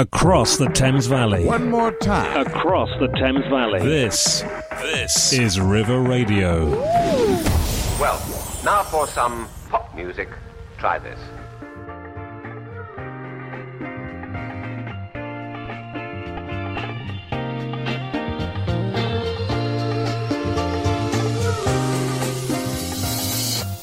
across 0.00 0.58
the 0.58 0.68
Thames 0.68 1.06
Valley. 1.06 1.46
One 1.46 1.70
more 1.70 1.90
time. 1.90 2.46
Across 2.46 2.90
the 3.00 3.08
Thames 3.08 3.46
Valley. 3.46 3.80
This, 3.80 4.42
this 4.82 5.32
is 5.32 5.58
River 5.58 6.02
Radio. 6.02 6.68
Well, 7.98 8.20
now 8.62 8.82
for 8.82 9.06
some 9.06 9.48
pop 9.70 9.94
music. 9.96 10.28
Try 10.76 10.98
this. 10.98 11.18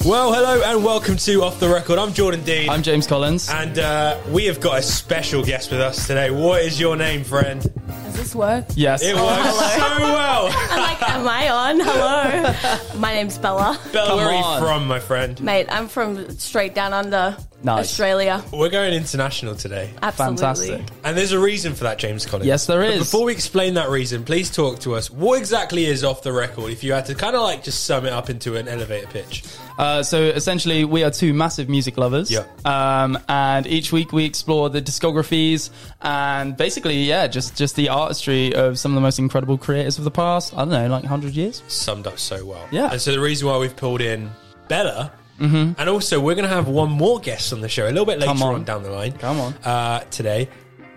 Well, 0.05 0.33
hello 0.33 0.61
and 0.65 0.83
welcome 0.83 1.15
to 1.15 1.43
Off 1.43 1.61
the 1.61 1.70
Record. 1.70 1.97
I'm 1.97 2.11
Jordan 2.13 2.43
Dean. 2.43 2.70
I'm 2.70 2.84
James 2.84 3.07
Collins. 3.07 3.49
and 3.49 3.80
uh, 3.80 4.20
we 4.31 4.45
have 4.45 4.59
got 4.59 4.77
a 4.77 4.81
special 4.81 5.44
guest 5.45 5.71
with 5.71 5.80
us 5.80 6.05
today. 6.07 6.30
What 6.30 6.61
is 6.61 6.77
your 6.77 6.98
name, 6.98 7.23
friend? 7.23 7.61
Does 7.88 8.16
this 8.17 8.35
work? 8.35 8.66
Yes. 8.75 9.02
It 9.02 9.16
works 9.16 9.55
so 9.55 9.80
well. 10.02 10.49
I'm 10.52 10.80
like, 10.81 11.09
am 11.09 11.25
I 11.27 11.49
on? 11.49 11.80
Hello. 11.80 12.99
My 12.99 13.13
name's 13.13 13.38
Bella. 13.38 13.80
Bella, 13.94 14.17
where 14.17 14.27
are 14.27 14.34
on. 14.44 14.61
you 14.61 14.67
from, 14.67 14.88
my 14.88 14.99
friend? 14.99 15.39
Mate, 15.41 15.67
I'm 15.70 15.88
from 15.88 16.30
straight 16.38 16.75
down 16.75 16.91
under 16.91 17.38
Nice. 17.63 17.85
Australia. 17.85 18.44
We're 18.52 18.70
going 18.70 18.94
international 18.94 19.55
today. 19.55 19.89
Absolutely. 20.02 20.38
Fantastic. 20.38 20.81
And 21.05 21.17
there's 21.17 21.31
a 21.31 21.39
reason 21.39 21.75
for 21.75 21.85
that, 21.85 21.97
James 21.97 22.25
Collins. 22.25 22.45
Yes, 22.45 22.66
there 22.66 22.83
is. 22.83 22.95
But 22.95 22.99
before 22.99 23.23
we 23.25 23.31
explain 23.31 23.75
that 23.75 23.89
reason, 23.89 24.25
please 24.25 24.52
talk 24.52 24.80
to 24.80 24.95
us. 24.95 25.09
What 25.09 25.39
exactly 25.39 25.85
is 25.85 26.03
Off 26.03 26.23
the 26.23 26.33
Record 26.33 26.73
if 26.73 26.83
you 26.83 26.91
had 26.91 27.05
to 27.05 27.16
kind 27.16 27.38
of 27.38 27.41
like 27.41 27.63
just 27.63 27.85
sum 27.85 28.05
it 28.05 28.11
up 28.11 28.30
into 28.30 28.58
an 28.58 28.67
elevator 28.67 29.08
pitch? 29.08 29.44
Uh, 29.77 30.04
so 30.04 30.22
essentially, 30.22 30.86
we 30.86 31.04
are 31.04 31.12
two 31.12 31.34
massive 31.34 31.70
music 31.70 31.98
lovers. 31.98 32.30
Yeah. 32.31 32.45
Um, 32.66 33.18
and 33.27 33.66
each 33.68 33.91
week 33.91 34.12
we 34.14 34.26
explore 34.26 34.70
the 34.70 34.81
discographies 34.81 35.70
and 36.02 36.56
basically, 36.56 37.03
yeah, 37.03 37.28
just 37.28 37.56
just 37.56 37.75
the 37.75 37.89
artistry 37.89 38.53
of 38.56 38.78
some 38.80 38.92
of 38.92 38.95
the 38.95 39.02
most 39.02 39.20
incredible 39.20 39.58
creators 39.58 39.97
of 39.97 40.03
the 40.03 40.12
past. 40.12 40.53
I 40.53 40.59
don't 40.59 40.70
know, 40.70 40.88
like 40.88 41.06
hundred 41.06 41.34
years. 41.34 41.64
Summed 41.67 42.08
up 42.08 42.20
so 42.20 42.45
well. 42.45 42.67
Yeah. 42.72 42.92
And 42.92 43.02
so 43.02 43.12
the 43.12 43.20
reason 43.20 43.47
why 43.47 43.58
we've 43.58 43.75
pulled 43.75 44.02
in 44.02 44.30
Bella. 44.67 45.12
And 45.39 45.90
also, 45.90 46.22
we're 46.22 46.36
going 46.36 46.47
to 46.47 46.56
have 46.56 46.69
one 46.69 46.90
more 46.90 47.19
guest 47.19 47.52
on 47.52 47.59
the 47.59 47.67
show 47.67 47.84
a 47.86 47.92
little 47.92 48.06
bit 48.06 48.17
later 48.17 48.31
Come 48.31 48.44
on. 48.44 48.56
on 48.56 48.64
down 48.64 48.81
the 48.84 48.90
line. 48.92 49.12
Come 49.12 49.42
on. 49.42 49.53
Uh, 49.56 50.00
today. 50.09 50.47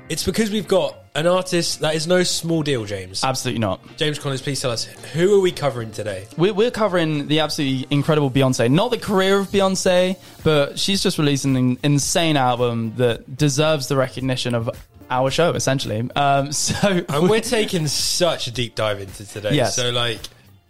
It's 0.08 0.22
because 0.24 0.52
we've 0.52 0.68
got 0.68 1.05
an 1.16 1.26
artist 1.26 1.80
that 1.80 1.94
is 1.94 2.06
no 2.06 2.22
small 2.22 2.62
deal, 2.62 2.84
James. 2.84 3.24
Absolutely 3.24 3.60
not. 3.60 3.80
James 3.96 4.18
Collins, 4.18 4.42
please 4.42 4.60
tell 4.60 4.70
us 4.70 4.84
who 4.84 5.38
are 5.38 5.40
we 5.40 5.50
covering 5.50 5.90
today? 5.90 6.26
We're, 6.36 6.52
we're 6.52 6.70
covering 6.70 7.26
the 7.26 7.40
absolutely 7.40 7.86
incredible 7.90 8.30
Beyonce. 8.30 8.70
Not 8.70 8.90
the 8.90 8.98
career 8.98 9.38
of 9.38 9.48
Beyonce, 9.48 10.16
but 10.44 10.78
she's 10.78 11.02
just 11.02 11.18
released 11.18 11.46
an 11.46 11.78
insane 11.82 12.36
album 12.36 12.94
that 12.96 13.36
deserves 13.36 13.88
the 13.88 13.96
recognition 13.96 14.54
of 14.54 14.70
our 15.10 15.30
show, 15.30 15.52
essentially. 15.52 16.08
Um, 16.14 16.52
so 16.52 17.04
And 17.08 17.28
we're 17.28 17.40
taking 17.40 17.86
such 17.88 18.46
a 18.46 18.50
deep 18.50 18.74
dive 18.74 19.00
into 19.00 19.24
today. 19.26 19.54
Yes. 19.54 19.74
So, 19.74 19.90
like, 19.90 20.20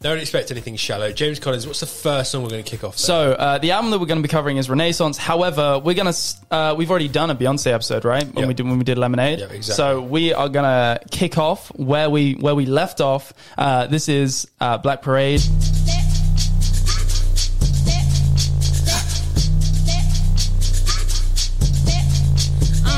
don't 0.07 0.19
expect 0.19 0.51
anything 0.51 0.77
shallow. 0.77 1.13
James 1.13 1.39
Collins, 1.39 1.67
what's 1.67 1.81
the 1.81 1.87
first 1.87 2.31
song 2.33 2.43
we're 2.43 2.51
going 2.51 2.63
to 2.65 2.71
kick 2.71 2.85
off? 2.85 2.93
then? 2.97 2.99
So 2.99 3.33
uh, 3.33 3.59
the 3.59 3.73
album 3.73 3.91
that 3.91 3.99
we're 3.99 4.07
going 4.07 4.23
to 4.23 4.27
be 4.27 4.31
covering 4.31 4.57
is 4.57 4.69
Renaissance. 4.71 5.17
However, 5.17 5.79
we're 5.79 5.95
going 5.95 6.13
to 6.13 6.19
uh, 6.51 6.75
we've 6.77 6.91
already 6.91 7.09
done 7.09 7.31
a 7.31 7.35
Beyonce 7.35 7.73
episode, 7.73 8.05
right? 8.05 8.25
When 8.25 8.43
Yeah. 8.43 8.47
we 8.49 8.55
did 8.55 8.67
when 8.67 8.79
we 8.79 8.85
did 8.85 8.99
Lemonade. 8.99 9.39
Yeah, 9.41 9.45
exactly. 9.47 9.75
So 9.75 10.01
we 10.03 10.33
are 10.33 10.49
going 10.49 10.65
to 10.65 11.01
kick 11.11 11.39
off 11.39 11.69
where 11.77 12.09
we 12.11 12.35
where 12.35 12.55
we 12.55 12.67
left 12.67 13.01
off. 13.01 13.33
Uh, 13.59 13.87
this 13.87 14.09
is 14.09 14.47
uh, 14.61 14.79
Black 14.79 15.03
Parade. 15.03 15.43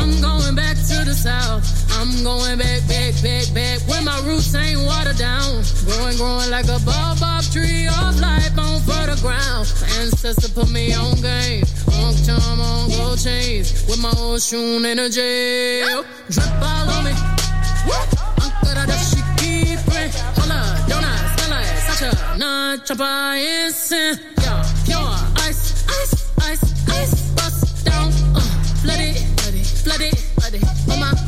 I'm 0.08 0.22
going 0.22 0.54
back 0.54 0.76
to 0.76 1.04
the 1.04 1.12
south. 1.12 1.64
I'm 2.00 2.24
going 2.24 2.58
back, 2.58 2.80
back, 2.88 3.12
back, 3.22 3.52
back. 3.52 3.78
Where 3.88 4.02
my 4.02 4.18
roots 4.24 4.54
ain't 4.54 4.80
watered 4.80 5.18
down. 5.18 5.62
Growing, 5.84 6.16
growing 6.16 6.50
like 6.50 6.64
a 6.66 6.80
baobab 6.80 7.44
tree 7.52 7.86
of 7.86 8.18
life 8.20 8.56
on 8.56 8.80
fertile 8.88 9.20
ground. 9.20 9.68
My 9.80 9.88
ancestor 10.00 10.48
put 10.48 10.70
me 10.70 10.94
on 10.94 11.20
game. 11.20 11.64
On 12.00 12.14
time, 12.24 12.60
on 12.60 12.88
gold 12.90 13.18
chains. 13.18 13.84
With 13.86 14.00
my 14.00 14.10
Oshun 14.10 14.84
energy. 14.84 15.84
Drip 16.32 16.62
all 16.62 16.88
on 16.88 17.04
me. 17.04 17.12
Uncle 18.40 18.74
da 18.74 18.96
she 18.96 19.20
keep 19.36 19.78
it. 19.92 20.14
Hold 20.40 20.52
up, 20.52 20.88
don't 20.88 21.04
I 21.04 21.36
smell 21.36 21.50
like 21.50 21.76
such 21.88 22.02
a 22.08 22.38
Nag 22.38 22.84
Champa 22.84 23.36
incense. 23.36 24.20
Yeah, 24.40 24.64
pure 24.84 25.16
ice, 25.44 25.84
ice, 25.88 26.32
ice, 26.40 26.88
ice. 26.88 27.30
Bust 27.32 27.84
down, 27.84 28.08
uh, 28.34 28.40
flood 28.80 29.27
it, 29.90 29.94
flood 29.94 30.00
it, 30.00 30.18
flood 30.18 30.54
it, 30.54 30.60
flood 30.60 30.88
it. 30.88 30.92
On 30.92 31.00
my 31.00 31.27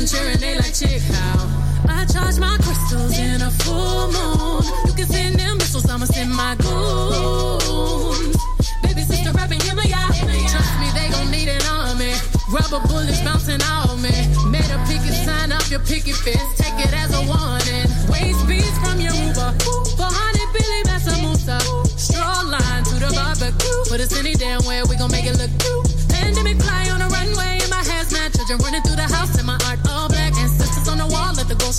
5011 0.00 0.06
cheering, 0.06 0.40
they 0.40 0.56
like 0.56 0.72
chick 0.72 1.02
how. 1.12 1.44
I 1.88 2.04
charge 2.06 2.38
my 2.38 2.56
crystals 2.62 3.18
in 3.18 3.42
a 3.42 3.50
full 3.50 4.08
moon. 4.08 4.64
You 4.86 4.94
can 4.94 5.06
send 5.06 5.38
them 5.38 5.58
missiles, 5.58 5.88
I'ma 5.88 6.06
send 6.06 6.32
my 6.32 6.56
goons. 6.56 8.36
Baby 8.82 9.02
sister 9.02 9.32
rapping, 9.32 9.60
yeah, 9.60 9.76
yeah. 9.84 10.08
Trust 10.48 10.72
me, 10.80 10.88
they 10.96 11.08
gon' 11.10 11.30
need 11.30 11.48
an 11.48 11.62
army. 11.68 12.14
Rubber 12.48 12.80
bullets 12.88 13.20
bouncing 13.20 13.60
off 13.62 13.92
me. 14.00 14.12
Made 14.48 14.70
a 14.72 14.78
picket 14.88 15.14
sign 15.26 15.52
up 15.52 15.68
your 15.70 15.80
picket 15.80 16.16
fence. 16.16 16.56
Take 16.56 16.80
it 16.80 16.92
as 16.94 17.12
a 17.12 17.22
warning. 17.28 17.88
Waste 18.08 18.46
beats 18.48 18.78
from 18.80 19.00
your 19.00 19.12
Uber. 19.12 19.52
For 20.00 20.08
honey, 20.08 20.46
Billy 20.54 20.80
Mansa 20.88 21.12
Musa. 21.20 21.60
Straw 21.98 22.40
line 22.48 22.84
to 22.84 22.94
the 22.96 23.12
barbecue. 23.12 23.84
Put 23.88 24.00
us 24.00 24.16
any 24.18 24.34
damn 24.34 24.64
way, 24.64 24.82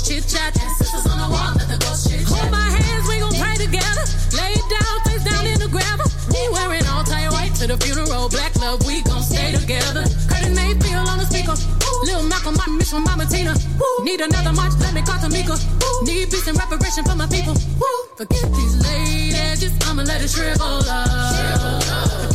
ghost 0.01 0.09
chit 0.09 0.27
chat. 0.27 0.57
Ancestors 0.62 1.06
on 1.12 1.18
the 1.18 1.30
wall, 1.30 1.53
let 1.56 1.68
the 1.69 1.77
ghost 1.77 2.09
chit 2.09 2.19
chat. 2.21 2.30
Hold 2.30 2.51
my 2.51 2.69
hands, 2.69 3.07
we 3.07 3.19
gon' 3.19 3.33
pray 3.33 3.56
together. 3.56 4.03
Lay 4.33 4.56
down, 4.69 4.95
face 5.06 5.24
down 5.24 5.45
in 5.45 5.59
the 5.59 5.68
gravel. 5.68 6.09
We 6.30 6.42
wearing 6.50 6.86
all 6.88 7.03
tie 7.03 7.30
white 7.30 7.53
to 7.56 7.68
the 7.68 7.77
funeral. 7.77 8.30
Black 8.30 8.56
love, 8.57 8.86
we 8.86 9.01
gon' 9.01 9.24
stay 9.24 9.51
together. 9.53 10.03
Curtis 10.30 10.53
Mayfield 10.56 11.07
on 11.07 11.18
the 11.19 11.25
speaker. 11.25 11.56
Lil 12.06 12.24
Malcolm, 12.24 12.57
I 12.59 12.69
miss 12.71 12.89
from 12.89 13.03
Mama 13.03 13.25
Tina. 13.25 13.53
Need 14.03 14.21
another 14.21 14.53
march, 14.53 14.74
let 14.80 14.94
me 14.94 15.01
call 15.01 15.19
Tamika. 15.21 15.56
Need 16.03 16.31
peace 16.31 16.48
and 16.48 16.57
reparation 16.57 17.03
for 17.06 17.15
my 17.15 17.27
people. 17.27 17.56
Forget 18.15 18.50
these 18.53 18.75
late 18.81 19.33
edges, 19.36 19.74
I'ma 19.86 20.03
let 20.03 20.21
it 20.21 20.30
shrivel 20.30 20.81
up. 20.89 22.30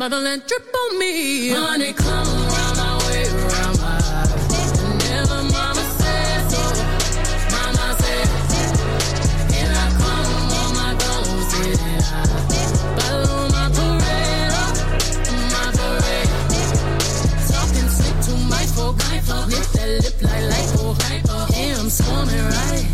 bottle 0.00 0.26
and 0.26 0.42
drip 0.46 0.66
on 0.74 0.98
me. 0.98 1.50
Honey, 1.50 1.92
come 1.92 2.08
around 2.08 2.76
my 2.80 2.96
way, 3.04 3.28
around 3.28 3.76
my. 3.84 4.00
Whenever 4.80 5.42
mama 5.52 5.84
says 6.00 6.42
so, 6.52 6.62
mama 7.52 7.86
says, 8.00 8.28
and 9.60 9.70
I 9.76 9.86
come 10.00 10.32
on 10.56 10.72
my. 10.78 10.90
Follow 12.96 13.40
my 13.52 13.66
parade, 13.76 14.56
my 15.52 15.66
parade. 15.76 16.32
To 18.24 18.32
my 18.48 18.64
that 19.76 19.88
lip 20.02 20.16
like 20.22 20.44
lipo, 20.50 20.84
hyper, 21.02 21.42
Yeah, 21.52 21.78
I'm 21.78 21.90
swarming 21.90 22.46
right. 22.56 22.89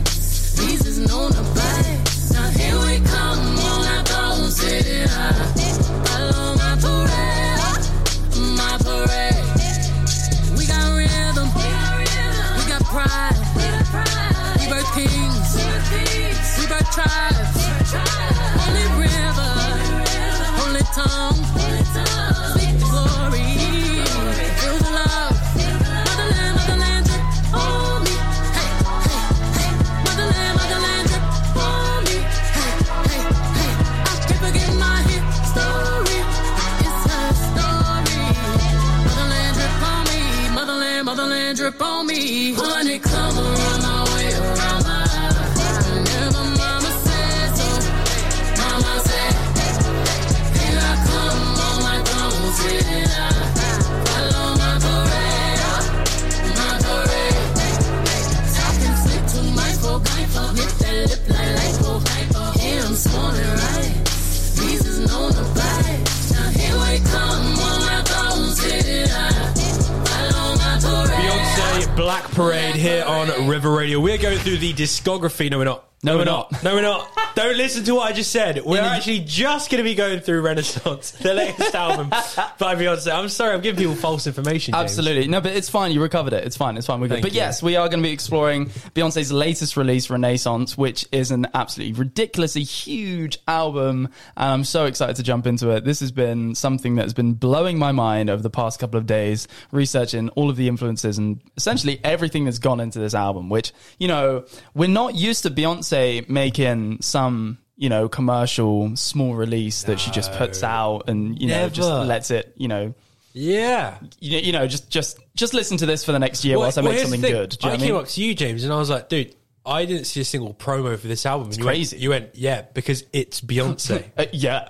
Here 72.78 73.04
on 73.04 73.48
River 73.48 73.70
Radio. 73.70 74.00
We're 74.00 74.18
going 74.18 74.38
through 74.38 74.58
the 74.58 74.72
discography. 74.72 75.50
No, 75.50 75.58
we're 75.58 75.64
not. 75.64 75.84
No, 76.02 76.18
we're 76.18 76.24
not. 76.24 76.62
No, 76.62 76.74
we're 76.74 76.82
not. 76.82 77.08
Don't 77.34 77.56
listen 77.56 77.82
to 77.84 77.94
what 77.96 78.10
I 78.10 78.14
just 78.14 78.30
said. 78.30 78.62
We're 78.64 78.80
actually 78.80 79.20
just 79.20 79.70
going 79.70 79.78
to 79.78 79.84
be 79.84 79.94
going 79.94 80.20
through 80.20 80.42
Renaissance, 80.42 81.10
the 81.12 81.34
latest 81.34 81.74
album 81.74 82.08
by 82.58 82.74
Beyonce. 82.76 83.12
I'm 83.12 83.28
sorry, 83.28 83.54
I'm 83.54 83.60
giving 83.60 83.78
people 83.78 83.94
false 83.94 84.26
information. 84.26 84.72
James. 84.72 84.82
Absolutely. 84.84 85.26
No, 85.26 85.40
but 85.40 85.52
it's 85.56 85.68
fine. 85.68 85.92
You 85.92 86.00
recovered 86.00 86.32
it. 86.32 86.44
It's 86.44 86.56
fine. 86.56 86.76
It's 86.76 86.86
fine. 86.86 87.00
We're 87.00 87.08
good. 87.08 87.14
Thank 87.14 87.24
But 87.24 87.32
you. 87.32 87.36
yes, 87.38 87.62
we 87.62 87.76
are 87.76 87.88
going 87.88 88.02
to 88.02 88.06
be 88.08 88.12
exploring 88.12 88.66
Beyonce's 88.94 89.32
latest 89.32 89.76
release, 89.76 90.08
Renaissance, 90.08 90.78
which 90.78 91.06
is 91.12 91.30
an 91.30 91.46
absolutely 91.54 91.94
ridiculously 91.98 92.62
huge 92.62 93.38
album. 93.48 94.08
And 94.36 94.50
I'm 94.52 94.64
so 94.64 94.84
excited 94.84 95.16
to 95.16 95.22
jump 95.22 95.46
into 95.46 95.70
it. 95.70 95.84
This 95.84 96.00
has 96.00 96.12
been 96.12 96.54
something 96.54 96.94
that 96.96 97.02
has 97.02 97.14
been 97.14 97.34
blowing 97.34 97.78
my 97.78 97.92
mind 97.92 98.30
over 98.30 98.42
the 98.42 98.50
past 98.50 98.78
couple 98.78 98.98
of 98.98 99.06
days, 99.06 99.48
researching 99.72 100.28
all 100.30 100.50
of 100.50 100.56
the 100.56 100.68
influences 100.68 101.18
and 101.18 101.40
essentially 101.56 102.00
everything 102.04 102.44
that's 102.44 102.58
gone 102.58 102.80
into 102.80 102.98
this 102.98 103.14
album, 103.14 103.48
which, 103.48 103.72
you 103.98 104.08
know, 104.08 104.44
we're 104.74 104.88
not 104.88 105.14
used 105.14 105.42
to 105.42 105.50
Beyonce 105.50 105.85
making 105.92 107.02
some. 107.02 107.58
You 107.78 107.90
know, 107.90 108.08
commercial 108.08 108.96
small 108.96 109.34
release 109.34 109.82
that 109.82 110.00
she 110.00 110.10
just 110.10 110.32
puts 110.32 110.62
out 110.62 111.10
and, 111.10 111.38
you 111.38 111.48
know, 111.48 111.68
just 111.68 111.90
lets 111.90 112.30
it, 112.30 112.54
you 112.56 112.68
know, 112.68 112.94
Yeah. 113.34 113.98
you, 114.18 114.38
you 114.38 114.52
know, 114.52 114.66
just 114.66 114.88
just 114.88 115.18
just 115.34 115.52
listen 115.52 115.76
to 115.76 115.84
this 115.84 116.02
for 116.02 116.12
the 116.12 116.18
next 116.18 116.42
year 116.42 116.58
whilst 116.58 116.78
I 116.78 116.80
well, 116.80 116.92
make 116.92 117.00
here's 117.00 117.10
the 117.10 117.16
something 117.18 117.30
thing. 117.30 117.38
good. 117.42 117.50
Do 117.50 117.66
you 117.68 117.74
I 117.74 117.76
know 117.76 117.76
what 117.76 117.78
came 117.80 117.88
I 117.90 117.92
mean? 117.98 118.02
up 118.04 118.08
to 118.08 118.20
you, 118.22 118.34
James, 118.34 118.64
and 118.64 118.72
I 118.72 118.78
was 118.78 118.88
like, 118.88 119.10
dude, 119.10 119.34
I 119.66 119.84
didn't 119.84 120.06
see 120.06 120.22
a 120.22 120.24
single 120.24 120.54
promo 120.54 120.98
for 120.98 121.06
this 121.06 121.26
album. 121.26 121.48
And 121.48 121.58
you 121.58 121.64
crazy. 121.64 121.96
Went, 121.96 122.02
you 122.02 122.08
went, 122.08 122.30
yeah, 122.36 122.62
because 122.72 123.04
it's 123.12 123.42
Beyonce. 123.42 124.04
Uh, 124.16 124.24
yeah, 124.32 124.68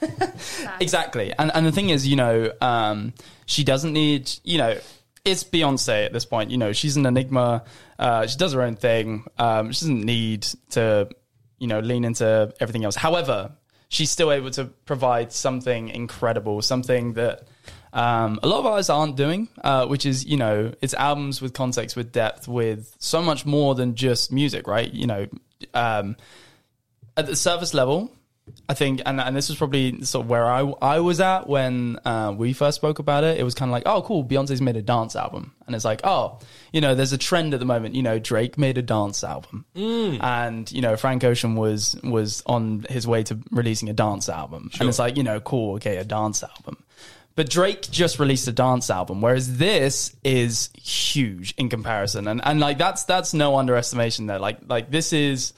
exactly. 0.80 1.32
And 1.38 1.50
and 1.54 1.66
the 1.66 1.72
thing 1.72 1.90
is, 1.90 2.06
you 2.06 2.16
know, 2.16 2.52
um, 2.60 3.12
she 3.46 3.64
doesn't 3.64 3.92
need, 3.92 4.30
you 4.44 4.58
know, 4.58 4.78
it's 5.24 5.44
Beyonce 5.44 6.06
at 6.06 6.12
this 6.12 6.24
point. 6.24 6.50
You 6.50 6.58
know, 6.58 6.72
she's 6.72 6.96
an 6.96 7.06
enigma. 7.06 7.64
Uh, 7.98 8.26
she 8.26 8.36
does 8.36 8.52
her 8.52 8.62
own 8.62 8.76
thing. 8.76 9.24
Um, 9.38 9.72
she 9.72 9.80
doesn't 9.84 10.04
need 10.04 10.42
to, 10.70 11.08
you 11.58 11.66
know, 11.66 11.80
lean 11.80 12.04
into 12.04 12.52
everything 12.60 12.84
else. 12.84 12.96
However, 12.96 13.52
she's 13.88 14.10
still 14.10 14.32
able 14.32 14.50
to 14.52 14.64
provide 14.64 15.32
something 15.32 15.88
incredible, 15.88 16.62
something 16.62 17.14
that. 17.14 17.46
Um, 17.92 18.38
a 18.44 18.46
lot 18.46 18.60
of 18.60 18.66
artists 18.66 18.88
aren't 18.88 19.16
doing, 19.16 19.48
uh, 19.64 19.84
which 19.86 20.06
is, 20.06 20.24
you 20.24 20.36
know, 20.36 20.72
it's 20.80 20.94
albums 20.94 21.42
with 21.42 21.54
context, 21.54 21.96
with 21.96 22.12
depth, 22.12 22.46
with 22.46 22.94
so 23.00 23.20
much 23.20 23.44
more 23.44 23.74
than 23.74 23.96
just 23.96 24.30
music, 24.30 24.68
right? 24.68 24.88
You 24.94 25.08
know, 25.08 25.26
um, 25.74 26.16
at 27.16 27.26
the 27.26 27.34
surface 27.34 27.74
level, 27.74 28.12
I 28.68 28.74
think, 28.74 29.02
and, 29.06 29.20
and 29.20 29.34
this 29.36 29.48
was 29.48 29.58
probably 29.58 30.02
sort 30.04 30.24
of 30.24 30.30
where 30.30 30.46
I, 30.46 30.60
I 30.82 31.00
was 31.00 31.20
at 31.20 31.48
when 31.48 31.98
uh, 32.04 32.34
we 32.36 32.52
first 32.52 32.76
spoke 32.76 32.98
about 32.98 33.24
it. 33.24 33.38
It 33.38 33.42
was 33.42 33.54
kind 33.54 33.70
of 33.70 33.72
like, 33.72 33.84
oh, 33.86 34.02
cool, 34.02 34.24
Beyonce's 34.24 34.60
made 34.60 34.76
a 34.76 34.82
dance 34.82 35.16
album. 35.16 35.52
And 35.66 35.76
it's 35.76 35.84
like, 35.84 36.00
oh, 36.04 36.38
you 36.72 36.80
know, 36.80 36.94
there's 36.94 37.12
a 37.12 37.18
trend 37.18 37.54
at 37.54 37.60
the 37.60 37.66
moment. 37.66 37.94
You 37.94 38.02
know, 38.02 38.18
Drake 38.18 38.58
made 38.58 38.78
a 38.78 38.82
dance 38.82 39.22
album. 39.22 39.64
And, 40.20 40.70
you 40.72 40.82
know, 40.82 40.96
Frank 40.96 41.24
Ocean 41.24 41.54
was 41.54 41.96
was 42.02 42.42
on 42.46 42.86
his 42.88 43.06
way 43.06 43.22
to 43.24 43.38
releasing 43.50 43.88
a 43.88 43.92
dance 43.92 44.28
album. 44.28 44.70
And 44.80 44.88
it's 44.88 44.98
like, 44.98 45.16
you 45.16 45.22
know, 45.22 45.40
cool, 45.40 45.76
okay, 45.76 45.96
a 45.96 46.04
dance 46.04 46.42
album. 46.42 46.82
But 47.36 47.48
Drake 47.48 47.82
just 47.82 48.18
released 48.18 48.48
a 48.48 48.52
dance 48.52 48.90
album, 48.90 49.20
whereas 49.22 49.56
this 49.56 50.14
is 50.24 50.68
huge 50.74 51.54
in 51.56 51.68
comparison. 51.68 52.26
And 52.28 52.40
and 52.44 52.60
like 52.60 52.76
that's 52.76 53.04
that's 53.04 53.32
no 53.32 53.56
underestimation 53.56 54.26
there. 54.26 54.38
Like 54.38 54.58
like 54.66 54.90
this 54.90 55.12
is 55.12 55.54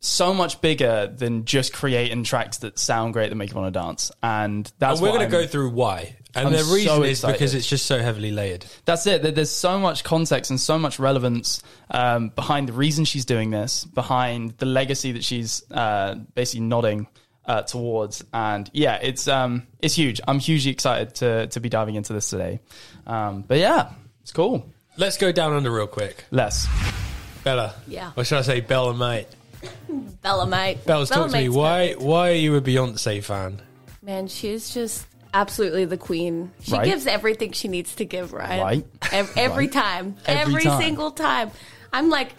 so 0.00 0.32
much 0.32 0.60
bigger 0.60 1.12
than 1.12 1.44
just 1.44 1.72
creating 1.72 2.22
tracks 2.24 2.58
that 2.58 2.78
sound 2.78 3.12
great 3.12 3.30
that 3.30 3.34
make 3.34 3.50
you 3.50 3.56
want 3.56 3.72
to 3.72 3.78
dance. 3.78 4.10
And 4.22 4.70
that's 4.78 5.00
and 5.00 5.02
we're 5.02 5.16
going 5.16 5.28
to 5.28 5.36
go 5.36 5.46
through 5.46 5.70
why. 5.70 6.16
And 6.34 6.48
I'm 6.48 6.52
the 6.52 6.58
reason 6.72 6.96
so 6.96 7.02
is 7.02 7.24
because 7.24 7.54
it's 7.54 7.66
just 7.66 7.86
so 7.86 7.98
heavily 7.98 8.30
layered. 8.30 8.64
That's 8.84 9.06
it. 9.06 9.34
There's 9.34 9.50
so 9.50 9.78
much 9.78 10.04
context 10.04 10.50
and 10.50 10.60
so 10.60 10.78
much 10.78 10.98
relevance 10.98 11.62
um, 11.90 12.28
behind 12.28 12.68
the 12.68 12.74
reason 12.74 13.04
she's 13.04 13.24
doing 13.24 13.50
this, 13.50 13.84
behind 13.84 14.56
the 14.58 14.66
legacy 14.66 15.12
that 15.12 15.24
she's 15.24 15.68
uh, 15.72 16.14
basically 16.34 16.66
nodding 16.66 17.08
uh, 17.44 17.62
towards. 17.62 18.22
And 18.32 18.70
yeah, 18.72 18.98
it's 19.02 19.26
um, 19.26 19.66
it's 19.80 19.94
huge. 19.94 20.20
I'm 20.28 20.38
hugely 20.38 20.70
excited 20.70 21.16
to 21.16 21.46
to 21.48 21.60
be 21.60 21.68
diving 21.68 21.96
into 21.96 22.12
this 22.12 22.30
today. 22.30 22.60
Um, 23.06 23.42
but 23.42 23.58
yeah, 23.58 23.92
it's 24.22 24.32
cool. 24.32 24.70
Let's 24.96 25.16
go 25.16 25.32
down 25.32 25.54
under 25.54 25.70
real 25.70 25.86
quick. 25.86 26.24
Less. 26.30 26.68
Bella. 27.42 27.74
Yeah. 27.86 28.12
Or 28.16 28.24
should 28.24 28.38
I 28.38 28.42
say 28.42 28.60
Bella, 28.60 28.94
mate? 28.94 29.28
Bella, 30.22 30.46
mate. 30.46 30.84
Bells, 30.84 31.10
talk 31.10 31.30
to 31.30 31.36
me. 31.36 31.48
Why, 31.48 31.88
perfect. 31.88 32.02
why 32.02 32.30
are 32.30 32.34
you 32.34 32.56
a 32.56 32.60
Beyonce 32.60 33.22
fan? 33.22 33.60
Man, 34.02 34.28
she's 34.28 34.70
just 34.72 35.06
absolutely 35.34 35.84
the 35.84 35.96
queen. 35.96 36.50
She 36.62 36.72
Right. 36.72 36.84
gives 36.84 37.06
everything 37.06 37.52
she 37.52 37.68
needs 37.68 37.94
to 37.96 38.04
give, 38.04 38.32
right? 38.32 38.60
Right. 38.60 38.86
Ev- 39.12 39.32
every 39.36 39.66
Right. 39.66 39.72
time. 39.72 40.16
Every 40.26 40.54
Every, 40.54 40.64
time. 40.64 40.80
single 40.82 41.10
time. 41.10 41.50
I'm 41.92 42.08
like, 42.10 42.30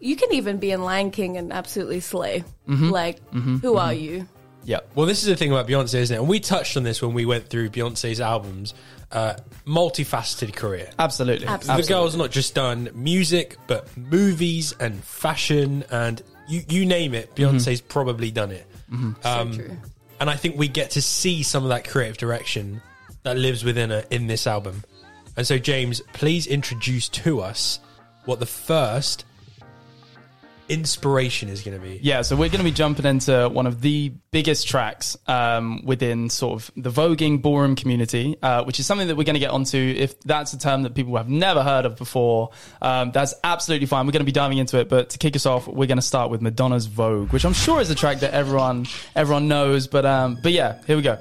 you 0.00 0.16
can 0.16 0.32
even 0.32 0.58
be 0.58 0.70
in 0.70 0.82
Lion 0.82 1.10
King 1.10 1.36
and 1.36 1.52
absolutely 1.52 2.00
slay. 2.00 2.44
Mm-hmm. 2.68 2.90
Like, 2.90 3.18
who 3.32 3.76
are 3.76 3.94
you? 3.94 4.28
Yeah. 4.64 4.80
Well, 4.94 5.06
this 5.06 5.20
is 5.22 5.26
the 5.28 5.36
thing 5.36 5.50
about 5.52 5.68
Beyonce, 5.68 5.94
isn't 5.94 6.14
it? 6.14 6.18
And 6.18 6.28
we 6.28 6.40
touched 6.40 6.76
on 6.76 6.82
this 6.82 7.00
when 7.00 7.14
we 7.14 7.24
went 7.24 7.48
through 7.48 7.70
Beyonce's 7.70 8.20
albums. 8.20 8.74
Uh, 9.12 9.34
multifaceted 9.64 10.52
career. 10.54 10.90
Absolutely. 10.98 11.46
Absolutely. 11.46 11.82
The 11.82 11.88
girl's 11.88 12.16
not 12.16 12.32
just 12.32 12.54
done 12.56 12.90
music, 12.92 13.56
but 13.68 13.88
movies 13.96 14.74
and 14.80 15.02
fashion 15.04 15.84
and 15.92 16.20
you, 16.48 16.62
you 16.68 16.86
name 16.86 17.14
it. 17.14 17.34
Beyonce's 17.34 17.80
mm-hmm. 17.80 17.88
probably 17.88 18.30
done 18.30 18.50
it. 18.50 18.66
Mm-hmm. 18.90 19.12
So 19.22 19.30
um, 19.30 19.52
true. 19.54 19.76
And 20.20 20.30
I 20.30 20.36
think 20.36 20.56
we 20.56 20.68
get 20.68 20.92
to 20.92 21.02
see 21.02 21.42
some 21.42 21.62
of 21.62 21.68
that 21.68 21.86
creative 21.86 22.16
direction 22.16 22.80
that 23.22 23.36
lives 23.36 23.64
within 23.64 23.90
her 23.90 24.04
in 24.10 24.26
this 24.26 24.46
album. 24.46 24.84
And 25.36 25.46
so, 25.46 25.58
James, 25.58 26.00
please 26.12 26.46
introduce 26.46 27.08
to 27.10 27.40
us 27.40 27.80
what 28.24 28.40
the 28.40 28.46
first 28.46 29.24
inspiration 30.68 31.48
is 31.48 31.62
going 31.62 31.78
to 31.78 31.82
be. 31.82 31.98
Yeah, 32.02 32.22
so 32.22 32.36
we're 32.36 32.48
going 32.48 32.58
to 32.58 32.64
be 32.64 32.70
jumping 32.70 33.06
into 33.06 33.48
one 33.48 33.66
of 33.66 33.80
the 33.80 34.12
biggest 34.30 34.68
tracks 34.68 35.16
um, 35.26 35.84
within 35.84 36.30
sort 36.30 36.60
of 36.60 36.70
the 36.76 36.90
voguing 36.90 37.40
ballroom 37.40 37.76
community, 37.76 38.36
uh, 38.42 38.64
which 38.64 38.80
is 38.80 38.86
something 38.86 39.08
that 39.08 39.16
we're 39.16 39.24
going 39.24 39.34
to 39.34 39.40
get 39.40 39.50
onto. 39.50 39.78
If 39.78 40.20
that's 40.20 40.52
a 40.52 40.58
term 40.58 40.82
that 40.82 40.94
people 40.94 41.16
have 41.16 41.28
never 41.28 41.62
heard 41.62 41.84
of 41.84 41.96
before, 41.96 42.50
um, 42.82 43.12
that's 43.12 43.34
absolutely 43.44 43.86
fine. 43.86 44.06
We're 44.06 44.12
going 44.12 44.20
to 44.20 44.26
be 44.26 44.32
diving 44.32 44.58
into 44.58 44.78
it, 44.78 44.88
but 44.88 45.10
to 45.10 45.18
kick 45.18 45.36
us 45.36 45.46
off, 45.46 45.66
we're 45.66 45.86
going 45.86 45.98
to 45.98 46.02
start 46.02 46.30
with 46.30 46.42
Madonna's 46.42 46.86
Vogue, 46.86 47.32
which 47.32 47.44
I'm 47.44 47.54
sure 47.54 47.80
is 47.80 47.90
a 47.90 47.94
track 47.94 48.20
that 48.20 48.32
everyone 48.32 48.86
everyone 49.14 49.48
knows. 49.48 49.86
But 49.86 50.04
um, 50.04 50.38
but 50.42 50.52
yeah, 50.52 50.80
here 50.86 50.96
we 50.96 51.02
go. 51.02 51.18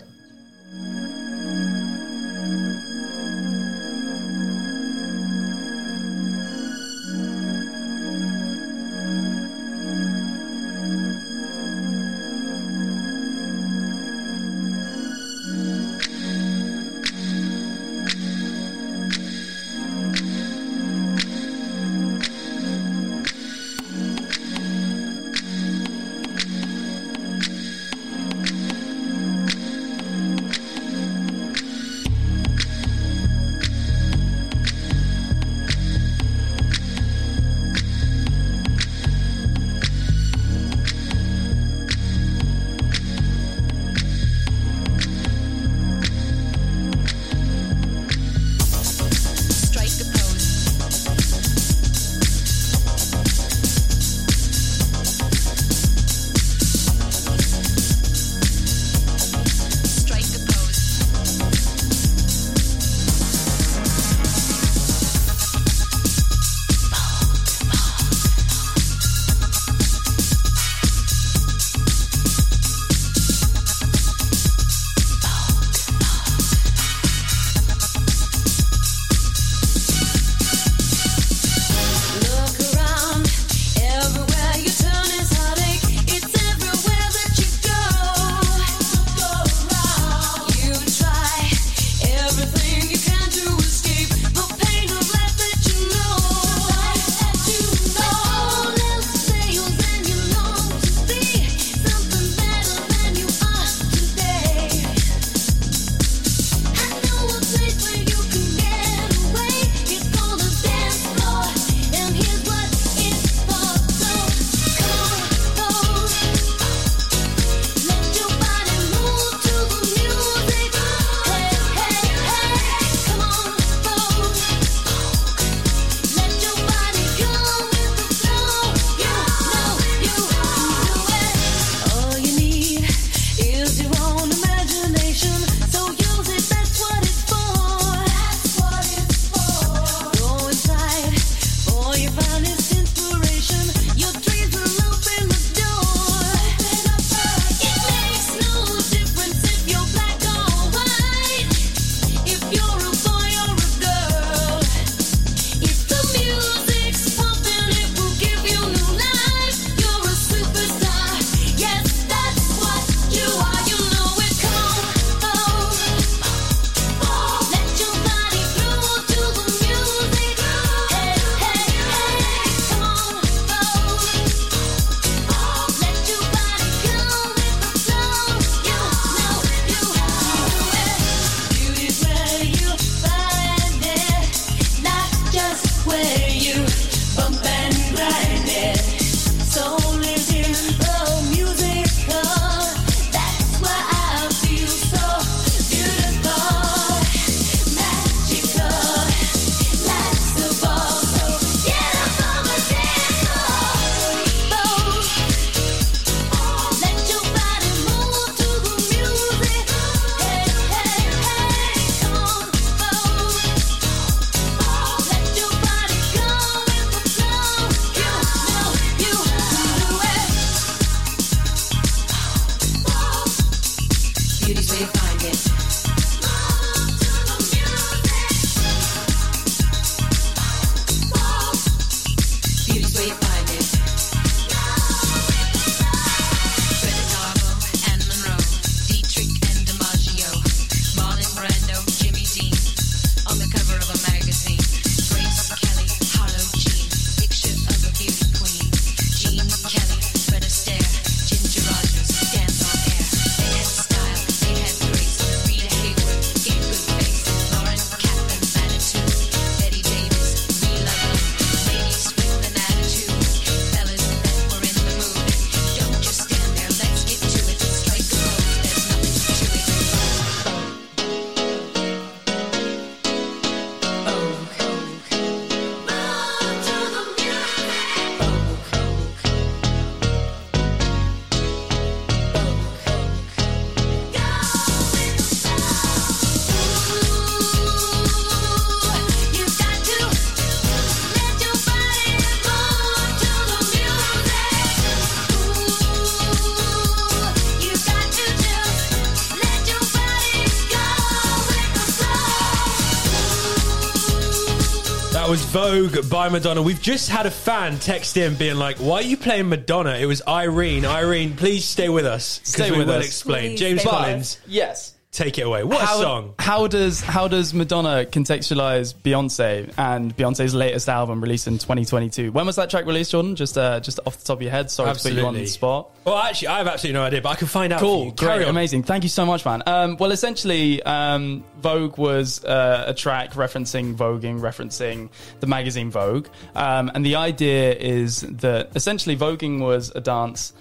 That 305.26 305.32
was 305.32 305.42
Vogue 305.46 306.08
by 306.08 306.30
Madonna. 306.30 306.62
We've 306.62 306.80
just 306.80 307.10
had 307.10 307.26
a 307.26 307.32
fan 307.32 307.80
text 307.80 308.16
in 308.16 308.36
being 308.36 308.58
like, 308.58 308.78
"Why 308.78 308.98
are 308.98 309.02
you 309.02 309.18
playing 309.18 309.50
Madonna?" 309.50 309.96
It 309.96 310.06
was 310.06 310.22
Irene. 310.28 310.86
Irene, 310.86 311.34
please 311.36 311.66
stay 311.66 311.90
with 311.90 312.06
us. 312.06 312.40
'cause 312.44 312.54
Stay 312.54 312.70
we 312.70 312.78
with 312.78 312.90
will 312.90 312.98
us. 313.00 313.06
explain. 313.08 313.50
Please 313.54 313.60
James 313.60 313.82
Collins, 313.82 314.38
Yes. 314.46 314.92
Take 315.16 315.40
it 315.40 315.44
away. 315.44 315.64
What 315.64 315.82
how, 315.82 316.02
song! 316.02 316.34
How 316.38 316.68
does 316.68 317.02
how 317.02 317.28
does 317.28 317.54
Madonna 317.54 318.06
contextualize 318.06 318.94
Beyonce 318.94 319.74
and 319.78 320.16
Beyonce's 320.16 320.54
latest 320.54 320.90
album 320.90 321.22
released 321.22 321.48
in 321.48 321.58
2022? 321.58 322.32
When 322.32 322.46
was 322.46 322.58
that 322.58 322.70
track 322.70 322.86
released, 322.86 323.12
Jordan? 323.12 323.36
Just 323.36 323.58
uh, 323.58 323.80
just 323.80 324.00
off 324.06 324.18
the 324.18 324.26
top 324.26 324.38
of 324.38 324.42
your 324.42 324.52
head. 324.52 324.70
Sorry 324.70 324.94
to 324.94 325.02
put 325.02 325.14
you 325.14 325.26
on 325.26 325.34
the 325.34 325.46
spot. 325.46 325.90
Well, 326.04 326.18
actually, 326.18 326.50
I 326.50 326.58
have 326.60 326.68
absolutely 326.68 327.00
no 327.00 327.06
idea, 327.06 327.22
but 327.22 327.30
I 327.30 327.36
can 327.36 327.48
find 327.48 327.74
out. 327.74 327.80
for 327.80 327.86
Cool, 327.86 328.06
you. 328.06 328.12
Carry 328.12 328.38
great, 328.38 328.44
on. 328.46 328.50
amazing. 328.52 328.84
Thank 328.84 329.04
you 329.04 329.10
so 329.10 329.26
much, 329.26 329.44
man. 329.46 329.64
Um, 329.66 329.98
well, 329.98 330.12
essentially, 330.12 330.84
um, 330.84 331.44
Vogue 331.62 331.98
was 331.98 332.44
uh, 332.46 332.84
a 332.88 332.94
track 332.94 333.32
referencing 333.32 333.96
voguing, 333.96 334.40
referencing 334.40 335.10
the 335.40 335.48
magazine 335.48 335.90
Vogue, 335.90 336.28
um, 336.56 336.92
and 336.94 337.06
the 337.06 337.16
idea 337.16 337.74
is 337.74 338.22
that 338.22 338.70
essentially 338.76 339.16
voguing 339.18 339.60
was 339.60 339.92
a 339.96 340.02
dance. 340.02 340.54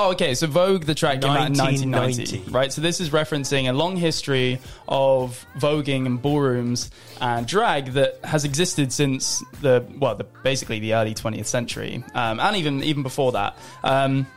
Oh, 0.00 0.12
okay. 0.12 0.36
So 0.36 0.46
Vogue, 0.46 0.84
the 0.84 0.94
track 0.94 1.22
came 1.22 1.32
out 1.32 1.48
in 1.48 1.58
1990, 1.58 2.22
1990. 2.22 2.52
right? 2.52 2.72
So 2.72 2.80
this 2.80 3.00
is 3.00 3.10
referencing 3.10 3.68
a 3.68 3.72
long 3.72 3.96
history 3.96 4.60
of 4.86 5.44
voguing 5.56 6.06
and 6.06 6.22
ballrooms 6.22 6.92
and 7.20 7.44
drag 7.48 7.94
that 7.94 8.20
has 8.24 8.44
existed 8.44 8.92
since 8.92 9.42
the 9.60 9.84
well, 9.98 10.14
the, 10.14 10.22
basically 10.22 10.78
the 10.78 10.94
early 10.94 11.14
20th 11.14 11.46
century, 11.46 12.04
um, 12.14 12.38
and 12.38 12.54
even 12.56 12.84
even 12.84 13.02
before 13.02 13.32
that. 13.32 13.58
Um, 13.82 14.28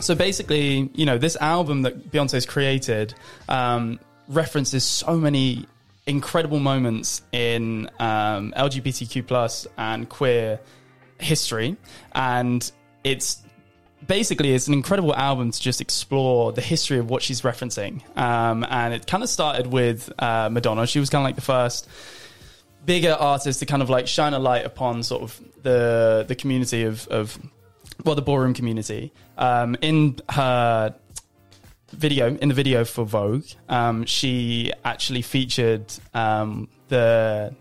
so 0.00 0.14
basically, 0.14 0.90
you 0.92 1.06
know, 1.06 1.16
this 1.16 1.36
album 1.36 1.80
that 1.82 2.10
Beyonce's 2.10 2.44
created 2.44 3.14
um, 3.48 3.98
references 4.28 4.84
so 4.84 5.16
many 5.16 5.64
incredible 6.06 6.60
moments 6.60 7.22
in 7.32 7.88
um, 8.00 8.52
LGBTQ 8.54 9.26
plus 9.26 9.66
and 9.78 10.10
queer 10.10 10.60
history, 11.18 11.78
and 12.14 12.70
it's 13.02 13.45
basically 14.04 14.54
it's 14.54 14.68
an 14.68 14.74
incredible 14.74 15.14
album 15.14 15.50
to 15.50 15.60
just 15.60 15.80
explore 15.80 16.52
the 16.52 16.60
history 16.60 16.98
of 16.98 17.08
what 17.10 17.22
she's 17.22 17.42
referencing. 17.42 18.02
Um, 18.16 18.64
and 18.68 18.94
it 18.94 19.06
kind 19.06 19.22
of 19.22 19.28
started 19.28 19.66
with 19.66 20.12
uh, 20.18 20.48
Madonna. 20.50 20.86
She 20.86 21.00
was 21.00 21.10
kind 21.10 21.22
of 21.22 21.26
like 21.26 21.36
the 21.36 21.42
first 21.42 21.88
bigger 22.86 23.12
artist 23.12 23.58
to 23.60 23.66
kind 23.66 23.82
of 23.82 23.90
like 23.90 24.06
shine 24.06 24.32
a 24.32 24.38
light 24.38 24.64
upon 24.64 25.02
sort 25.02 25.22
of 25.22 25.40
the 25.62 26.24
the 26.26 26.34
community 26.34 26.84
of 26.84 27.06
of 27.08 27.38
well 28.04 28.14
the 28.14 28.22
ballroom 28.22 28.54
community 28.54 29.12
um, 29.36 29.76
in 29.82 30.16
her 30.30 30.94
video 31.90 32.36
in 32.36 32.48
the 32.48 32.54
video 32.54 32.84
for 32.84 33.04
Vogue 33.04 33.44
um, 33.68 34.06
she 34.06 34.72
actually 34.84 35.22
featured 35.22 35.92
um, 36.14 36.68
the 36.88 37.54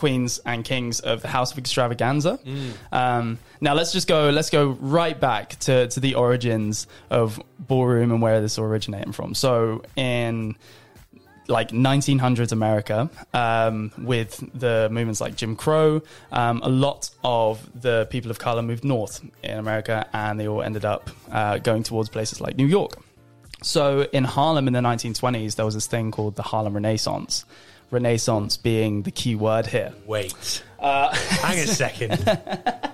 queens 0.00 0.40
and 0.46 0.64
kings 0.64 1.00
of 1.00 1.20
the 1.20 1.28
House 1.28 1.52
of 1.52 1.62
Xtravaganza. 1.62 2.38
Um, 2.90 3.38
now 3.60 3.74
let's 3.74 3.92
just 3.92 4.08
go 4.08 4.30
let's 4.30 4.48
go 4.50 4.70
right 4.80 5.18
back 5.18 5.58
to 5.60 5.88
to 5.88 6.00
the 6.00 6.14
origins 6.14 6.86
of 7.10 7.40
ballroom 7.58 8.10
and 8.10 8.22
where 8.22 8.40
this 8.40 8.58
originated 8.58 9.14
from. 9.14 9.34
So 9.34 9.84
in 9.96 10.56
like 11.48 11.70
1900s 11.70 12.52
America, 12.52 13.10
um, 13.34 13.92
with 13.98 14.42
the 14.54 14.88
movements 14.90 15.20
like 15.20 15.36
Jim 15.36 15.54
Crow, 15.56 16.00
um, 16.32 16.60
a 16.62 16.68
lot 16.68 17.10
of 17.22 17.68
the 17.82 18.06
people 18.10 18.30
of 18.30 18.38
color 18.38 18.62
moved 18.62 18.84
north 18.84 19.22
in 19.42 19.58
America, 19.58 20.08
and 20.14 20.40
they 20.40 20.48
all 20.48 20.62
ended 20.62 20.84
up 20.84 21.10
uh, 21.30 21.58
going 21.58 21.82
towards 21.82 22.08
places 22.08 22.40
like 22.40 22.56
New 22.56 22.66
York. 22.66 22.92
So 23.62 24.06
in 24.12 24.24
Harlem 24.24 24.66
in 24.68 24.72
the 24.72 24.80
1920s, 24.80 25.56
there 25.56 25.66
was 25.66 25.74
this 25.74 25.86
thing 25.86 26.10
called 26.10 26.36
the 26.36 26.42
Harlem 26.42 26.74
Renaissance. 26.74 27.44
Renaissance 27.90 28.56
being 28.56 29.02
the 29.02 29.10
key 29.10 29.34
word 29.34 29.66
here. 29.66 29.92
Wait, 30.06 30.62
Uh, 30.78 31.14
hang 31.14 31.58
a 31.58 31.66
second. 31.66 32.12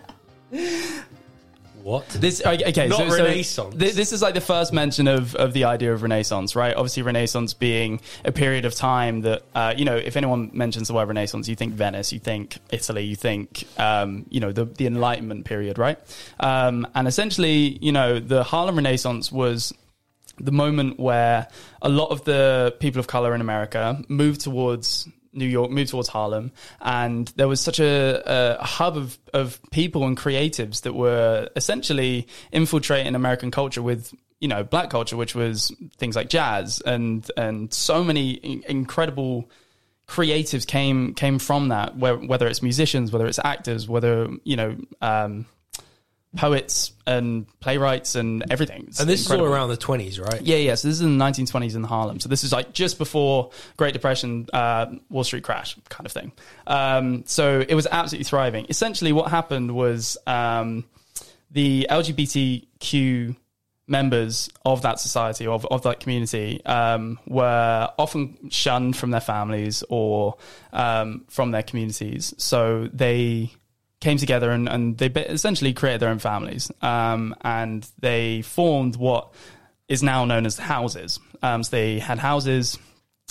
what? 1.83 2.09
This 2.09 2.45
okay, 2.45 2.89
Not 2.89 2.99
so, 2.99 3.09
so 3.11 3.23
Renaissance. 3.25 3.75
thi- 3.77 3.91
this 3.93 4.13
is 4.13 4.21
like 4.23 4.35
the 4.35 4.41
first 4.41 4.73
mention 4.73 5.07
of 5.07 5.35
of 5.37 5.53
the 5.53 5.65
idea 5.65 5.93
of 5.93 6.03
Renaissance, 6.03 6.57
right? 6.57 6.75
Obviously, 6.75 7.03
Renaissance 7.05 7.55
being 7.55 8.01
a 8.25 8.33
period 8.33 8.65
of 8.65 8.75
time 8.75 9.21
that 9.21 9.43
uh, 9.55 9.75
you 9.77 9.85
know, 9.85 9.95
if 9.97 10.17
anyone 10.17 10.51
mentions 10.53 10.89
the 10.89 10.95
word 10.95 11.07
Renaissance, 11.09 11.49
you 11.49 11.55
think 11.55 11.75
Venice, 11.75 12.13
you 12.13 12.19
think 12.19 12.59
Italy, 12.71 13.05
you 13.05 13.15
think 13.17 13.67
um, 13.79 14.27
you 14.31 14.41
know 14.41 14.51
the 14.51 14.65
the 14.65 14.87
Enlightenment 14.87 15.45
period, 15.45 15.79
right? 15.79 15.99
Um, 16.41 16.87
and 16.95 17.07
essentially, 17.07 17.79
you 17.81 17.93
know, 17.93 18.19
the 18.19 18.43
Harlem 18.43 18.77
Renaissance 18.77 19.31
was 19.31 19.73
the 20.39 20.53
moment 20.53 20.99
where 20.99 21.49
a 21.83 21.89
lot 21.89 22.11
of 22.11 22.25
the 22.25 22.75
people 22.81 23.01
of 23.01 23.07
color 23.07 23.35
in 23.35 23.41
America 23.41 24.03
moved 24.09 24.41
towards 24.43 25.09
New 25.33 25.47
York, 25.47 25.71
moved 25.71 25.91
towards 25.91 26.09
Harlem, 26.09 26.53
and 26.81 27.29
there 27.37 27.49
was 27.49 27.61
such 27.61 27.79
a, 27.79 28.23
a 28.61 28.65
hub 28.65 28.97
of, 28.97 29.19
of 29.35 29.61
people 29.71 30.05
and 30.05 30.17
creatives 30.17 30.83
that 30.83 30.95
were 30.95 31.49
essentially 31.57 32.27
infiltrating 32.53 33.15
American 33.15 33.51
culture 33.51 33.83
with 33.83 34.15
you 34.41 34.49
know 34.49 34.65
black 34.65 34.91
culture, 34.91 35.17
which 35.17 35.35
was 35.35 35.75
things 35.99 36.17
like 36.17 36.29
jazz 36.29 36.81
and 36.85 37.31
and 37.37 37.73
so 37.73 38.03
many 38.03 38.31
in- 38.31 38.65
incredible 38.69 39.51
creatives 40.09 40.67
came 40.67 41.15
came 41.15 41.39
from 41.39 41.69
that. 41.69 41.97
Where, 41.97 42.17
whether 42.17 42.47
it's 42.47 42.63
musicians, 42.63 43.13
whether 43.13 43.27
it's 43.27 43.41
actors, 43.43 43.89
whether 43.89 44.29
you 44.45 44.57
know. 44.57 44.77
Um, 45.01 45.47
Poets 46.37 46.93
and 47.07 47.47
playwrights 47.61 48.15
and 48.15 48.45
everything. 48.51 48.85
It's 48.89 49.01
And 49.01 49.09
this 49.09 49.21
is 49.21 49.27
incredible. 49.27 49.49
all 49.49 49.55
around 49.55 49.69
the 49.69 49.77
twenties, 49.77 50.19
right? 50.21 50.41
Yeah, 50.43 50.57
yeah. 50.57 50.75
So 50.75 50.89
this 50.89 50.97
is 50.97 51.01
in 51.01 51.19
the 51.19 51.25
1920s 51.25 51.75
in 51.77 51.85
Harlem. 51.85 52.21
So 52.21 52.29
this 52.29 52.45
is 52.45 52.53
like 52.53 52.73
just 52.73 52.99
before 52.99 53.51
Great 53.77 53.93
Depression, 53.93 54.47
uh, 54.53 54.87
Wall 55.09 55.25
Street 55.25 55.45
crash 55.45 55.77
kind 55.89 56.07
of 56.07 56.13
thing. 56.13 56.33
Um, 56.67 57.25
so 57.27 57.65
it 57.69 57.75
was 57.75 57.87
absolutely 57.91 58.25
thriving. 58.25 58.67
Essentially, 58.69 59.13
what 59.13 59.31
happened 59.31 59.75
was 59.75 60.19
um, 60.27 60.85
the 61.51 61.87
LGBTQ 61.91 63.37
members 63.89 64.51
of 64.65 64.83
that 64.83 64.99
society, 64.99 65.47
of, 65.47 65.65
of 65.67 65.83
that 65.85 66.01
community, 66.01 66.65
um, 66.67 67.19
were 67.27 67.89
often 67.99 68.51
shunned 68.51 68.97
from 68.97 69.11
their 69.11 69.21
families 69.21 69.85
or 69.89 70.37
um, 70.73 71.25
from 71.29 71.53
their 71.53 71.63
communities. 71.63 72.35
So 72.37 72.89
they 72.93 73.53
came 74.07 74.19
together 74.19 74.53
and, 74.53 74.69
and 74.69 74.97
they 74.99 75.09
essentially 75.09 75.73
created 75.73 76.01
their 76.01 76.11
own 76.11 76.21
families. 76.21 76.71
Um, 76.81 77.35
and 77.41 77.85
they 77.99 78.43
formed 78.43 78.95
what 78.95 79.35
is 79.89 80.01
now 80.01 80.25
known 80.25 80.47
as 80.47 80.57
houses. 80.59 81.19
Um, 81.43 81.65
so 81.65 81.71
they 81.71 81.99
had 81.99 82.21
houses 82.21 82.79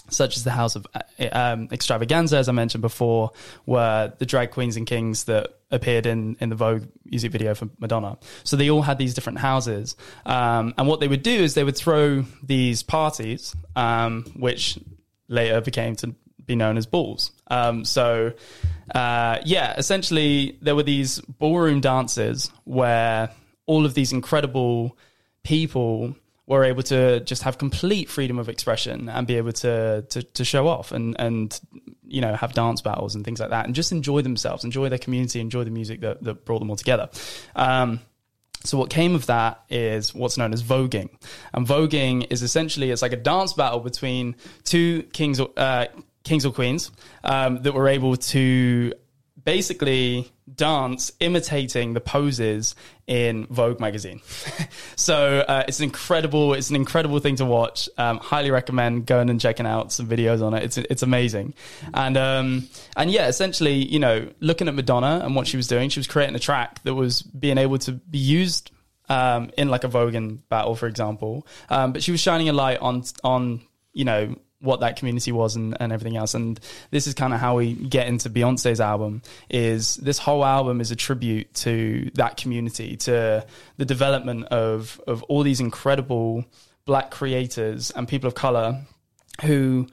such 0.09 0.35
as 0.35 0.43
the 0.43 0.51
House 0.51 0.75
of 0.75 0.85
uh, 0.93 0.99
um, 1.31 1.69
Xtravaganza, 1.69 2.33
as 2.33 2.49
I 2.49 2.51
mentioned 2.51 2.81
before, 2.81 3.31
were 3.65 4.13
the 4.19 4.25
drag 4.25 4.51
queens 4.51 4.75
and 4.75 4.85
kings 4.85 5.23
that 5.23 5.47
appeared 5.71 6.05
in, 6.05 6.35
in 6.41 6.49
the 6.49 6.55
Vogue 6.55 6.83
music 7.05 7.31
video 7.31 7.55
for 7.55 7.69
Madonna. 7.79 8.17
So 8.43 8.57
they 8.57 8.69
all 8.69 8.81
had 8.81 8.97
these 8.97 9.13
different 9.13 9.39
houses. 9.39 9.95
Um, 10.25 10.73
and 10.77 10.89
what 10.89 10.99
they 10.99 11.07
would 11.07 11.23
do 11.23 11.31
is 11.31 11.53
they 11.53 11.63
would 11.63 11.77
throw 11.77 12.25
these 12.43 12.83
parties, 12.83 13.55
um, 13.77 14.25
which 14.35 14.77
later 15.29 15.61
became 15.61 15.95
to 15.95 16.13
be 16.45 16.55
known 16.55 16.77
as 16.77 16.85
balls. 16.85 17.31
Um, 17.47 17.85
so, 17.85 18.33
uh, 18.93 19.39
yeah, 19.45 19.73
essentially, 19.77 20.57
there 20.61 20.75
were 20.75 20.83
these 20.83 21.19
ballroom 21.21 21.81
dances 21.81 22.51
where 22.65 23.31
all 23.65 23.85
of 23.85 23.93
these 23.93 24.13
incredible 24.13 24.97
people 25.43 26.15
were 26.47 26.63
able 26.63 26.83
to 26.83 27.19
just 27.21 27.43
have 27.43 27.57
complete 27.57 28.09
freedom 28.09 28.37
of 28.37 28.49
expression 28.49 29.09
and 29.09 29.25
be 29.25 29.35
able 29.35 29.51
to 29.51 30.03
to, 30.09 30.21
to 30.21 30.45
show 30.45 30.67
off 30.67 30.91
and 30.91 31.15
and 31.19 31.59
you 32.03 32.21
know 32.21 32.35
have 32.35 32.53
dance 32.53 32.81
battles 32.81 33.15
and 33.15 33.25
things 33.25 33.39
like 33.39 33.49
that 33.49 33.65
and 33.65 33.73
just 33.73 33.91
enjoy 33.91 34.21
themselves 34.21 34.63
enjoy 34.63 34.87
their 34.87 34.99
community 34.99 35.39
enjoy 35.39 35.63
the 35.63 35.71
music 35.71 36.01
that, 36.01 36.23
that 36.23 36.45
brought 36.45 36.59
them 36.59 36.69
all 36.69 36.75
together. 36.75 37.09
Um, 37.55 37.99
so 38.63 38.77
what 38.77 38.89
came 38.89 39.15
of 39.15 39.27
that 39.27 39.63
is 39.69 40.13
what's 40.13 40.37
known 40.37 40.53
as 40.53 40.63
voguing, 40.63 41.09
and 41.53 41.67
voguing 41.67 42.25
is 42.31 42.41
essentially 42.41 42.89
it's 42.91 43.01
like 43.01 43.13
a 43.13 43.17
dance 43.17 43.53
battle 43.53 43.79
between 43.79 44.35
two 44.63 45.03
kings, 45.13 45.39
uh, 45.39 45.85
kings 46.25 46.45
or 46.45 46.51
queens 46.51 46.91
um, 47.23 47.61
that 47.61 47.73
were 47.73 47.87
able 47.87 48.17
to 48.17 48.91
basically 49.45 50.29
dance 50.53 51.11
imitating 51.19 51.93
the 51.93 52.01
poses 52.01 52.75
in 53.07 53.45
Vogue 53.47 53.79
magazine. 53.79 54.21
so 54.95 55.45
uh, 55.47 55.63
it's 55.67 55.79
an 55.79 55.85
incredible, 55.85 56.53
it's 56.53 56.69
an 56.69 56.75
incredible 56.75 57.19
thing 57.19 57.35
to 57.37 57.45
watch. 57.45 57.87
Um, 57.97 58.17
highly 58.17 58.51
recommend 58.51 59.05
going 59.05 59.29
and 59.29 59.39
checking 59.39 59.65
out 59.65 59.91
some 59.91 60.07
videos 60.07 60.43
on 60.43 60.53
it. 60.53 60.63
It's 60.63 60.77
it's 60.77 61.03
amazing, 61.03 61.53
and 61.93 62.17
um, 62.17 62.67
and 62.97 63.09
yeah, 63.11 63.27
essentially, 63.27 63.75
you 63.75 63.99
know, 63.99 64.27
looking 64.39 64.67
at 64.67 64.75
Madonna 64.75 65.21
and 65.23 65.35
what 65.35 65.47
she 65.47 65.57
was 65.57 65.67
doing, 65.67 65.89
she 65.89 65.99
was 65.99 66.07
creating 66.07 66.35
a 66.35 66.39
track 66.39 66.83
that 66.83 66.95
was 66.95 67.21
being 67.21 67.57
able 67.57 67.77
to 67.79 67.93
be 67.93 68.19
used 68.19 68.71
um, 69.09 69.51
in 69.57 69.69
like 69.69 69.83
a 69.83 69.89
voguing 69.89 70.39
battle, 70.49 70.75
for 70.75 70.87
example. 70.87 71.47
Um, 71.69 71.93
but 71.93 72.03
she 72.03 72.11
was 72.11 72.19
shining 72.19 72.49
a 72.49 72.53
light 72.53 72.79
on 72.79 73.03
on 73.23 73.61
you 73.93 74.05
know 74.05 74.35
what 74.65 74.81
that 74.81 74.97
community 74.97 75.31
was 75.31 75.55
and, 75.55 75.77
and 75.79 75.93
everything 75.93 76.17
else. 76.17 76.33
And 76.33 76.59
this 76.91 77.07
is 77.07 77.13
kind 77.13 77.33
of 77.33 77.39
how 77.39 77.55
we 77.57 77.73
get 77.73 78.07
into 78.07 78.29
Beyonce's 78.29 78.81
album. 78.81 79.21
Is 79.49 79.95
this 79.95 80.17
whole 80.17 80.43
album 80.43 80.81
is 80.81 80.91
a 80.91 80.95
tribute 80.95 81.53
to 81.55 82.11
that 82.15 82.37
community, 82.37 82.97
to 82.97 83.45
the 83.77 83.85
development 83.85 84.45
of 84.45 84.99
of 85.07 85.23
all 85.23 85.43
these 85.43 85.61
incredible 85.61 86.45
black 86.85 87.11
creators 87.11 87.91
and 87.91 88.07
people 88.07 88.27
of 88.27 88.35
color 88.35 88.81
who 89.43 89.87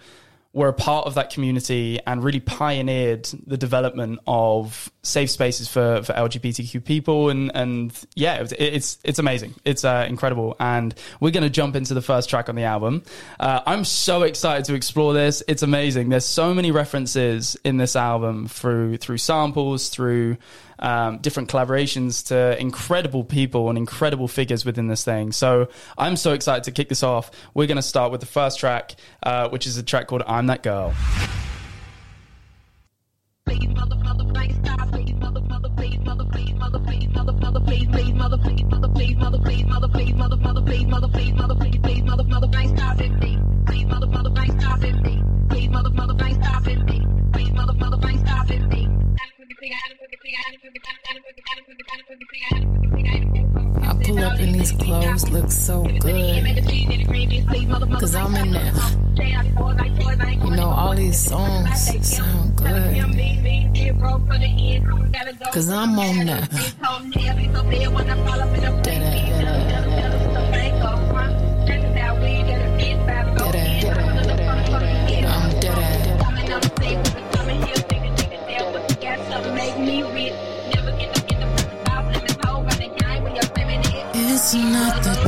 were 0.53 0.69
a 0.69 0.75
part 0.75 1.07
of 1.07 1.15
that 1.15 1.31
community 1.31 1.99
and 2.07 2.23
really 2.23 2.41
pioneered 2.41 3.25
the 3.47 3.57
development 3.57 4.21
of 4.27 4.92
safe 5.03 5.31
spaces 5.31 5.69
for, 5.69 6.03
for 6.03 6.13
LGBTQ 6.13 6.85
people. 6.85 7.29
And, 7.29 7.51
and 7.55 7.93
yeah, 8.15 8.43
it 8.43 8.53
it's, 8.53 8.99
it's 9.03 9.19
amazing. 9.19 9.55
It's 9.65 9.85
uh, 9.85 10.07
incredible. 10.09 10.57
And 10.61 10.95
we're 11.21 11.33
going 11.33 11.43
to 11.43 11.51
jump 11.51 11.75
into 11.75 11.95
the 11.95 12.03
first 12.03 12.31
track 12.31 12.49
on 12.49 12.55
the 12.55 12.65
album. 12.65 13.03
Uh, 13.41 13.61
I'm 13.67 13.85
so 13.85 14.23
excited 14.23 14.65
to 14.67 14.75
explore 14.75 15.13
this. 15.13 15.43
It's 15.49 15.63
amazing. 15.63 16.09
There's 16.09 16.25
so 16.25 16.55
many 16.55 16.71
references 16.71 17.57
in 17.65 17.79
this 17.79 17.97
album 17.97 18.47
through, 18.47 18.99
through 18.99 19.19
samples, 19.19 19.89
through, 19.89 20.37
um, 20.79 21.19
different 21.19 21.49
collaborations 21.49 22.27
to 22.27 22.61
incredible 22.61 23.23
people 23.23 23.69
and 23.69 23.79
incredible 23.79 24.27
figures 24.29 24.65
within 24.65 24.89
this 24.89 25.05
thing. 25.05 25.33
So 25.33 25.69
I'm 25.97 26.17
so 26.17 26.33
excited 26.33 26.65
to 26.65 26.73
kick 26.73 26.89
this 26.89 27.05
off. 27.05 27.31
We're 27.55 27.69
going 27.69 27.77
to 27.77 27.83
start 27.83 28.11
with 28.11 28.21
the 28.21 28.27
first 28.27 28.59
track, 28.59 28.97
uh, 29.23 29.49
which 29.49 29.67
is 29.67 29.77
a 29.77 29.83
track 29.83 30.09
called 30.09 30.25
I'm 30.27 30.47
That 30.47 30.63
Girl. 30.63 30.93
Stop 44.63 44.77
it, 44.91 45.49
please, 45.49 45.69
motherfucker, 45.69 46.35
stop 46.43 46.69
it, 46.69 46.87
please, 47.33 47.51
motherfucker, 47.51 48.21
stop 48.21 48.51
it, 48.51 48.71
please. 48.71 49.02
I 53.83 53.95
pull 54.03 54.19
up 54.19 54.41
in 54.41 54.53
these 54.53 54.73
clothes, 54.73 55.31
look 55.31 55.51
so 55.53 55.85
good. 56.01 56.45
Cause 58.01 58.15
I'm 58.17 58.35
in 58.35 58.53
there. 58.53 58.73
You 60.45 60.51
know, 60.57 60.69
all 60.69 60.95
these 60.97 61.19
songs 61.19 62.05
sound 62.05 62.57
good. 62.57 62.97
Cause 65.53 65.69
I'm 65.69 65.97
on 65.99 66.27
that. 66.27 66.51
It's 84.55 84.63
not 84.63 85.03
the 85.03 85.22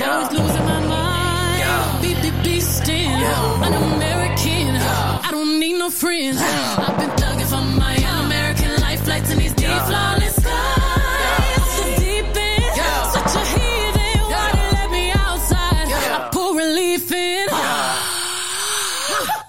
With 0.00 0.08
them 0.08 0.32
losing 0.32 0.64
my 0.64 0.80
mind. 0.86 2.00
Beep, 2.00 2.16
beep, 2.22 2.32
beastin'. 2.42 3.20
An 3.66 3.74
American. 3.74 4.76
I 4.76 5.28
don't 5.30 5.60
need 5.60 5.78
no 5.78 5.90
friends. 5.90 6.38
I've 6.40 6.96
been 6.96 7.10
thugging 7.20 7.44
for 7.44 7.60
my 7.78 7.96
American 8.24 8.80
life 8.80 9.02
flights 9.04 9.30
in 9.30 9.38
these 9.38 9.52
deep 9.52 9.68
flawless 9.68 10.36
skies. 10.36 11.76
The 11.76 11.84
deep 12.00 12.34
end. 12.34 12.76
Such 13.12 13.34
a 13.36 13.44
heathen. 13.52 14.20
Why 14.32 14.50
they 14.56 14.70
let 14.78 14.88
me 14.90 15.10
outside? 15.10 15.92
I 15.92 16.30
pour 16.32 16.56
relief 16.56 17.12
in. 17.12 17.46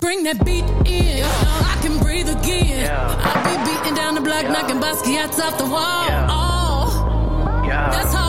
Bring 0.01 0.23
that 0.23 0.43
beat 0.43 0.65
in. 0.85 1.23
I 1.23 1.79
can 1.81 1.97
breathe 1.99 2.27
again. 2.27 2.91
I 2.91 3.41
be 3.47 3.55
beating 3.71 3.95
down 3.95 4.15
the 4.15 4.21
block, 4.21 4.49
knocking 4.49 4.81
Basquiat's 4.81 5.39
off 5.39 5.57
the 5.57 5.63
wall. 5.63 6.09
Oh, 6.27 7.61
that's 7.63 8.13
how 8.13 8.20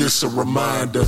This 0.00 0.22
a 0.22 0.28
reminder. 0.28 1.04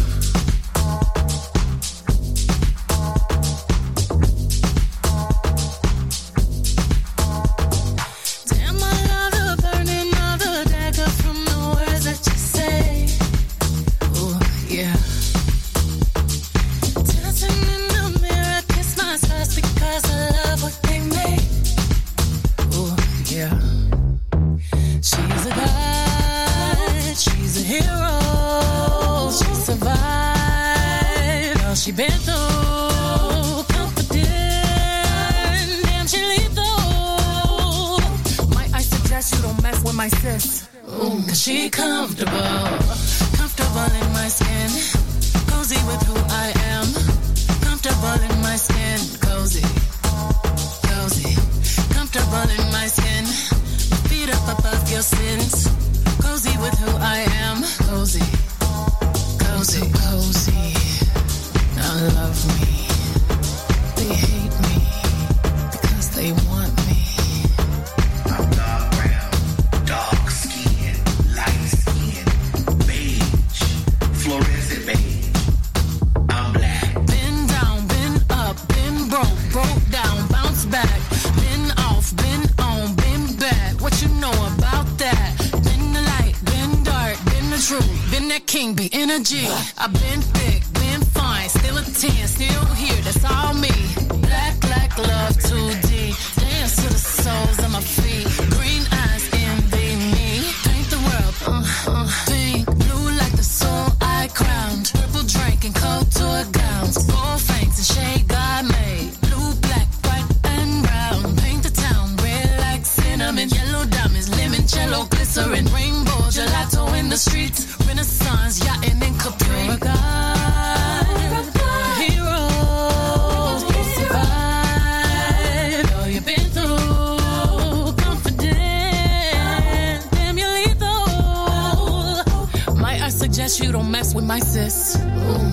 Sis? 134.45 134.97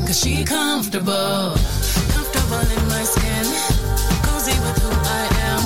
Cause 0.06 0.20
she 0.20 0.44
comfortable. 0.44 1.54
Comfortable 2.14 2.66
in 2.76 2.84
my 2.88 3.04
skin. 3.04 3.46
Cozy 4.26 4.56
with 4.66 4.78
who 4.84 4.92
I 5.20 5.24
am. 5.50 5.64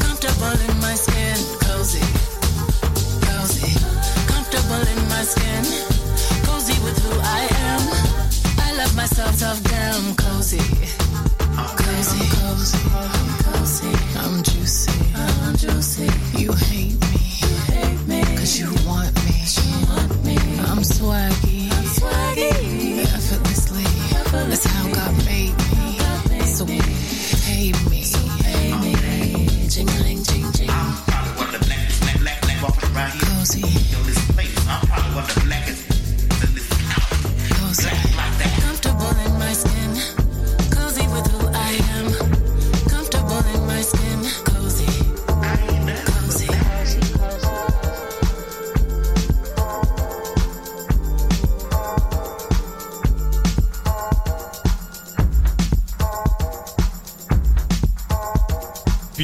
Comfortable 0.00 0.56
in 0.68 0.76
my 0.80 0.94
skin. 0.94 1.36
Cozy. 1.66 2.04
Cozy. 3.26 3.72
Comfortable 4.32 4.84
in 4.92 5.00
my 5.08 5.22
skin. 5.24 5.64
Cozy 6.46 6.76
with 6.84 6.98
who 7.04 7.12
I 7.20 7.42
am. 7.70 7.82
I 8.66 8.72
love 8.76 8.94
myself 8.96 9.62
down. 9.64 10.14
Cozy. 10.16 10.58
Cozy. 10.58 10.91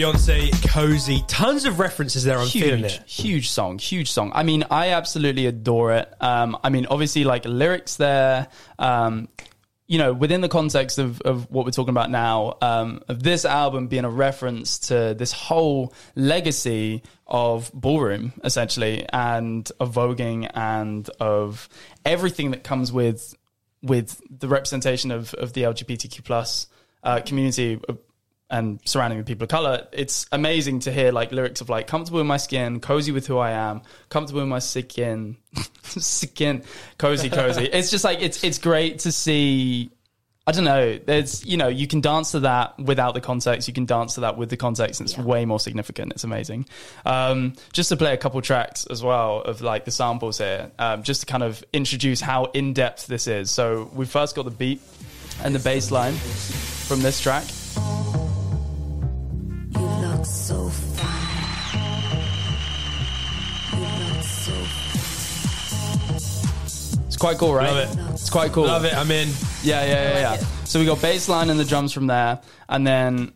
Beyonce, 0.09 0.71
cozy, 0.71 1.23
tons 1.27 1.67
of 1.67 1.79
references 1.79 2.25
there. 2.25 2.39
I'm 2.39 2.49
feeling 2.49 2.79
huge, 2.79 2.93
it. 2.95 3.03
huge 3.07 3.51
song, 3.51 3.79
huge 3.79 4.11
song. 4.11 4.33
I 4.35 4.43
mean, 4.43 4.65
I 4.71 4.93
absolutely 4.93 5.45
adore 5.45 5.93
it. 5.93 6.11
Um, 6.19 6.57
I 6.65 6.71
mean, 6.71 6.87
obviously, 6.89 7.25
like 7.25 7.45
lyrics 7.45 7.97
there. 7.97 8.49
Um, 8.79 9.29
you 9.87 9.99
know, 9.99 10.15
within 10.15 10.41
the 10.41 10.49
context 10.49 10.99
of, 10.99 11.21
of 11.23 11.51
what 11.51 11.67
we're 11.67 11.73
talking 11.73 11.91
about 11.91 12.11
now, 12.11 12.57
um, 12.63 13.03
of 13.09 13.23
this 13.23 13.45
album 13.45 13.89
being 13.89 14.07
a 14.07 14.11
reference 14.11 14.79
to 14.89 15.15
this 15.19 15.31
whole 15.31 15.93
legacy 16.15 17.03
of 17.27 17.71
ballroom, 17.75 18.33
essentially, 18.43 19.05
and 19.13 19.71
of 19.79 19.95
voguing 19.95 20.51
and 20.55 21.11
of 21.21 21.69
everything 22.07 22.53
that 22.53 22.65
comes 22.65 22.91
with 22.91 23.37
with 23.83 24.23
the 24.31 24.49
representation 24.49 25.11
of, 25.11 25.35
of 25.35 25.53
the 25.53 25.65
LGBTQ 25.65 26.25
plus 26.25 26.67
uh, 27.03 27.21
community 27.21 27.79
uh, 27.91 27.93
and 28.51 28.81
surrounding 28.85 29.19
the 29.19 29.25
people 29.25 29.45
of 29.45 29.51
color, 29.51 29.87
it's 29.93 30.27
amazing 30.33 30.81
to 30.81 30.93
hear 30.93 31.13
like 31.13 31.33
lyrics 31.33 31.61
of 31.61 31.69
like 31.69 31.87
comfortable 31.87 32.21
in 32.21 32.27
my 32.27 32.39
skin, 32.39 32.81
cozy 32.81 33.13
with 33.13 33.27
who 33.27 33.39
I 33.39 33.51
am, 33.51 33.83
comfortable 34.09 34.41
in 34.41 34.49
my 34.49 34.59
skin, 34.59 35.37
skin, 35.85 36.63
cozy, 36.97 37.29
cozy. 37.29 37.65
it's 37.73 37.91
just 37.91 38.05
like 38.05 38.23
it's 38.23 38.43
it's 38.43 38.59
great 38.59 39.01
to 39.01 39.13
see. 39.13 39.91
I 40.47 40.53
don't 40.53 40.65
know. 40.65 40.97
There's 40.97 41.45
you 41.45 41.59
know 41.59 41.69
you 41.69 41.87
can 41.87 42.01
dance 42.01 42.31
to 42.31 42.41
that 42.41 42.79
without 42.79 43.13
the 43.13 43.21
context. 43.21 43.69
You 43.69 43.75
can 43.75 43.85
dance 43.85 44.15
to 44.15 44.23
that 44.23 44.39
with 44.39 44.49
the 44.49 44.57
context, 44.57 45.01
and 45.01 45.09
it's 45.09 45.19
way 45.19 45.45
more 45.45 45.61
significant. 45.61 46.13
It's 46.13 46.25
amazing. 46.25 46.65
Um, 47.05 47.53
just 47.75 47.91
to 47.91 47.99
play 47.99 48.15
a 48.15 48.17
couple 48.17 48.41
tracks 48.41 48.87
as 48.87 49.03
well 49.03 49.43
of 49.43 49.61
like 49.61 49.85
the 49.85 49.91
samples 49.91 50.39
here, 50.39 50.71
um, 50.79 51.03
just 51.03 51.21
to 51.21 51.27
kind 51.27 51.43
of 51.43 51.63
introduce 51.75 52.23
how 52.23 52.47
in 52.47 52.73
depth 52.73 53.09
this 53.09 53.27
is. 53.27 53.51
So 53.51 53.91
we 53.93 54.07
first 54.07 54.35
got 54.35 54.47
the 54.47 54.51
beat 54.51 54.81
and 55.45 55.55
the 55.55 55.61
bass 55.61 55.91
line 55.91 56.15
from 56.15 57.03
this 57.03 57.21
track. 57.21 57.45
It's 67.07 67.17
quite 67.17 67.39
cool, 67.39 67.55
right? 67.55 67.71
Love 67.71 68.11
it. 68.11 68.13
It's 68.13 68.31
quite 68.31 68.53
cool. 68.53 68.65
Love 68.65 68.85
it. 68.85 68.95
I'm 68.95 69.11
in. 69.11 69.29
Yeah, 69.63 69.85
yeah, 69.85 70.13
yeah, 70.13 70.19
yeah. 70.19 70.37
So 70.65 70.79
we 70.79 70.87
got 70.87 71.01
bass 71.01 71.29
line 71.29 71.51
and 71.51 71.59
the 71.59 71.65
drums 71.65 71.93
from 71.93 72.07
there, 72.07 72.41
and 72.69 72.87
then 72.87 73.33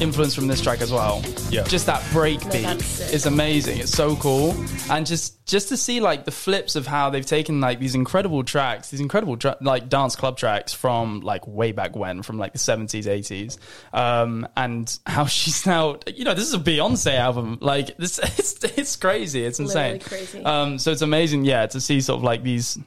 influence 0.00 0.34
from 0.34 0.46
this 0.46 0.60
track 0.60 0.80
as 0.80 0.90
well. 0.90 1.22
Yeah. 1.50 1.64
Just 1.64 1.86
that 1.86 2.02
break 2.12 2.40
beat 2.50 2.62
that's 2.62 2.84
sick. 2.84 3.14
is 3.14 3.26
amazing. 3.26 3.78
It's 3.78 3.92
so 3.92 4.16
cool, 4.16 4.54
and 4.90 5.06
just 5.06 5.44
just 5.46 5.68
to 5.68 5.76
see 5.76 6.00
like 6.00 6.24
the 6.24 6.30
flips 6.30 6.76
of 6.76 6.86
how 6.86 7.10
they've 7.10 7.26
taken 7.26 7.60
like 7.60 7.78
these 7.78 7.94
incredible 7.94 8.42
tracks, 8.44 8.90
these 8.90 9.00
incredible 9.00 9.36
dra- 9.36 9.56
like 9.60 9.88
dance 9.88 10.16
club 10.16 10.36
tracks 10.36 10.72
from 10.72 11.20
like 11.20 11.46
way 11.46 11.72
back 11.72 11.94
when, 11.96 12.22
from 12.22 12.38
like 12.38 12.52
the 12.52 12.58
seventies, 12.58 13.06
eighties, 13.06 13.58
um, 13.92 14.48
and 14.56 14.98
how 15.06 15.24
she's 15.26 15.66
now, 15.66 15.98
you 16.06 16.24
know, 16.24 16.34
this 16.34 16.46
is 16.46 16.54
a 16.54 16.58
Beyonce 16.58 17.14
album. 17.16 17.58
Like 17.60 17.96
this, 17.96 18.18
it's 18.38 18.62
it's 18.64 18.96
crazy. 18.96 19.44
It's 19.44 19.60
insane. 19.60 19.94
Literally 19.94 20.24
crazy. 20.24 20.44
Um, 20.44 20.78
so 20.78 20.90
it's 20.92 21.02
amazing, 21.02 21.44
yeah, 21.44 21.66
to 21.66 21.80
see 21.80 22.00
sort 22.00 22.18
of 22.18 22.24
like 22.24 22.42
these 22.42 22.78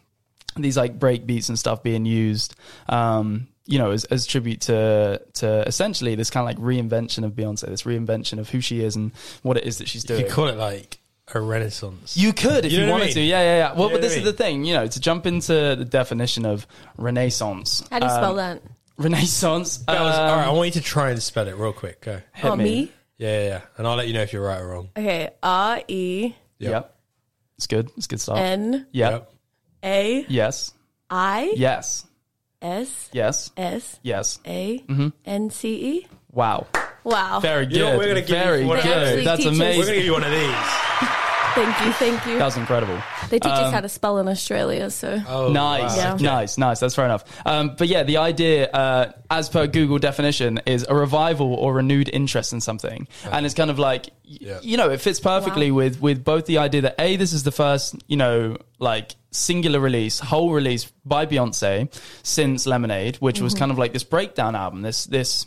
these 0.55 0.77
like 0.77 0.99
break 0.99 1.25
beats 1.25 1.49
and 1.49 1.57
stuff 1.57 1.81
being 1.81 2.05
used 2.05 2.55
um 2.87 3.47
you 3.65 3.79
know 3.79 3.91
as, 3.91 4.03
as 4.05 4.25
tribute 4.25 4.61
to 4.61 5.21
to 5.33 5.63
essentially 5.67 6.15
this 6.15 6.29
kind 6.29 6.43
of 6.43 6.55
like 6.57 6.57
reinvention 6.63 7.23
of 7.23 7.31
beyonce 7.33 7.65
this 7.67 7.83
reinvention 7.83 8.37
of 8.39 8.49
who 8.49 8.59
she 8.59 8.81
is 8.83 8.95
and 8.95 9.11
what 9.41 9.55
it 9.57 9.63
is 9.65 9.77
that 9.77 9.87
she's 9.87 10.03
doing. 10.03 10.19
You 10.21 10.25
could 10.25 10.33
call 10.35 10.47
it 10.47 10.57
like 10.57 10.99
a 11.33 11.39
renaissance. 11.39 12.17
you 12.17 12.33
could 12.33 12.65
if 12.65 12.71
You 12.73 12.79
you, 12.81 12.85
know 12.85 12.95
I 12.95 12.99
wanted 12.99 13.13
to 13.13 13.21
yeah 13.21 13.41
yeah 13.41 13.57
yeah 13.57 13.73
well 13.73 13.83
You 13.83 13.87
know 13.87 13.93
but 13.95 14.01
this 14.01 14.11
I 14.11 14.15
is 14.15 14.17
mean? 14.17 14.25
the 14.25 14.33
thing 14.33 14.65
you 14.65 14.73
know 14.73 14.85
to 14.87 14.99
jump 14.99 15.25
into 15.25 15.53
the 15.77 15.85
definition 15.85 16.45
of 16.45 16.67
renaissance 16.97 17.83
How 17.89 17.99
do 17.99 18.05
you 18.05 18.11
spell 18.11 18.31
um, 18.31 18.35
that? 18.37 18.61
renaissance 18.97 19.77
That 19.77 20.01
was- 20.01 20.15
um, 20.17 20.21
all 20.29 20.35
right, 20.37 20.47
I 20.47 20.51
want 20.51 20.67
you 20.67 20.81
to 20.81 20.81
try 20.81 21.11
and 21.11 21.23
spell 21.23 21.47
it 21.47 21.55
real 21.55 21.73
quick. 21.73 22.01
Go. 22.01 22.19
hit 22.33 22.45
Oh, 22.51 22.55
me? 22.55 22.91
Yeah, 23.17 23.39
yeah, 23.41 23.47
yeah. 23.47 23.61
And 23.77 23.87
I'll 23.87 23.95
let 23.95 24.07
you 24.07 24.13
know 24.13 24.21
if 24.21 24.33
you're 24.33 24.43
right 24.43 24.59
or 24.59 24.67
wrong. 24.67 24.89
Okay. 24.97 25.29
R 25.41 25.81
E 25.87 26.33
yep. 26.59 26.95
it's 27.57 27.67
good 27.67 27.89
it's 27.95 28.07
good 28.07 28.19
stuff 28.19 28.37
N 28.37 28.85
yep. 28.91 29.31
A 29.83 30.25
yes 30.27 30.73
I 31.09 31.53
yes 31.55 32.05
S 32.63 33.09
yes 33.13 33.51
S 33.57 33.99
yes 34.01 34.39
A 34.47 34.83
N 35.25 35.49
C 35.49 35.97
E. 35.97 36.07
wow 36.31 36.65
Wow. 37.03 37.41
very 37.41 37.65
good 37.65 37.75
You 37.75 37.83
know 37.83 37.97
we're 37.97 38.07
gonna 38.07 38.21
give 38.21 38.29
you 38.29 38.35
very 38.35 38.65
one 38.65 38.77
of 38.77 38.83
good 38.85 39.17
those. 39.17 39.25
That's 39.25 39.43
teaches- 39.43 39.59
We're 39.59 39.65
amazing 39.65 39.81
going 39.81 39.93
to 39.93 39.99
give 39.99 40.05
you 40.05 40.13
one 40.13 40.23
of 40.23 40.31
these. 40.31 41.09
Thank 41.55 41.85
you, 41.85 41.91
thank 41.93 42.25
you. 42.25 42.39
That 42.39 42.45
was 42.45 42.57
incredible. 42.57 42.99
They 43.29 43.37
teach 43.37 43.51
us 43.51 43.67
Um, 43.67 43.73
how 43.73 43.81
to 43.81 43.87
spell 43.89 44.17
in 44.17 44.27
Australia, 44.27 44.89
so. 44.89 45.21
Oh, 45.27 45.51
nice, 45.51 45.95
wow. 45.95 46.15
Yeah. 46.17 46.33
nice, 46.33 46.57
nice. 46.57 46.79
That's 46.79 46.95
fair 46.95 47.05
enough. 47.05 47.23
Um, 47.45 47.75
but 47.77 47.87
yeah, 47.87 48.01
the 48.01 48.17
idea, 48.17 48.71
uh, 48.71 49.11
as 49.29 49.49
per 49.49 49.67
Google 49.67 49.99
definition, 49.99 50.61
is 50.65 50.83
a 50.89 50.95
revival 50.95 51.53
or 51.53 51.75
renewed 51.75 52.09
interest 52.11 52.53
in 52.53 52.59
something, 52.61 53.07
and 53.31 53.45
it's 53.45 53.53
kind 53.53 53.69
of 53.69 53.77
like, 53.77 54.05
y- 54.27 54.37
Yeah. 54.41 54.59
you 54.63 54.77
know, 54.77 54.89
it 54.89 54.99
fits 54.99 55.19
perfectly 55.19 55.69
Wow. 55.69 55.77
with 55.77 56.01
with 56.01 56.23
both 56.23 56.47
the 56.47 56.57
idea 56.57 56.81
that 56.81 56.95
a 56.97 57.17
this 57.17 57.33
is 57.33 57.43
the 57.43 57.51
first, 57.51 57.97
you 58.07 58.17
know, 58.17 58.57
like 58.79 59.15
singular 59.33 59.79
release, 59.79 60.19
whole 60.19 60.51
release 60.51 60.91
by 61.05 61.25
Beyonce 61.25 61.93
since 62.23 62.65
Lemonade, 62.65 63.17
which 63.17 63.41
was 63.41 63.53
kind 63.53 63.71
of 63.71 63.77
like 63.77 63.93
this 63.93 64.03
breakdown 64.03 64.55
album, 64.55 64.81
this 64.81 65.05
this 65.05 65.45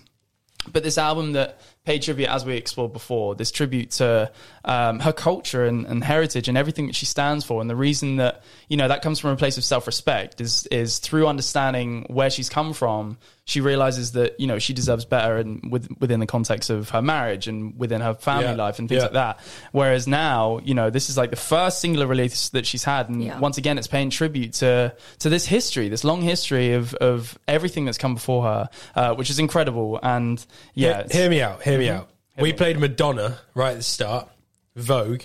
but 0.73 0.83
this 0.83 0.99
album 0.99 1.33
that 1.33 1.61
paid 1.85 2.03
tribute, 2.03 2.29
as 2.29 2.45
we 2.45 2.57
explored 2.57 2.93
before, 2.93 3.35
this 3.35 3.51
tribute 3.51 3.93
to 3.93 4.31
um, 4.65 4.99
her 5.01 5.13
culture 5.13 5.65
and, 5.65 5.87
and 5.87 6.03
heritage 6.03 6.49
and 6.49 6.59
everything 6.59 6.89
that 6.89 6.97
she 6.97 7.07
stands 7.07 7.45
for, 7.45 7.61
and 7.61 7.71
the 7.71 7.77
reason 7.77 8.17
that 8.17 8.43
you 8.69 8.77
know 8.77 8.89
that 8.89 9.03
comes 9.03 9.19
from 9.19 9.31
a 9.31 9.37
place 9.37 9.57
of 9.57 9.65
self-respect 9.65 10.41
is 10.41 10.67
is 10.69 10.99
through 10.99 11.27
understanding 11.27 12.05
where 12.09 12.31
she's 12.31 12.49
come 12.49 12.73
from. 12.73 13.19
She 13.49 13.61
realizes 13.61 14.11
that 14.13 14.41
you 14.41 14.49
know 14.49 14.59
she 14.59 14.73
deserves 14.75 15.05
better, 15.05 15.37
and 15.37 15.71
with, 15.71 15.89
within 16.01 16.19
the 16.19 16.27
context 16.27 16.69
of 16.69 16.91
her 16.91 17.01
marriage 17.01 17.47
and 17.47 17.79
within 17.79 18.01
her 18.01 18.13
family 18.15 18.47
Yeah. 18.47 18.55
life 18.57 18.81
and 18.81 18.89
things 18.89 18.99
Yeah. 18.99 19.05
like 19.05 19.13
that. 19.13 19.41
Whereas 19.71 20.09
now, 20.09 20.59
you 20.65 20.75
know, 20.75 20.91
this 20.91 21.09
is 21.09 21.17
like 21.17 21.31
the 21.31 21.37
first 21.37 21.81
singular 21.81 22.09
release 22.09 22.49
that 22.51 22.67
she's 22.67 22.83
had, 22.83 23.09
and 23.09 23.23
Yeah. 23.23 23.39
once 23.39 23.57
again, 23.57 23.79
it's 23.79 23.87
paying 23.87 24.11
tribute 24.11 24.53
to 24.55 24.93
to 25.21 25.29
this 25.29 25.47
history, 25.47 25.89
this 25.89 26.03
long 26.03 26.23
history 26.23 26.73
of 26.73 26.93
of 26.95 27.39
everything 27.47 27.85
that's 27.85 27.99
come 27.99 28.15
before 28.15 28.43
her, 28.43 28.69
uh, 28.97 29.15
which 29.15 29.31
is 29.31 29.39
incredible. 29.39 30.01
And 30.03 30.45
yeah, 30.75 31.05
Hear, 31.09 31.21
hear 31.23 31.31
me 31.31 31.41
out. 31.41 31.63
Hear 31.63 31.79
me 31.79 31.87
Mhm. 31.87 31.95
out. 31.99 32.11
We 32.39 32.53
played 32.53 32.81
Madonna 32.81 33.39
right 33.55 33.71
at 33.71 33.77
the 33.79 33.83
start, 33.85 34.29
Vogue, 34.75 35.23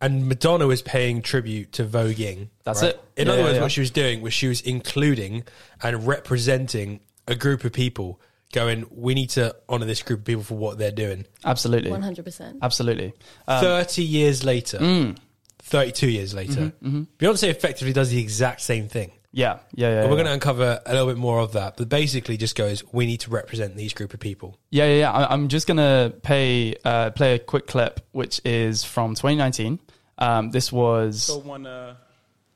and 0.00 0.28
Madonna 0.28 0.68
was 0.68 0.80
paying 0.80 1.22
tribute 1.22 1.72
to 1.72 1.84
voguing. 1.84 2.48
That's 2.64 2.82
right? 2.82 2.90
it. 2.92 3.00
In 3.16 3.26
Yeah, 3.26 3.32
other 3.34 3.42
words, 3.42 3.56
yeah. 3.56 3.62
what 3.62 3.72
she 3.72 3.80
was 3.80 3.90
doing 3.90 4.22
was 4.22 4.32
she 4.32 4.46
was 4.48 4.60
including 4.60 5.42
and 5.82 6.06
representing 6.06 7.00
a 7.26 7.34
group 7.34 7.64
of 7.64 7.72
people. 7.72 8.20
Going, 8.52 8.84
we 8.90 9.14
need 9.14 9.30
to 9.30 9.56
honor 9.66 9.86
this 9.86 10.02
group 10.02 10.18
of 10.20 10.24
people 10.26 10.42
for 10.42 10.58
what 10.58 10.76
they're 10.76 10.92
doing. 10.92 11.24
absolutely, 11.42 11.90
100%. 11.90 12.58
absolutely. 12.60 13.14
Um, 13.48 13.60
Thirty 13.62 14.02
years 14.04 14.44
later, 14.44 14.76
mm. 14.78 15.16
thirty-two 15.60 16.10
years 16.10 16.34
later, 16.34 16.72
Mm-hmm, 16.84 17.02
Beyonce 17.18 17.48
effectively 17.48 17.94
does 17.94 18.10
the 18.10 18.20
exact 18.20 18.60
same 18.60 18.88
thing. 18.88 19.10
yeah, 19.30 19.60
yeah, 19.74 19.88
yeah. 19.88 20.00
And 20.02 20.10
we're 20.10 20.16
going 20.16 20.26
to 20.26 20.34
uncover 20.34 20.82
a 20.84 20.92
little 20.92 21.06
bit 21.06 21.16
more 21.16 21.40
of 21.40 21.52
that, 21.52 21.78
but 21.78 21.88
basically, 21.88 22.36
just 22.36 22.54
goes, 22.54 22.84
we 22.92 23.06
need 23.06 23.20
to 23.20 23.30
represent 23.30 23.74
these 23.74 23.94
group 23.94 24.12
of 24.12 24.20
people. 24.20 24.58
Yeah, 24.70 24.84
yeah, 24.84 24.98
yeah. 24.98 25.12
I- 25.12 25.32
I'm 25.32 25.48
just 25.48 25.66
gonna 25.66 26.12
pay 26.22 26.74
uh, 26.84 27.08
play 27.12 27.36
a 27.36 27.38
quick 27.38 27.66
clip, 27.66 28.00
which 28.12 28.42
is 28.44 28.84
from 28.84 29.14
2019. 29.14 29.78
Um, 30.18 30.50
this 30.50 30.70
was 30.70 31.22
So 31.22 31.38
one 31.38 31.66
uh, 31.66 31.94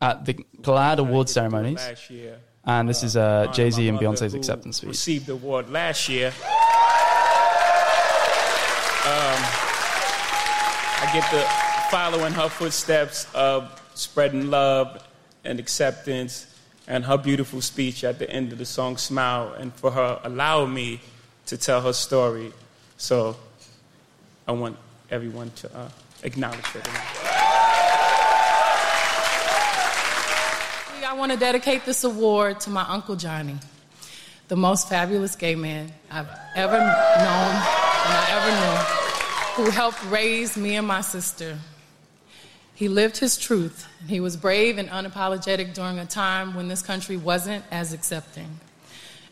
at 0.02 0.26
the 0.26 0.34
GLAAD 0.60 0.98
Award 0.98 1.30
ceremonies, 1.30 1.76
last 1.78 2.10
year. 2.10 2.38
And 2.66 2.88
this 2.88 3.02
is 3.02 3.16
uh, 3.16 3.46
Jay 3.52 3.70
Z 3.70 3.88
and 3.88 3.98
Beyonce's 3.98 4.34
acceptance 4.34 4.78
speech. 4.78 4.88
Received 4.88 5.26
the 5.26 5.34
award 5.34 5.70
last 5.70 6.08
year. 6.08 6.28
Um, 9.06 9.40
I 10.98 11.10
get 11.12 11.30
to 11.30 11.90
follow 11.90 12.24
in 12.24 12.32
her 12.32 12.48
footsteps 12.48 13.28
of 13.34 13.80
spreading 13.94 14.50
love 14.50 15.06
and 15.44 15.60
acceptance, 15.60 16.52
and 16.88 17.04
her 17.04 17.16
beautiful 17.16 17.60
speech 17.60 18.02
at 18.02 18.18
the 18.18 18.28
end 18.28 18.50
of 18.52 18.58
the 18.58 18.66
song 18.66 18.96
"Smile," 18.96 19.54
and 19.58 19.72
for 19.74 19.92
her 19.92 20.20
allowing 20.24 20.74
me 20.74 21.00
to 21.46 21.56
tell 21.56 21.80
her 21.82 21.92
story. 21.92 22.52
So 22.96 23.36
I 24.48 24.52
want 24.52 24.76
everyone 25.10 25.50
to 25.56 25.76
uh, 25.76 25.88
acknowledge 26.24 26.66
her. 26.66 27.15
I 31.06 31.12
want 31.12 31.30
to 31.30 31.38
dedicate 31.38 31.84
this 31.84 32.02
award 32.02 32.58
to 32.62 32.70
my 32.70 32.82
Uncle 32.82 33.14
Johnny, 33.14 33.54
the 34.48 34.56
most 34.56 34.88
fabulous 34.88 35.36
gay 35.36 35.54
man 35.54 35.92
I've 36.10 36.28
ever 36.56 36.78
known 36.78 36.82
and 36.82 38.12
I 38.12 38.26
ever 38.32 39.62
knew, 39.62 39.64
who 39.64 39.70
helped 39.70 40.04
raise 40.06 40.56
me 40.56 40.74
and 40.74 40.84
my 40.84 41.02
sister. 41.02 41.58
He 42.74 42.88
lived 42.88 43.18
his 43.18 43.38
truth, 43.38 43.86
he 44.08 44.18
was 44.18 44.36
brave 44.36 44.78
and 44.78 44.88
unapologetic 44.88 45.74
during 45.74 46.00
a 46.00 46.06
time 46.06 46.56
when 46.56 46.66
this 46.66 46.82
country 46.82 47.16
wasn't 47.16 47.64
as 47.70 47.92
accepting. 47.92 48.58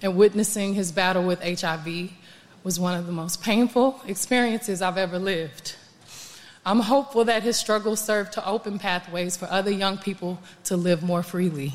And 0.00 0.16
witnessing 0.16 0.74
his 0.74 0.92
battle 0.92 1.24
with 1.24 1.42
HIV 1.42 2.12
was 2.62 2.78
one 2.78 2.96
of 2.96 3.06
the 3.06 3.12
most 3.12 3.42
painful 3.42 4.00
experiences 4.06 4.80
I've 4.80 4.96
ever 4.96 5.18
lived. 5.18 5.74
I'm 6.66 6.80
hopeful 6.80 7.24
that 7.26 7.42
his 7.42 7.56
struggles 7.58 8.00
serve 8.00 8.30
to 8.32 8.46
open 8.48 8.78
pathways 8.78 9.36
for 9.36 9.46
other 9.46 9.70
young 9.70 9.98
people 9.98 10.38
to 10.64 10.76
live 10.76 11.02
more 11.02 11.22
freely. 11.22 11.72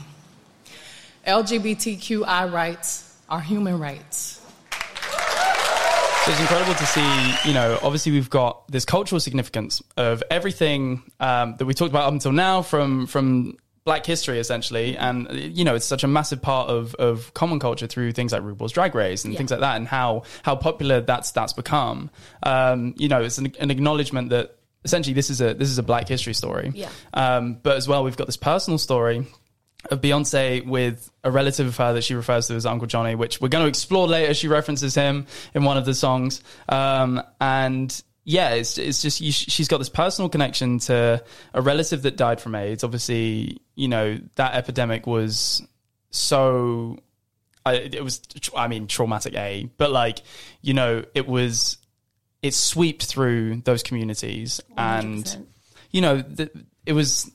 LGBTQI 1.28 2.52
rights 2.52 3.16
are 3.30 3.40
human 3.40 3.78
rights. 3.80 4.42
So 4.72 6.32
it's 6.32 6.40
incredible 6.42 6.74
to 6.74 6.86
see, 6.86 7.34
you 7.48 7.54
know, 7.54 7.78
obviously 7.84 8.12
we've 8.12 8.30
got 8.30 8.68
this 8.68 8.84
cultural 8.86 9.20
significance 9.20 9.82
of 9.96 10.24
everything 10.32 11.04
um, 11.20 11.56
that 11.58 11.66
we 11.66 11.74
talked 11.74 11.92
about 11.92 12.06
up 12.08 12.14
until 12.14 12.32
now 12.32 12.62
from 12.62 13.06
from 13.08 13.58
black 13.86 14.06
history 14.06 14.38
essentially 14.38 14.96
and 14.98 15.32
you 15.32 15.64
know 15.64 15.74
it's 15.74 15.86
such 15.86 16.04
a 16.04 16.08
massive 16.08 16.40
part 16.42 16.70
of, 16.70 16.94
of 16.96 17.34
common 17.34 17.58
culture 17.60 17.88
through 17.88 18.12
things 18.12 18.32
like 18.32 18.44
RuPaul's 18.44 18.74
Drag 18.74 18.94
Race 18.94 19.24
and 19.24 19.34
Yeah. 19.34 19.38
things 19.40 19.50
like 19.50 19.62
that 19.62 19.78
and 19.78 19.88
how 19.88 20.24
how 20.44 20.56
popular 20.56 21.02
that's 21.02 21.32
that's 21.32 21.54
become 21.54 22.12
um, 22.44 22.94
you 22.98 23.08
know 23.08 23.24
it's 23.24 23.40
an, 23.40 23.52
an 23.60 23.72
acknowledgement 23.72 24.30
that 24.30 24.58
essentially 24.86 25.14
this 25.14 25.30
is 25.30 25.42
a 25.42 25.54
this 25.54 25.70
is 25.70 25.78
a 25.78 25.84
black 25.84 26.08
history 26.08 26.34
story 26.34 26.72
Yeah. 26.74 26.90
um, 27.14 27.56
but 27.62 27.76
as 27.78 27.88
well 27.88 28.04
we've 28.04 28.18
got 28.18 28.28
this 28.28 28.38
personal 28.38 28.78
story 28.78 29.26
of 29.90 30.02
Beyonce 30.02 30.66
with 30.66 31.10
a 31.24 31.32
relative 31.32 31.68
of 31.68 31.78
her 31.78 31.94
that 31.94 32.04
she 32.04 32.14
refers 32.14 32.48
to 32.48 32.54
as 32.56 32.66
Uncle 32.66 32.86
Johnny, 32.86 33.16
which 33.16 33.40
we're 33.40 33.48
going 33.48 33.64
to 33.64 33.70
explore 33.70 34.08
later. 34.08 34.34
She 34.34 34.50
references 34.50 34.94
him 34.94 35.26
in 35.54 35.64
one 35.64 35.78
of 35.78 35.86
the 35.86 35.94
songs, 35.94 36.44
um, 36.68 37.22
and 37.40 38.04
yeah, 38.26 38.50
it's 38.56 38.78
it's 38.78 39.02
just 39.02 39.22
you, 39.22 39.32
she's 39.32 39.70
got 39.70 39.78
this 39.78 39.88
personal 39.88 40.28
connection 40.28 40.80
to 40.80 41.24
a 41.54 41.62
relative 41.62 42.02
that 42.02 42.18
died 42.18 42.42
from 42.42 42.56
AIDS. 42.56 42.84
Obviously, 42.84 43.62
you 43.76 43.88
know 43.88 44.20
that 44.36 44.54
epidemic 44.56 45.08
was 45.08 45.62
so. 46.12 46.98
I, 47.66 47.74
it 47.76 48.04
was, 48.04 48.22
I 48.56 48.68
mean, 48.68 48.88
traumatic 48.88 49.34
A, 49.36 49.70
but 49.78 49.92
like, 49.92 50.20
you 50.62 50.74
know, 50.74 51.04
it 51.14 51.28
was, 51.28 51.78
it 52.42 52.54
swept 52.54 53.06
through 53.06 53.62
those 53.66 53.84
communities, 53.84 54.62
and 54.78 55.26
100%. 55.26 55.46
you 55.92 56.02
know, 56.02 56.22
the, 56.22 56.50
it 56.86 56.94
was, 56.94 57.30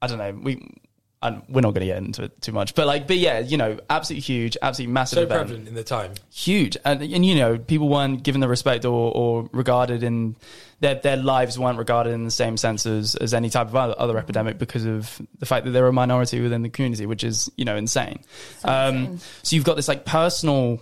I 0.00 0.06
don't 0.06 0.18
know, 0.18 0.32
we, 0.42 0.80
and 1.20 1.42
we're 1.48 1.60
not 1.62 1.74
going 1.74 1.80
to 1.80 1.86
get 1.86 1.98
into 1.98 2.24
it 2.24 2.40
too 2.40 2.52
much, 2.52 2.74
but 2.74 2.86
like, 2.86 3.08
but 3.08 3.18
yeah, 3.18 3.40
you 3.40 3.56
know, 3.56 3.78
absolutely 3.90 4.22
huge, 4.22 4.56
absolutely 4.62 4.92
massive 4.92 5.16
So 5.16 5.22
event 5.24 5.40
prevalent 5.40 5.68
in 5.68 5.74
the 5.74 5.82
time. 5.82 6.14
huge 6.30 6.76
and, 6.84 7.02
and 7.02 7.26
you 7.26 7.34
know 7.34 7.58
people 7.58 7.88
weren't 7.88 8.22
given 8.22 8.40
the 8.40 8.46
respect 8.48 8.84
or, 8.84 9.12
or 9.12 9.48
regarded 9.52 10.04
in 10.04 10.36
their 10.80 10.94
their 10.94 11.16
lives 11.16 11.58
weren't 11.58 11.78
regarded 11.78 12.12
in 12.12 12.24
the 12.24 12.30
same 12.30 12.56
sense 12.56 12.86
as, 12.86 13.16
as 13.16 13.34
any 13.34 13.50
type 13.50 13.66
of 13.66 13.74
other, 13.74 13.96
other 13.98 14.16
epidemic 14.16 14.58
because 14.58 14.84
of 14.84 15.20
the 15.40 15.46
fact 15.46 15.64
that 15.64 15.72
they're 15.72 15.88
a 15.88 15.92
minority 15.92 16.40
within 16.40 16.62
the 16.62 16.68
community 16.68 17.04
which 17.04 17.24
is 17.24 17.50
you 17.56 17.64
know 17.64 17.76
insane 17.76 18.20
um, 18.62 18.94
insane. 18.96 19.20
so 19.42 19.56
you've 19.56 19.64
got 19.64 19.74
this 19.74 19.88
like 19.88 20.04
personal 20.04 20.80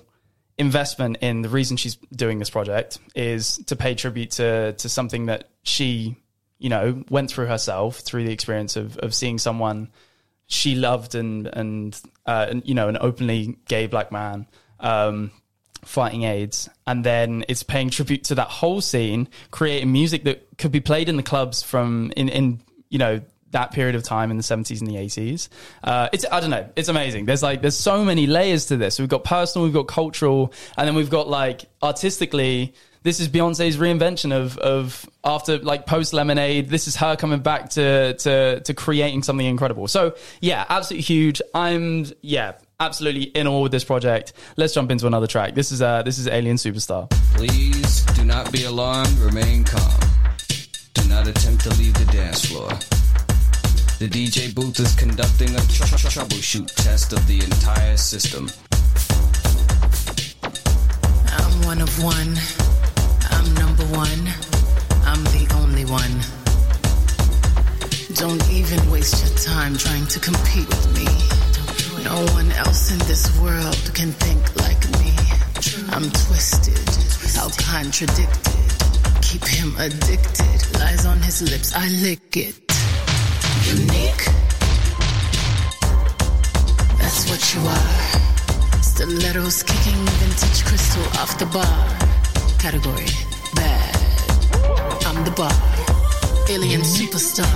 investment 0.59 1.19
in 1.21 1.43
the 1.43 1.49
reason 1.49 1.77
she's 1.77 1.97
doing 2.15 2.39
this 2.39 2.51
project 2.51 2.99
is 3.15 3.59
to 3.67 3.77
pay 3.77 3.95
tribute 3.95 4.31
to 4.31 4.73
to 4.73 4.89
something 4.89 5.27
that 5.27 5.51
she 5.63 6.17
you 6.59 6.71
know 6.71 7.05
went 7.11 7.31
through 7.31 7.47
herself 7.47 7.99
through 7.99 8.25
the 8.25 8.33
experience 8.33 8.77
of 8.77 8.97
of 8.99 9.15
seeing 9.15 9.39
someone 9.39 9.91
she 10.47 10.75
loved 10.75 11.15
and 11.15 11.47
and, 11.49 12.01
uh, 12.25 12.47
and 12.49 12.67
you 12.67 12.75
know 12.75 12.89
an 12.89 12.97
openly 13.01 13.59
gay 13.67 13.87
black 13.87 14.11
man 14.11 14.47
um, 14.81 15.31
fighting 15.87 16.25
AIDS, 16.25 16.69
and 16.87 17.05
then 17.05 17.45
it's 17.49 17.63
paying 17.63 17.91
tribute 17.91 18.25
to 18.25 18.35
that 18.35 18.49
whole 18.49 18.81
scene, 18.81 19.29
creating 19.51 19.93
music 19.93 20.25
that 20.25 20.47
could 20.59 20.73
be 20.73 20.81
played 20.81 21.09
in 21.09 21.17
the 21.17 21.23
clubs 21.23 21.63
from 21.63 22.13
in 22.17 22.29
in 22.29 22.61
you 22.89 22.99
know 22.99 23.21
that 23.53 23.73
period 23.73 23.95
of 23.95 24.03
time 24.03 24.31
in 24.31 24.37
the 24.37 24.43
70s 24.43 24.81
and 24.81 24.89
the 24.89 24.97
80s. 24.97 25.49
Uh, 25.83 26.09
it's 26.13 26.25
I 26.31 26.41
don't 26.41 26.51
know, 26.51 26.69
it's 26.77 26.89
amazing. 26.89 27.27
There's 27.27 27.43
like 27.43 27.63
there's 27.63 27.77
so 27.77 28.05
many 28.05 28.27
layers 28.27 28.67
to 28.67 28.77
this. 28.77 28.99
We've 28.99 29.09
got 29.09 29.25
personal, 29.25 29.65
we've 29.65 29.75
got 29.75 29.89
cultural, 29.89 30.53
and 30.77 30.87
then 30.87 30.95
we've 30.95 31.11
got 31.11 31.29
like 31.29 31.67
artistically. 31.83 32.75
This 33.03 33.21
is 33.21 33.29
Beyonce's 33.29 33.77
reinvention 33.77 34.33
of 34.33 34.59
of 34.59 35.09
after 35.23 35.59
like 35.59 35.87
post 35.87 36.13
Lemonade. 36.13 36.69
This 36.69 36.89
is 36.89 36.97
her 36.97 37.15
coming 37.15 37.39
back 37.39 37.71
to 37.71 38.15
to 38.15 38.61
to 38.61 38.75
creating 38.75 39.23
something 39.23 39.47
incredible. 39.47 39.87
So 39.87 40.17
yeah, 40.41 40.65
absolutely 40.69 41.05
huge. 41.05 41.41
I'm 41.55 42.07
yeah, 42.21 42.55
absolutely 42.81 43.23
in 43.23 43.47
awe 43.47 43.61
with 43.61 43.71
this 43.71 43.85
project. 43.85 44.33
Let's 44.57 44.75
jump 44.75 44.91
into 44.91 45.07
another 45.07 45.29
track. 45.29 45.55
This 45.55 45.71
is 45.71 45.81
uh 45.83 46.03
this 46.03 46.19
is 46.19 46.27
Alien 46.27 46.57
Superstar. 46.57 47.09
Please 47.35 48.03
do 48.17 48.25
not 48.25 48.51
be 48.51 48.65
alarmed, 48.65 49.17
remain 49.19 49.63
calm. 49.63 50.01
Do 50.95 51.09
not 51.09 51.29
attempt 51.29 51.63
to 51.63 51.71
leave 51.77 51.95
the 51.95 52.07
dance 52.13 52.45
floor. 52.47 52.71
The 53.99 54.09
DJ 54.09 54.55
booth 54.55 54.79
is 54.79 54.95
conducting 54.95 55.49
a 55.55 55.61
tr- 55.73 55.89
tr- 55.89 56.21
troubleshoot 56.21 56.67
test 56.85 57.15
of 57.15 57.27
the 57.27 57.41
entire 57.43 57.97
system. 57.97 58.51
I'm 61.33 61.63
one 61.65 61.81
of 61.81 61.89
one. 62.05 62.37
I'm 63.33 63.55
number 63.55 63.85
one. 63.97 64.29
I'm 65.09 65.25
the 65.33 65.49
only 65.57 65.87
one. 65.87 66.13
Don't 68.17 68.47
even 68.51 68.91
waste 68.91 69.25
your 69.25 69.35
time 69.39 69.79
trying 69.79 70.07
to 70.09 70.21
compete 70.21 70.69
with 70.69 70.93
me. 70.93 71.09
No 72.05 72.21
one 72.35 72.53
else 72.53 72.93
in 72.93 72.99
this 73.09 73.33
world 73.41 73.81
can 73.95 74.13
think 74.13 74.45
like 74.57 74.85
me. 75.01 75.17
I'm 75.97 76.11
twisted, 76.11 76.85
how 77.35 77.49
contradicted. 77.49 79.23
Keep 79.23 79.47
him 79.47 79.75
addicted. 79.79 80.79
Lies 80.81 81.07
on 81.07 81.23
his 81.23 81.41
lips, 81.41 81.75
I 81.75 81.89
lick 81.89 82.37
it. 82.37 82.66
What 87.37 87.55
you 87.55 87.61
are. 87.69 88.83
Stilettos 88.83 89.63
kicking 89.63 90.01
vintage 90.21 90.65
crystal 90.65 91.03
off 91.21 91.39
the 91.39 91.45
bar. 91.53 91.77
Category 92.59 93.13
bad. 93.55 93.95
I'm 95.05 95.23
the 95.23 95.33
bar. 95.33 95.53
Alien 96.49 96.81
mm-hmm. 96.81 96.97
superstar. 96.97 97.53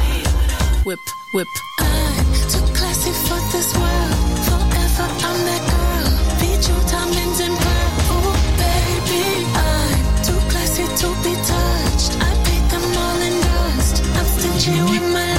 Whip, 0.85 1.01
whip. 1.33 1.49
I'm 1.78 2.28
too 2.53 2.66
classy 2.76 3.12
for 3.26 3.41
this 3.53 3.68
world. 3.81 4.39
Forever 4.49 5.09
I'm 5.28 5.39
that 5.49 5.62
girl. 5.72 6.09
Bejeweled 6.41 6.87
diamonds 6.93 7.41
and 7.41 7.57
pearl. 7.64 7.93
Oh 8.12 8.31
baby, 8.61 9.24
I'm 9.64 10.05
too 10.26 10.41
classy 10.53 10.85
to 11.01 11.09
be 11.24 11.33
touched. 11.53 12.12
I 12.20 12.31
paint 12.45 12.66
them 12.72 12.85
all 13.03 13.20
in 13.28 13.37
dust. 13.49 13.97
I'm 14.18 14.26
stingy 14.37 14.76
with 14.93 15.01
mm-hmm. 15.01 15.12
my 15.14 15.30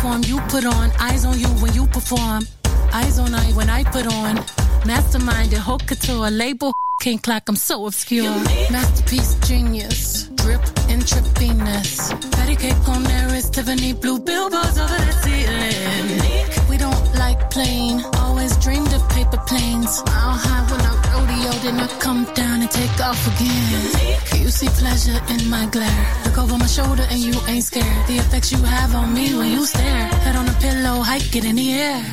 uniform 0.00 0.22
you 0.24 0.40
put 0.48 0.64
on. 0.64 0.90
Eyes 0.98 1.24
on 1.24 1.38
you 1.38 1.48
when 1.62 1.72
you 1.74 1.86
perform. 1.86 2.42
Eyes 2.92 3.18
on 3.18 3.34
I 3.34 3.52
when 3.52 3.68
I 3.68 3.84
put 3.84 4.06
on. 4.06 4.36
Mastermind 4.86 5.52
and 5.52 5.62
haute 5.62 5.86
couture. 5.86 6.30
Label 6.30 6.72
can't 7.02 7.22
clock. 7.22 7.48
I'm 7.48 7.56
so 7.56 7.86
obscure. 7.86 8.30
Masterpiece 8.70 9.34
genius. 9.46 10.28
Drip 10.36 10.62
in 10.88 11.00
trippiness. 11.00 12.10
Patty 12.32 12.56
cake 12.56 12.88
on 12.88 13.02
there 13.04 13.34
is 13.34 13.50
Tiffany 13.50 13.92
blue 13.92 14.18
billboards 14.18 14.78
over 14.78 15.00
the 15.08 15.12
ceiling. 15.22 16.68
We 16.70 16.76
don't 16.78 17.14
like 17.16 17.50
plain. 17.50 18.02
Always 18.16 18.56
dreamed 18.58 18.92
of 18.92 19.06
paper 19.10 19.40
planes. 19.46 20.02
High 20.06 20.64
when 20.70 20.80
I 20.80 21.09
then 21.62 21.78
I 21.78 21.86
come 21.98 22.24
down 22.34 22.62
and 22.62 22.70
take 22.70 23.00
off 23.00 23.20
again. 23.32 24.42
You 24.42 24.48
see 24.48 24.68
pleasure 24.68 25.20
in 25.28 25.48
my 25.50 25.66
glare. 25.66 26.06
Look 26.24 26.38
over 26.38 26.56
my 26.56 26.66
shoulder 26.66 27.04
and 27.10 27.18
you 27.18 27.34
ain't 27.48 27.64
scared. 27.64 28.06
The 28.06 28.16
effects 28.18 28.52
you 28.52 28.62
have 28.62 28.94
on 28.94 29.12
me 29.12 29.34
when 29.36 29.50
you 29.52 29.64
stare. 29.66 30.06
Head 30.24 30.36
on 30.36 30.48
a 30.48 30.54
pillow, 30.54 31.02
hike 31.02 31.34
it 31.36 31.44
in 31.44 31.56
the 31.56 31.72
air. 31.72 32.04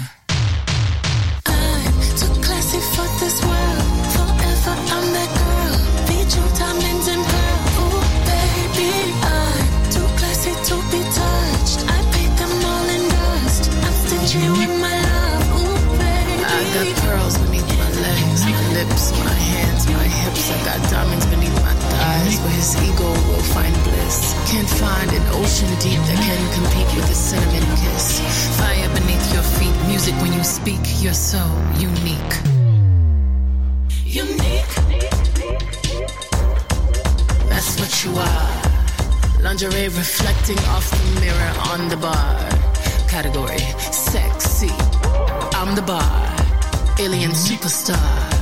I'm 1.45 1.99
too 2.19 2.33
classy 2.41 2.79
for 2.93 3.07
this 3.19 3.41
world. 3.45 3.96
I 20.49 20.63
got 20.63 20.89
diamonds 20.89 21.25
beneath 21.25 21.53
my 21.61 21.73
thighs 21.73 22.39
where 22.39 22.55
his 22.55 22.71
ego 22.81 23.09
will 23.27 23.45
find 23.51 23.73
bliss. 23.83 24.33
Can't 24.49 24.69
find 24.69 25.11
an 25.11 25.25
ocean 25.35 25.67
deep 25.83 25.99
that 26.07 26.19
can 26.23 26.41
compete 26.55 26.87
with 26.95 27.11
a 27.11 27.15
cinnamon 27.15 27.67
kiss. 27.75 28.21
Fire 28.55 28.87
beneath 28.95 29.33
your 29.33 29.43
feet, 29.43 29.75
music 29.87 30.15
when 30.21 30.31
you 30.31 30.43
speak. 30.45 30.79
You're 31.03 31.13
so 31.13 31.43
unique. 31.75 32.33
Unique. 34.05 34.73
That's 37.49 37.77
what 37.79 37.91
you 38.05 38.15
are. 38.15 39.41
Lingerie 39.43 39.89
reflecting 39.89 40.59
off 40.71 40.89
the 40.89 41.19
mirror 41.19 41.53
on 41.71 41.89
the 41.89 41.97
bar. 41.97 42.39
Category 43.09 43.59
sexy. 43.91 44.71
I'm 45.59 45.75
the 45.75 45.81
bar. 45.81 46.35
Alien 46.99 47.31
superstar. 47.31 48.36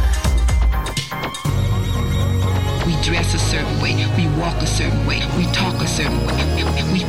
We 2.86 2.93
dress 3.01 3.33
a 3.33 3.39
certain 3.39 3.81
way, 3.81 3.95
we 4.15 4.27
walk 4.38 4.61
a 4.61 4.67
certain 4.67 5.05
way, 5.07 5.17
we 5.38 5.45
talk 5.51 5.73
a 5.81 5.88
certain 5.88 6.21
way, 6.27 6.38
we, 6.53 6.61
we, 6.93 7.01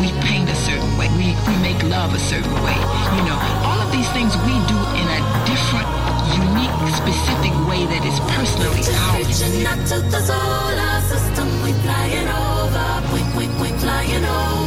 we 0.00 0.08
paint 0.24 0.48
a 0.48 0.54
certain 0.54 0.96
way, 0.96 1.08
we, 1.20 1.36
we 1.48 1.54
make 1.60 1.82
love 1.84 2.14
a 2.14 2.18
certain 2.18 2.54
way. 2.64 2.76
You 3.16 3.22
know, 3.28 3.36
all 3.68 3.76
of 3.76 3.92
these 3.92 4.08
things 4.16 4.32
we 4.48 4.56
do 4.72 4.78
in 4.96 5.06
a 5.12 5.20
different, 5.44 5.88
unique, 6.32 6.72
specific 6.96 7.52
way 7.68 7.84
that 7.92 8.02
is 8.08 8.18
personally 8.32 8.80
ours. 9.12 9.28
Reaching 9.28 9.66
out 9.66 9.84
to 9.92 10.00
the 10.00 10.20
solar 10.24 11.00
system, 11.04 11.48
we 11.62 11.72
flying 11.84 12.28
over, 12.28 12.86
wink, 13.12 13.28
wink, 13.36 13.52
wink, 13.60 13.76
flying 13.80 14.24
over. 14.24 14.61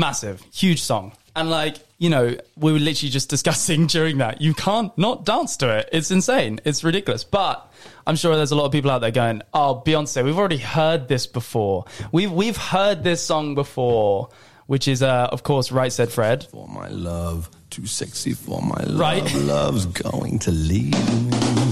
Massive, 0.00 0.42
huge 0.50 0.82
song. 0.82 1.12
And 1.36 1.50
like, 1.50 1.76
you 1.98 2.08
know, 2.08 2.36
we 2.56 2.72
were 2.72 2.78
literally 2.78 3.10
just 3.10 3.28
discussing 3.36 3.86
during 3.86 4.18
that. 4.18 4.40
You 4.40 4.54
can't 4.54 4.96
not 4.96 5.26
dance 5.26 5.58
to 5.58 5.68
it. 5.76 5.90
It's 5.92 6.10
insane. 6.10 6.58
It's 6.64 6.82
ridiculous. 6.82 7.22
But 7.22 7.70
I'm 8.06 8.16
sure 8.16 8.34
there's 8.34 8.50
a 8.50 8.56
lot 8.56 8.64
of 8.64 8.72
people 8.72 8.90
out 8.90 9.00
there 9.02 9.10
going, 9.10 9.42
"Oh, 9.52 9.82
Beyonce, 9.84 10.24
we've 10.24 10.38
already 10.38 10.56
heard 10.56 11.06
this 11.06 11.26
before. 11.26 11.84
We've 12.12 12.32
we've 12.32 12.56
heard 12.56 13.04
this 13.04 13.22
song 13.22 13.54
before." 13.54 14.30
Which 14.66 14.86
is, 14.86 15.02
uh, 15.02 15.28
of 15.32 15.42
course, 15.42 15.72
Right 15.72 15.92
Said 15.92 16.12
Fred. 16.12 16.44
For 16.44 16.68
my 16.68 16.86
love, 16.86 17.50
too 17.70 17.86
sexy 17.86 18.34
for 18.34 18.62
my 18.62 18.80
love. 18.84 19.00
Right. 19.00 19.34
Love's 19.34 19.84
going 19.86 20.38
to 20.38 20.52
leave 20.52 20.92
me. 21.28 21.69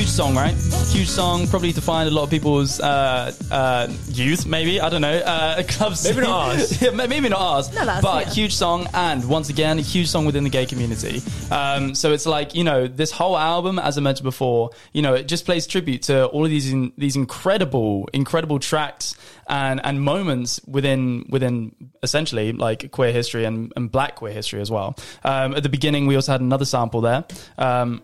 Huge 0.00 0.08
song, 0.08 0.34
right? 0.34 0.54
Huge 0.88 1.10
song, 1.10 1.46
probably 1.46 1.72
defined 1.72 2.08
a 2.08 2.10
lot 2.10 2.22
of 2.22 2.30
people's 2.30 2.80
uh, 2.80 3.34
uh, 3.50 3.86
youth, 4.08 4.46
maybe. 4.46 4.80
I 4.80 4.88
don't 4.88 5.02
know. 5.02 5.18
Uh, 5.18 5.62
clubs. 5.68 6.04
Maybe 6.04 6.22
not 6.22 6.56
ours. 6.56 6.80
yeah, 6.82 6.88
maybe 6.88 7.28
not 7.28 7.38
ours. 7.38 7.74
Not 7.74 7.86
us, 7.86 8.02
but 8.02 8.26
yeah. 8.26 8.32
huge 8.32 8.54
song, 8.54 8.88
and 8.94 9.22
once 9.28 9.50
again, 9.50 9.78
a 9.78 9.82
huge 9.82 10.08
song 10.08 10.24
within 10.24 10.42
the 10.42 10.48
gay 10.48 10.64
community. 10.64 11.20
Um, 11.50 11.94
so 11.94 12.14
it's 12.14 12.24
like 12.24 12.54
you 12.54 12.64
know, 12.64 12.86
this 12.86 13.10
whole 13.10 13.36
album, 13.36 13.78
as 13.78 13.98
I 13.98 14.00
mentioned 14.00 14.24
before, 14.24 14.70
you 14.94 15.02
know, 15.02 15.12
it 15.12 15.28
just 15.28 15.44
plays 15.44 15.66
tribute 15.66 16.04
to 16.04 16.28
all 16.28 16.46
of 16.46 16.50
these 16.50 16.72
in, 16.72 16.94
these 16.96 17.14
incredible, 17.16 18.08
incredible 18.14 18.58
tracks 18.58 19.14
and 19.50 19.82
and 19.84 20.00
moments 20.00 20.62
within 20.66 21.26
within 21.28 21.74
essentially 22.02 22.52
like 22.52 22.90
queer 22.90 23.12
history 23.12 23.44
and, 23.44 23.70
and 23.76 23.92
black 23.92 24.16
queer 24.16 24.32
history 24.32 24.62
as 24.62 24.70
well. 24.70 24.96
Um, 25.24 25.54
at 25.54 25.62
the 25.62 25.68
beginning, 25.68 26.06
we 26.06 26.16
also 26.16 26.32
had 26.32 26.40
another 26.40 26.64
sample 26.64 27.02
there. 27.02 27.26
Um, 27.58 28.00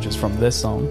just 0.00 0.18
from 0.18 0.36
this 0.38 0.60
song. 0.60 0.86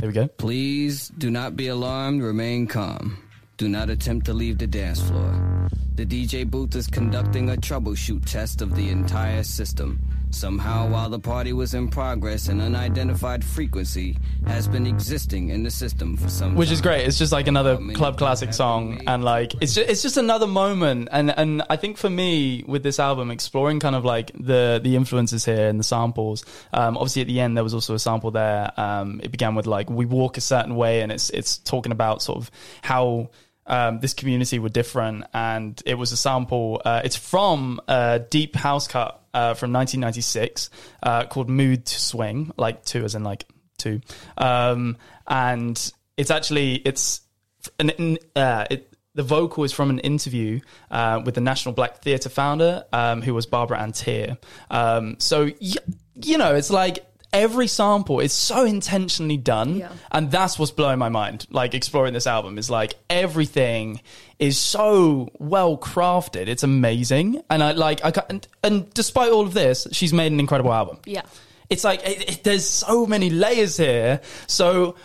There 0.00 0.08
we 0.08 0.14
go. 0.14 0.28
Please 0.28 1.08
do 1.08 1.30
not 1.30 1.56
be 1.56 1.68
alarmed, 1.68 2.22
remain 2.22 2.66
calm. 2.66 3.18
Do 3.58 3.68
not 3.68 3.90
attempt 3.90 4.24
to 4.26 4.32
leave 4.32 4.56
the 4.56 4.66
dance 4.66 5.00
floor. 5.00 5.68
The 5.94 6.06
DJ 6.06 6.50
booth 6.50 6.74
is 6.74 6.86
conducting 6.86 7.50
a 7.50 7.56
troubleshoot 7.56 8.24
test 8.24 8.62
of 8.62 8.74
the 8.74 8.88
entire 8.88 9.42
system. 9.42 10.00
Somehow, 10.30 10.88
while 10.88 11.10
the 11.10 11.18
party 11.18 11.52
was 11.52 11.74
in 11.74 11.88
progress, 11.88 12.48
an 12.48 12.60
unidentified 12.60 13.44
frequency 13.44 14.16
has 14.46 14.68
been 14.68 14.86
existing 14.86 15.48
in 15.48 15.64
the 15.64 15.70
system 15.70 16.16
for 16.16 16.28
some 16.28 16.54
which 16.54 16.70
is 16.70 16.80
great. 16.80 17.06
It's 17.06 17.18
just 17.18 17.32
like 17.32 17.48
another 17.48 17.78
club 17.94 18.16
classic 18.16 18.52
song, 18.54 19.02
and 19.06 19.24
like 19.24 19.54
it's 19.60 19.74
just, 19.74 19.90
it's 19.90 20.02
just 20.02 20.16
another 20.16 20.46
moment. 20.46 21.08
And 21.10 21.36
and 21.36 21.62
I 21.68 21.76
think 21.76 21.96
for 21.96 22.08
me 22.08 22.64
with 22.66 22.82
this 22.82 23.00
album, 23.00 23.30
exploring 23.30 23.80
kind 23.80 23.96
of 23.96 24.04
like 24.04 24.30
the 24.38 24.80
the 24.82 24.96
influences 24.96 25.44
here 25.44 25.68
and 25.68 25.78
the 25.78 25.84
samples. 25.84 26.44
Um, 26.72 26.96
obviously, 26.96 27.22
at 27.22 27.28
the 27.28 27.40
end 27.40 27.56
there 27.56 27.64
was 27.64 27.74
also 27.74 27.94
a 27.94 27.98
sample 27.98 28.30
there. 28.30 28.72
Um, 28.76 29.20
it 29.22 29.32
began 29.32 29.54
with 29.54 29.66
like 29.66 29.90
we 29.90 30.06
walk 30.06 30.36
a 30.36 30.40
certain 30.40 30.76
way, 30.76 31.02
and 31.02 31.10
it's 31.10 31.30
it's 31.30 31.58
talking 31.58 31.92
about 31.92 32.22
sort 32.22 32.38
of 32.38 32.50
how 32.82 33.30
um, 33.66 34.00
this 34.00 34.14
community 34.14 34.58
were 34.58 34.68
different, 34.68 35.24
and 35.32 35.80
it 35.86 35.94
was 35.94 36.12
a 36.12 36.16
sample. 36.16 36.80
Uh, 36.84 37.02
it's 37.04 37.16
from 37.16 37.80
a 37.88 38.20
deep 38.30 38.56
house 38.56 38.88
cut 38.88 39.22
uh, 39.34 39.54
from 39.54 39.72
1996 39.72 40.70
uh, 41.02 41.24
called 41.26 41.48
"Mood 41.48 41.88
Swing," 41.88 42.52
like 42.56 42.84
two 42.84 43.04
as 43.04 43.14
in 43.14 43.22
like 43.24 43.44
two, 43.78 44.00
um, 44.38 44.96
and 45.26 45.92
it's 46.16 46.30
actually 46.30 46.74
it's 46.76 47.20
an, 47.78 47.90
an- 47.90 48.18
uh, 48.34 48.66
it, 48.70 48.92
the 49.14 49.22
vocal 49.22 49.64
is 49.64 49.72
from 49.72 49.90
an 49.90 49.98
interview 50.00 50.60
uh, 50.90 51.20
with 51.24 51.34
the 51.34 51.40
National 51.40 51.74
Black 51.74 52.00
Theatre 52.02 52.28
founder, 52.28 52.84
um, 52.92 53.22
who 53.22 53.34
was 53.34 53.44
Barbara 53.46 53.80
Ann 53.80 53.92
Teer. 53.92 54.38
Um, 54.70 55.16
so 55.18 55.44
y- 55.60 55.74
you 56.14 56.38
know, 56.38 56.54
it's 56.54 56.70
like 56.70 57.04
every 57.32 57.66
sample 57.66 58.20
is 58.20 58.32
so 58.32 58.64
intentionally 58.64 59.36
done, 59.36 59.76
Yeah. 59.76 59.88
and 60.10 60.30
that's 60.30 60.58
what's 60.58 60.72
blowing 60.72 60.98
my 60.98 61.08
mind. 61.08 61.46
Like 61.50 61.74
exploring 61.74 62.12
this 62.14 62.26
album 62.26 62.58
is 62.58 62.68
like 62.70 62.94
everything 63.08 64.00
is 64.38 64.58
so 64.58 65.28
well 65.38 65.76
crafted. 65.76 66.48
It's 66.48 66.62
amazing, 66.62 67.42
and 67.50 67.62
I 67.62 67.72
like 67.72 68.04
I 68.04 68.12
and, 68.28 68.46
and 68.62 68.92
despite 68.94 69.30
all 69.32 69.42
of 69.42 69.54
this, 69.54 69.86
she's 69.92 70.12
made 70.12 70.32
an 70.32 70.40
incredible 70.40 70.72
album 70.72 70.98
Yeah. 71.06 71.22
it's 71.68 71.84
like 71.84 72.00
it, 72.06 72.28
it- 72.30 72.44
there's 72.44 72.68
so 72.68 73.06
many 73.06 73.30
layers 73.30 73.76
here. 73.76 74.20
So 74.46 74.96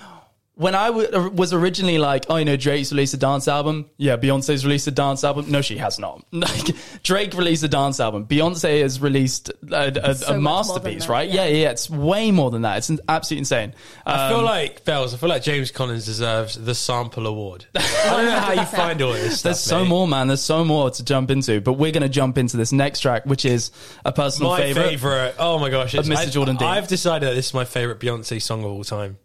when 0.56 0.74
I 0.74 0.88
w- 0.88 1.30
was 1.32 1.52
originally 1.54 1.98
like, 1.98 2.26
oh, 2.30 2.38
you 2.38 2.46
know, 2.46 2.56
Drake's 2.56 2.92
released 2.92 3.14
a 3.14 3.18
dance 3.18 3.48
album. 3.48 3.90
Yeah, 3.98 4.16
Beyonce's 4.16 4.64
released 4.66 4.88
a 4.88 4.92
dance 4.92 5.24
album. 5.24 5.52
No, 5.52 5.62
she 5.62 5.78
has 5.78 6.00
not. 6.00 6.26
Like 6.32 6.76
Drake 7.04 7.34
released 7.34 7.64
a 7.64 7.68
dance 7.68 8.00
album. 8.00 8.26
Beyonce 8.26 8.82
has 8.82 9.02
released 9.02 9.50
a, 9.72 10.10
a, 10.12 10.16
So 10.16 10.34
a 10.34 10.38
much 10.38 10.68
more 10.68 10.80
than 10.80 10.84
masterpiece, 10.84 11.06
that, 11.08 11.12
right? 11.12 11.30
yeah. 11.30 11.46
Yeah. 11.46 11.58
yeah, 11.64 11.70
It's 11.72 11.90
way 11.90 12.32
more 12.32 12.52
than 12.52 12.62
that. 12.62 12.78
It's 12.78 12.90
an- 12.90 13.00
absolutely 13.10 13.40
insane. 13.40 13.74
I 14.06 14.30
feel 14.30 14.40
Um, 14.40 14.46
like 14.46 14.86
Bells. 14.86 15.14
I 15.14 15.18
feel 15.18 15.30
like 15.30 15.44
James 15.44 15.72
Collins 15.72 16.06
deserves 16.06 16.56
the 16.56 16.74
sample 16.76 17.28
award. 17.28 17.66
I 17.76 17.82
don't 18.10 18.26
know 18.26 18.40
how 18.40 18.54
you 18.54 18.66
find 18.66 19.02
all 19.02 19.14
this. 19.14 19.42
There's 19.44 19.60
so 19.60 19.82
mate. 19.82 19.90
more, 19.90 20.08
man. 20.08 20.28
There's 20.28 20.42
so 20.42 20.64
more 20.64 20.90
to 20.90 21.04
jump 21.04 21.32
into, 21.32 21.60
but 21.62 21.74
we're 21.74 21.92
going 21.92 22.04
to 22.04 22.10
jump 22.10 22.38
into 22.38 22.56
this 22.58 22.72
next 22.72 23.02
track, 23.02 23.26
which 23.26 23.44
is 23.46 23.72
a 24.06 24.12
personal 24.14 24.52
My 24.52 24.58
favorite. 24.62 24.84
favorite. 24.90 25.36
Oh 25.38 25.60
my 25.60 25.70
gosh, 25.70 25.94
Of 25.96 26.06
it's- 26.10 26.20
Mr. 26.24 26.28
I- 26.28 26.32
Jordan 26.32 26.56
Dean. 26.56 26.68
I've 26.68 26.88
decided 26.88 27.28
that 27.30 27.34
this 27.36 27.48
is 27.48 27.54
my 27.54 27.66
favorite 27.66 28.00
Beyonce 28.00 28.42
song 28.42 28.64
of 28.64 28.72
all 28.72 28.84
time. 28.84 29.18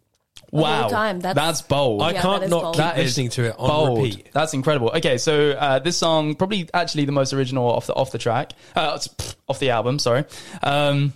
Wow, 0.53 0.85
all 0.85 0.91
time. 0.91 1.21
That's- 1.21 1.63
bold. 1.63 2.03
I 2.03 2.11
Yeah, 2.13 2.23
can't 2.23 2.41
that 2.41 2.47
is 2.47 2.51
not 2.51 2.63
bold. 2.63 2.75
keep 2.75 2.79
That 2.85 2.99
is 2.99 3.05
listening 3.07 3.29
to 3.31 3.45
it 3.45 3.55
on 3.59 3.69
bold. 3.69 3.99
repeat. 4.03 4.29
That's 4.33 4.53
incredible. 4.55 4.91
Okay, 4.97 5.17
so 5.19 5.51
uh, 5.53 5.79
this 5.79 5.97
song 5.97 6.35
probably 6.35 6.69
actually 6.75 7.05
the 7.05 7.13
most 7.13 7.33
original 7.33 7.67
off 7.71 7.87
the 7.87 7.95
off 7.95 8.11
the 8.13 8.19
track, 8.19 8.53
uh, 8.75 8.97
it's- 8.97 9.09
pff, 9.09 9.37
off 9.49 9.59
the 9.61 9.71
album. 9.71 9.99
Sorry. 9.99 10.25
Um, 10.63 11.13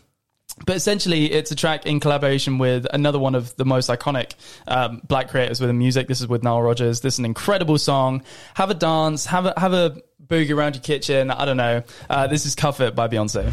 but 0.67 0.77
essentially, 0.77 1.33
it's 1.33 1.51
a 1.51 1.57
track 1.57 1.85
in 1.85 1.99
collaboration 1.99 2.59
with 2.59 2.87
another 2.93 3.19
one 3.19 3.35
of 3.35 3.57
the 3.57 3.65
most 3.65 3.91
iconic 3.91 4.35
um, 4.69 5.01
black 5.09 5.29
creators 5.31 5.61
within 5.61 5.79
music. 5.79 6.07
This 6.07 6.21
is 6.21 6.29
with 6.29 6.45
Nile 6.45 6.63
Rodgers. 6.63 7.01
This 7.01 7.15
is 7.15 7.19
an 7.19 7.25
incredible 7.25 7.77
song. 7.77 8.23
Have 8.55 8.71
a 8.71 8.75
dance. 8.75 9.27
Have 9.27 9.47
a 9.47 9.55
have 9.59 9.73
a 9.73 10.01
boogie 10.25 10.55
around 10.57 10.77
your 10.77 10.83
kitchen. 10.83 11.33
I 11.33 11.45
don't 11.45 11.57
know. 11.57 11.83
Uh, 12.09 12.29
this 12.29 12.47
is 12.47 12.55
"Cuff 12.55 12.81
It" 12.81 12.95
by 12.95 13.09
Beyonce. 13.09 13.47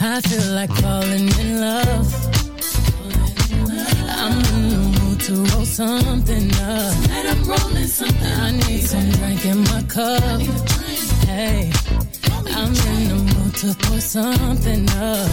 I 0.00 0.20
feel 0.22 0.54
like 0.54 0.70
falling 0.70 1.28
in 1.40 1.60
love. 1.60 2.47
I'm 4.28 4.44
in 4.54 4.68
the 4.70 5.00
mood 5.00 5.20
to 5.20 5.34
roll 5.54 5.64
something 5.64 6.50
up. 6.56 6.92
Tonight 7.02 7.26
I'm 7.32 7.42
rolling 7.44 7.86
something. 7.86 8.32
I 8.46 8.50
need 8.50 8.84
some 8.84 9.10
drink 9.12 9.44
in 9.46 9.58
my 9.72 9.82
cup. 9.88 10.40
Hey, 11.26 11.72
I'm 12.56 12.74
in 12.92 13.08
the 13.08 13.18
mood 13.30 13.54
to 13.62 13.74
pour 13.82 14.00
something 14.00 14.84
up. 14.90 15.30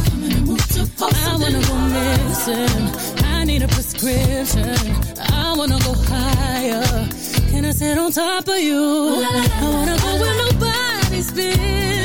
I 1.01 1.37
wanna 1.41 1.61
go 1.69 1.75
missing. 1.95 3.25
I 3.25 3.43
need 3.43 3.63
a 3.63 3.67
prescription. 3.67 4.75
I 5.19 5.53
wanna 5.57 5.79
go 5.79 5.93
higher. 5.93 7.09
Can 7.51 7.65
I 7.65 7.71
sit 7.71 7.97
on 7.97 8.11
top 8.11 8.47
of 8.47 8.59
you? 8.59 8.81
I 8.81 9.69
wanna 9.75 9.97
go 9.97 10.19
where 10.21 10.35
nobody's 10.45 11.31
been. 11.31 12.04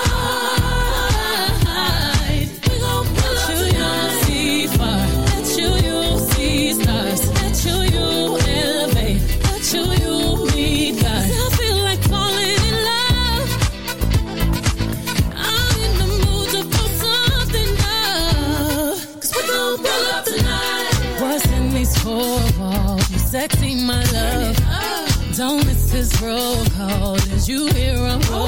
roll 26.21 26.63
call 26.77 27.15
as 27.15 27.49
you 27.49 27.67
hear 27.73 27.95
a 27.95 28.15
wood. 28.17 28.29
Oh, 28.29 28.47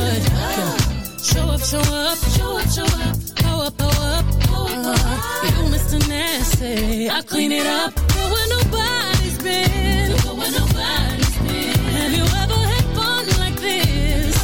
yeah. 0.57 0.78
Show 1.17 1.45
up, 1.49 1.61
show 1.61 1.80
up, 1.80 2.17
show 2.36 2.57
up, 2.57 2.67
show 2.69 2.86
up. 2.86 3.15
Pull 3.41 3.61
up, 3.61 3.78
pull 3.78 4.01
up, 4.13 4.26
pull 4.41 4.67
up. 4.67 4.99
Oh, 4.99 5.51
you 5.51 5.76
Mr. 5.76 5.97
Nasty, 6.07 7.09
I 7.09 7.21
clean 7.24 7.51
it 7.51 7.65
up. 7.65 7.95
Go 7.95 8.21
where 8.34 8.49
nobody's 8.57 9.38
been. 9.39 10.11
Go 10.24 10.36
where 10.36 10.51
nobody's 10.51 11.38
been. 11.45 11.80
Have 11.97 12.13
you 12.13 12.26
ever 12.43 12.59
had 12.74 12.86
fun 12.97 13.26
like 13.43 13.57
this? 13.59 14.36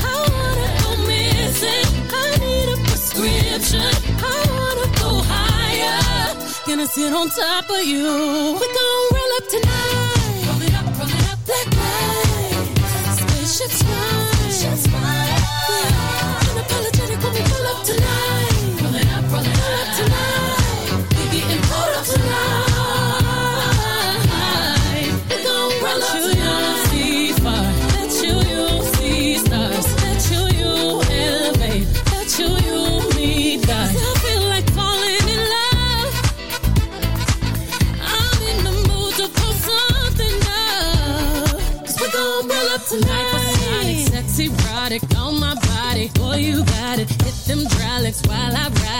I 0.00 0.16
wanna 0.34 0.68
go 0.82 0.90
missing. 1.12 1.88
I 2.10 2.24
need 2.44 2.68
a 2.72 2.78
prescription. 2.88 3.92
I 4.24 4.36
wanna 4.56 4.88
go 5.02 5.10
higher. 5.32 6.34
Gonna 6.66 6.86
sit 6.86 7.12
on 7.12 7.28
top 7.30 7.68
of 7.70 7.84
you. 7.84 8.08
We 8.60 8.66
gon' 8.78 9.04
roll 9.12 9.32
up 9.38 9.48
tonight. 9.48 10.07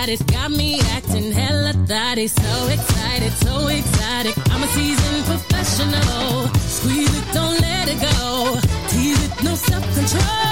It. 0.09 0.27
Got 0.27 0.53
me 0.53 0.81
acting 0.97 1.33
hella 1.33 1.75
thotty. 1.87 2.29
So 2.29 2.69
excited, 2.69 3.33
so 3.45 3.69
exotic. 3.69 4.35
I'm 4.51 4.63
a 4.63 4.67
seasoned 4.69 5.25
professional. 5.27 6.49
Squeeze 6.57 7.15
it, 7.15 7.35
don't 7.35 7.61
let 7.61 7.89
it 7.89 8.01
go. 8.01 8.59
Tease 8.89 9.23
it, 9.23 9.43
no 9.45 9.55
self 9.55 9.85
control. 9.95 10.49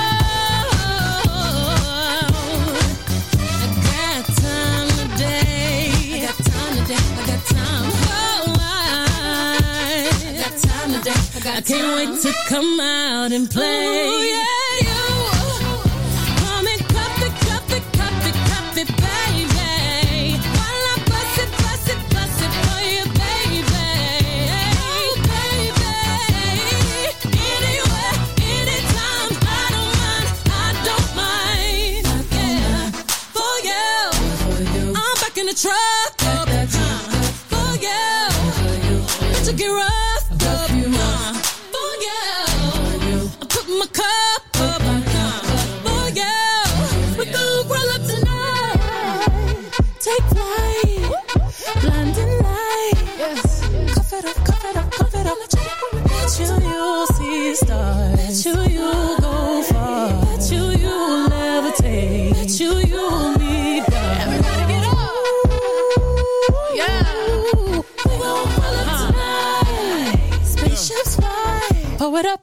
I 11.49 11.61
can't 11.63 11.97
wait 11.97 12.21
to 12.23 12.33
come 12.49 12.81
out 12.81 13.33
and 13.33 13.51
play. 13.51 13.65
Ooh, 13.65 14.23
yeah, 14.23 14.56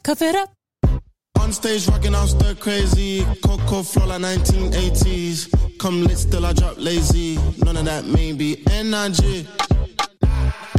cuff 0.04 0.22
it 0.22 0.36
up. 0.36 0.54
On 1.40 1.52
stage 1.52 1.88
rocking 1.88 2.14
out 2.14 2.28
stir 2.28 2.56
crazy. 2.56 3.26
Coco 3.44 3.84
flow 3.84 4.06
like 4.06 4.22
1980s. 4.22 5.80
Come 5.80 6.04
lit, 6.04 6.18
still 6.18 6.46
I 6.46 6.54
drop 6.54 6.76
lazy. 6.78 7.40
None 7.64 7.78
of 7.78 7.86
that 7.86 8.06
maybe. 8.06 8.64
Energy. 8.72 9.48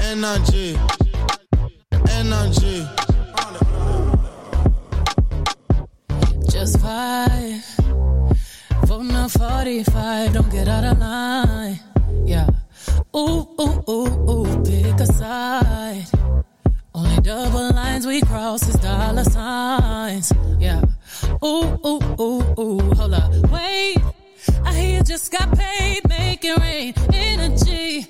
Energy. 0.02 0.78
Energy. 2.10 2.86
Just 6.50 6.78
vibe. 6.78 7.62
Voting 8.86 9.16
on 9.16 9.28
45, 9.28 10.32
don't 10.34 10.50
get 10.50 10.68
out 10.68 10.84
of 10.84 10.98
line. 10.98 11.80
Yeah. 12.24 12.48
Ooh, 13.16 13.48
ooh, 13.60 13.82
ooh, 13.88 14.30
ooh, 14.30 14.62
pick 14.64 15.00
a 15.00 15.06
side. 15.06 16.06
Only 16.94 17.16
double 17.22 17.70
lines 17.72 18.06
we 18.06 18.20
cross 18.20 18.68
is 18.68 18.76
dollar 18.76 19.24
signs. 19.24 20.32
Yeah. 20.58 20.82
Ooh, 21.44 21.78
ooh, 21.84 22.00
ooh, 22.20 22.60
ooh, 22.60 22.94
hold 22.94 23.14
up. 23.14 23.32
Wait. 23.50 23.96
I 24.64 24.72
hear 24.74 24.98
you 24.98 25.02
just 25.02 25.32
got 25.32 25.56
paid, 25.58 26.08
make 26.08 26.44
it 26.44 26.56
rain. 26.58 26.94
Energy. 27.12 28.06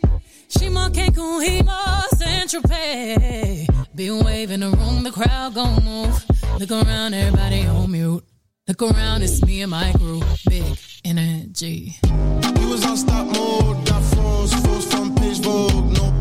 She 0.49 0.69
more 0.69 0.91
Cancun, 0.91 1.65
more 1.65 2.09
Central 2.17 2.63
Pay. 2.63 3.67
Be 3.95 4.11
waving 4.11 4.61
the 4.61 4.71
room, 4.71 5.03
the 5.03 5.11
crowd 5.11 5.55
gon' 5.55 5.83
move. 5.83 6.25
Look 6.59 6.71
around, 6.71 7.15
everybody 7.15 7.67
on 7.67 7.91
mute. 7.91 8.25
Look 8.69 8.83
around, 8.83 9.23
it's 9.23 9.43
me 9.45 9.63
and 9.63 9.71
my 9.71 9.93
group. 9.93 10.25
Big 10.49 10.79
energy. 11.05 11.97
We 12.03 12.67
was 12.67 12.85
on 12.85 12.97
stop 12.97 13.27
mode. 13.27 13.87
Got 13.87 14.03
froze, 14.03 14.53
froze 14.55 14.87
from 14.93 15.15
page. 15.15 15.41
No 15.41 16.14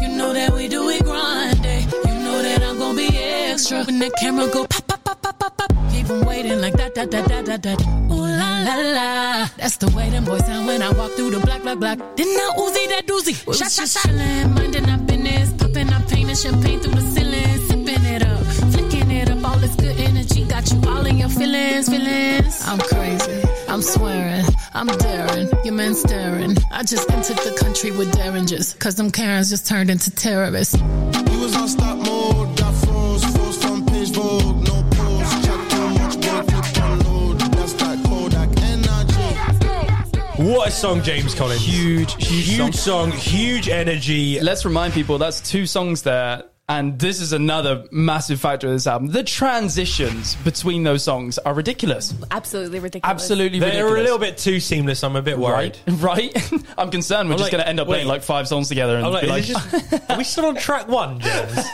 You 0.00 0.08
know 0.16 0.32
that 0.32 0.52
we 0.52 0.68
do 0.68 0.88
it 0.90 1.04
grind 1.04 1.64
eh? 1.64 1.80
You 2.06 2.14
know 2.24 2.42
that 2.42 2.62
I'm 2.62 2.78
gonna 2.78 2.96
be 2.96 3.08
extra. 3.16 3.84
When 3.84 3.98
that 4.00 4.12
camera 4.20 4.48
go 4.48 4.66
pop, 4.66 4.86
pop, 4.86 5.04
pop, 5.04 5.22
pop, 5.22 5.38
pop, 5.38 5.56
pop. 5.56 5.70
Keep 5.92 6.10
'em 6.10 6.20
waiting 6.26 6.60
like 6.60 6.74
that, 6.74 6.94
that, 6.94 7.10
that, 7.10 7.28
that, 7.28 7.46
that, 7.46 7.62
that. 7.62 7.80
Ooh 8.10 8.26
la 8.40 8.50
la 8.66 8.76
la. 8.96 9.48
That's 9.56 9.76
the 9.78 9.88
way 9.96 10.10
them 10.10 10.24
boys 10.24 10.44
sound 10.46 10.66
when 10.66 10.82
I 10.82 10.90
walk 10.92 11.12
through 11.12 11.30
the 11.30 11.40
black, 11.40 11.62
black, 11.62 11.78
black. 11.78 11.98
Then 12.16 12.26
I 12.28 12.50
Uzi 12.58 12.88
that 12.92 13.06
doozy. 13.06 13.34
Shot, 13.58 13.70
shot, 13.70 13.88
shot. 13.88 14.12
Minding 14.54 14.88
our 14.88 14.98
business. 14.98 15.52
Popping 15.54 15.92
our 15.92 16.02
pain 16.02 16.28
and 16.28 16.38
champagne 16.38 16.80
through 16.80 16.94
the 17.00 17.06
ceiling. 17.14 17.58
Sipping 17.68 18.04
it 18.04 18.22
up, 18.22 18.40
flicking 18.72 19.10
it 19.10 19.30
up. 19.30 19.44
All 19.44 19.58
this 19.58 19.74
good 19.76 19.96
energy 19.98 20.44
got 20.44 20.70
you 20.70 20.80
all 20.88 21.04
in 21.06 21.18
your 21.18 21.28
feelings, 21.28 21.88
feelings. 21.88 22.62
I'm 22.66 22.78
crazy. 22.78 23.42
I'm 23.76 23.82
swearing. 23.82 24.46
I'm 24.72 24.86
daring. 24.86 25.50
Your 25.62 25.74
man 25.74 25.94
staring. 25.94 26.56
I 26.72 26.82
just 26.82 27.10
entered 27.10 27.36
the 27.36 27.54
country 27.60 27.90
with 27.90 28.10
derringers. 28.10 28.72
Cause 28.72 28.94
them 28.94 29.10
Karens 29.10 29.50
just 29.50 29.66
turned 29.66 29.90
into 29.90 30.10
terrorists. 30.10 30.78
We 30.78 31.36
was 31.36 31.54
on 31.54 31.68
stop 31.68 31.98
mode. 31.98 32.56
Got 32.56 32.74
froze, 32.74 33.22
froze 33.22 33.62
from 33.62 33.84
page 33.84 34.12
Vogue. 34.12 34.66
No 34.66 34.82
pause, 34.92 35.44
chat 35.44 35.70
too 35.70 35.88
much, 35.90 36.20
bro. 36.22 36.42
Clip 36.44 36.84
on 36.84 37.00
load. 37.00 37.38
That's 37.38 37.72
that 37.74 38.02
Kodak 38.06 38.48
energy. 38.62 40.42
What 40.42 40.68
a 40.68 40.70
song, 40.70 41.02
James 41.02 41.34
Collins. 41.34 41.62
Huge, 41.62 42.14
huge, 42.14 42.48
Huge 42.48 42.74
song, 42.74 43.12
huge 43.12 43.68
energy. 43.68 44.40
Let's 44.40 44.64
remind 44.64 44.94
people 44.94 45.18
that's 45.18 45.42
two 45.42 45.66
songs 45.66 46.00
there. 46.00 46.44
And 46.68 46.98
this 46.98 47.20
is 47.20 47.32
another 47.32 47.84
massive 47.92 48.40
factor 48.40 48.66
of 48.66 48.72
this 48.72 48.88
album. 48.88 49.12
The 49.12 49.22
transitions 49.22 50.34
between 50.34 50.82
those 50.82 51.04
songs 51.04 51.38
are 51.38 51.54
ridiculous. 51.54 52.12
Absolutely 52.32 52.80
ridiculous. 52.80 53.08
Absolutely 53.08 53.60
They're 53.60 53.68
ridiculous. 53.84 54.00
a 54.00 54.02
little 54.02 54.18
bit 54.18 54.36
too 54.36 54.58
seamless. 54.58 55.04
I'm 55.04 55.14
a 55.14 55.22
bit 55.22 55.38
worried. 55.38 55.78
Right? 55.86 56.34
right? 56.34 56.52
I'm 56.78 56.90
concerned 56.90 57.28
we're 57.28 57.34
I'm 57.34 57.38
just 57.38 57.52
like, 57.52 57.52
going 57.52 57.62
to 57.62 57.68
end 57.68 57.78
up 57.78 57.86
playing 57.86 58.08
like 58.08 58.24
five 58.24 58.48
songs 58.48 58.66
together 58.68 58.96
and 58.96 59.06
I'm 59.06 59.12
like, 59.12 59.22
be 59.22 59.28
like, 59.28 59.42
is 59.44 59.50
it 59.50 59.52
just- 59.52 60.10
are 60.10 60.18
we 60.18 60.24
still 60.24 60.46
on 60.46 60.56
track 60.56 60.88
one, 60.88 61.20
James? 61.20 61.66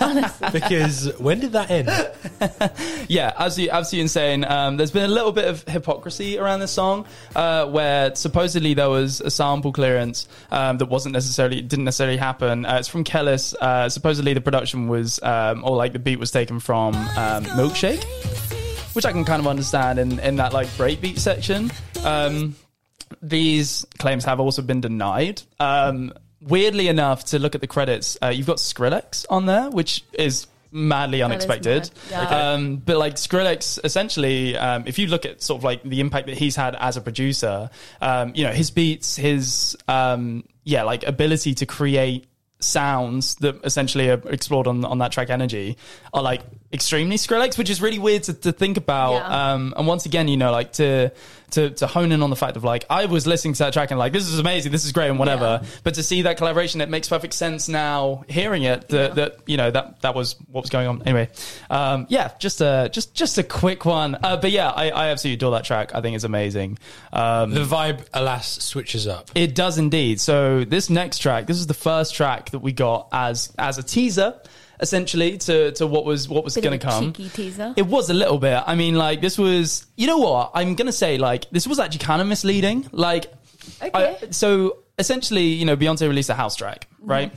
because 0.53 1.19
when 1.19 1.41
did 1.41 1.53
that 1.53 1.71
end? 1.71 1.89
yeah, 3.09 3.33
absolutely, 3.39 3.71
absolutely 3.71 4.03
insane. 4.03 4.45
Um, 4.45 4.77
there's 4.77 4.91
been 4.91 5.05
a 5.05 5.15
little 5.15 5.33
bit 5.33 5.47
of 5.47 5.63
hypocrisy 5.69 6.37
around 6.37 6.61
this 6.61 6.71
song, 6.71 7.07
uh, 7.35 7.65
where 7.65 8.15
supposedly 8.15 8.75
there 8.75 8.91
was 8.91 9.23
a 9.23 9.31
sample 9.31 9.73
clearance 9.73 10.29
um, 10.51 10.77
that 10.77 10.87
wasn't 10.87 11.15
necessarily 11.15 11.63
didn't 11.63 11.87
necessarily 11.87 12.19
happen. 12.19 12.67
Uh, 12.67 12.77
it's 12.79 12.89
from 12.89 13.05
Kelis. 13.05 13.55
Uh, 13.55 13.89
supposedly 13.89 14.35
the 14.35 14.43
production 14.43 14.82
was, 14.89 15.23
um, 15.23 15.65
or 15.65 15.77
like 15.77 15.93
the 15.93 15.99
beat 15.99 16.19
was 16.19 16.31
taken 16.31 16.61
from 16.61 16.95
um, 16.95 17.45
Milkshake, 17.45 18.05
which 18.95 19.05
I 19.05 19.13
can 19.13 19.25
kind 19.25 19.41
of 19.41 19.47
understand 19.47 19.99
in 19.99 20.19
in 20.21 20.37
that 20.37 20.53
like 20.53 20.69
breakbeat 20.69 21.19
section. 21.19 21.71
Um, 22.05 22.57
these 23.21 23.87
claims 23.99 24.25
have 24.25 24.41
also 24.41 24.63
been 24.63 24.81
denied. 24.81 25.43
Um, 25.61 26.13
weirdly 26.41 26.89
enough, 26.89 27.25
to 27.27 27.39
look 27.39 27.55
at 27.55 27.61
the 27.61 27.67
credits, 27.67 28.17
uh, 28.23 28.29
you've 28.29 28.47
got 28.47 28.57
Skrillex 28.57 29.27
on 29.31 29.47
there, 29.47 29.71
which 29.71 30.05
is 30.13 30.47
madly 30.73 31.23
unexpected. 31.23 31.91
mad. 32.11 32.31
Yeah. 32.31 32.53
Um, 32.53 32.77
but 32.77 32.97
like 32.97 33.15
Skrillex, 33.15 33.79
essentially, 33.85 34.57
um, 34.57 34.85
if 34.87 34.99
you 34.99 35.07
look 35.07 35.27
at 35.27 35.43
sort 35.43 35.61
of 35.61 35.65
like 35.65 35.83
the 35.83 36.01
impact 36.01 36.27
that 36.27 36.37
he's 36.39 36.57
had 36.57 36.75
as 36.77 36.97
a 36.97 37.01
producer, 37.01 37.71
um, 38.01 38.33
you 38.35 38.45
know, 38.45 38.53
his 38.53 38.71
beats, 38.71 39.17
his 39.17 39.77
um, 39.89 40.45
yeah, 40.65 40.83
like 40.83 41.07
ability 41.07 41.55
to 41.55 41.67
create 41.67 42.27
sounds 42.65 43.35
that 43.37 43.59
essentially 43.65 44.11
are 44.11 44.23
explored 44.29 44.67
on 44.67 44.85
on 44.85 44.99
that 44.99 45.13
track 45.13 45.31
energy 45.31 45.77
are 46.13 46.23
like 46.23 46.43
extremely 46.73 47.17
Skrillex, 47.17 47.59
which 47.59 47.71
is 47.71 47.81
really 47.83 47.99
weird 47.99 48.23
to, 48.25 48.35
to 48.35 48.53
think 48.53 48.77
about. 48.77 49.15
Yeah. 49.15 49.53
Um, 49.53 49.75
and 49.77 49.87
once 49.87 50.07
again, 50.07 50.29
you 50.29 50.37
know, 50.37 50.51
like 50.53 50.73
to 50.75 51.11
to 51.53 51.69
to 51.69 51.87
hone 51.87 52.13
in 52.13 52.23
on 52.23 52.31
the 52.31 52.37
fact 52.37 52.57
of 52.57 52.65
like 52.65 52.87
I 52.89 53.05
was 53.05 53.27
listening 53.27 53.53
to 53.53 53.59
that 53.65 53.75
track 53.75 53.91
and 53.91 53.99
like 53.99 54.15
this 54.15 54.27
is 54.27 54.39
amazing, 54.39 54.73
this 54.73 54.87
is 54.87 54.93
great, 54.93 55.11
and 55.11 55.19
whatever. 55.19 55.61
But 55.85 55.95
to 55.95 56.03
see 56.03 56.23
that 56.23 56.39
collaboration, 56.39 56.81
it 56.81 56.89
makes 56.89 57.11
perfect 57.11 57.35
sense 57.35 57.69
now. 57.69 58.25
Hearing 58.27 58.63
it, 58.63 58.89
that 58.89 59.17
that 59.17 59.37
you 59.47 59.59
know 59.59 59.71
that 59.71 60.01
that 60.01 60.15
was 60.15 60.37
what 60.51 60.63
was 60.63 60.71
going 60.71 60.87
on. 60.89 61.03
Anyway, 61.03 61.29
um, 61.69 62.07
yeah, 62.09 62.31
just 62.39 62.63
a 62.63 62.89
just 62.91 63.15
just 63.15 63.37
a 63.37 63.43
quick 63.43 63.85
one. 63.85 64.17
Uh, 64.23 64.39
but 64.39 64.51
yeah, 64.51 64.71
I, 64.71 64.89
I 64.91 65.09
absolutely 65.09 65.35
adore 65.35 65.51
that 65.53 65.65
track. 65.65 65.95
I 65.95 66.01
think 66.01 66.15
it's 66.15 66.25
amazing. 66.25 66.79
Um, 67.13 67.51
The 67.53 67.65
vibe, 67.65 68.07
alas, 68.15 68.63
switches 68.63 69.07
up. 69.07 69.31
it 69.35 69.55
does 69.55 69.77
indeed. 69.77 70.21
So 70.21 70.65
this 70.65 70.89
next 70.89 71.19
track, 71.19 71.47
this 71.47 71.59
is 71.59 71.67
the 71.67 71.75
first 71.75 72.15
track 72.15 72.51
that 72.53 72.61
we 72.61 72.73
got 72.73 73.09
as 73.13 73.53
as 73.59 73.77
a 73.77 73.83
teaser, 73.83 74.41
essentially 74.83 75.39
to 75.39 75.73
to 75.73 75.87
what 75.87 76.05
was 76.05 76.29
what 76.29 76.45
was 76.45 76.55
going 76.57 76.79
to 76.79 76.87
come. 76.87 77.05
It 77.77 77.87
was 77.87 78.11
a 78.11 78.15
little 78.15 78.37
bit. 78.39 78.63
I 78.67 78.75
mean, 78.75 78.95
like 78.97 79.23
this 79.23 79.39
was. 79.39 79.87
You 79.97 80.07
know 80.09 80.19
what? 80.19 80.51
I'm 80.55 80.75
gonna 80.75 80.93
say 80.93 81.17
like 81.17 81.49
this 81.51 81.67
was 81.67 81.79
actually 81.79 82.01
kind 82.01 82.21
of 82.21 82.29
misleading. 82.29 82.87
Like, 82.93 83.33
I- 83.95 84.17
so 84.33 84.79
essentially, 84.99 85.45
you 85.45 85.65
know, 85.65 85.77
Beyonce 85.77 86.07
released 86.07 86.29
a 86.29 86.35
house 86.35 86.57
track, 86.57 86.89
right? 87.01 87.33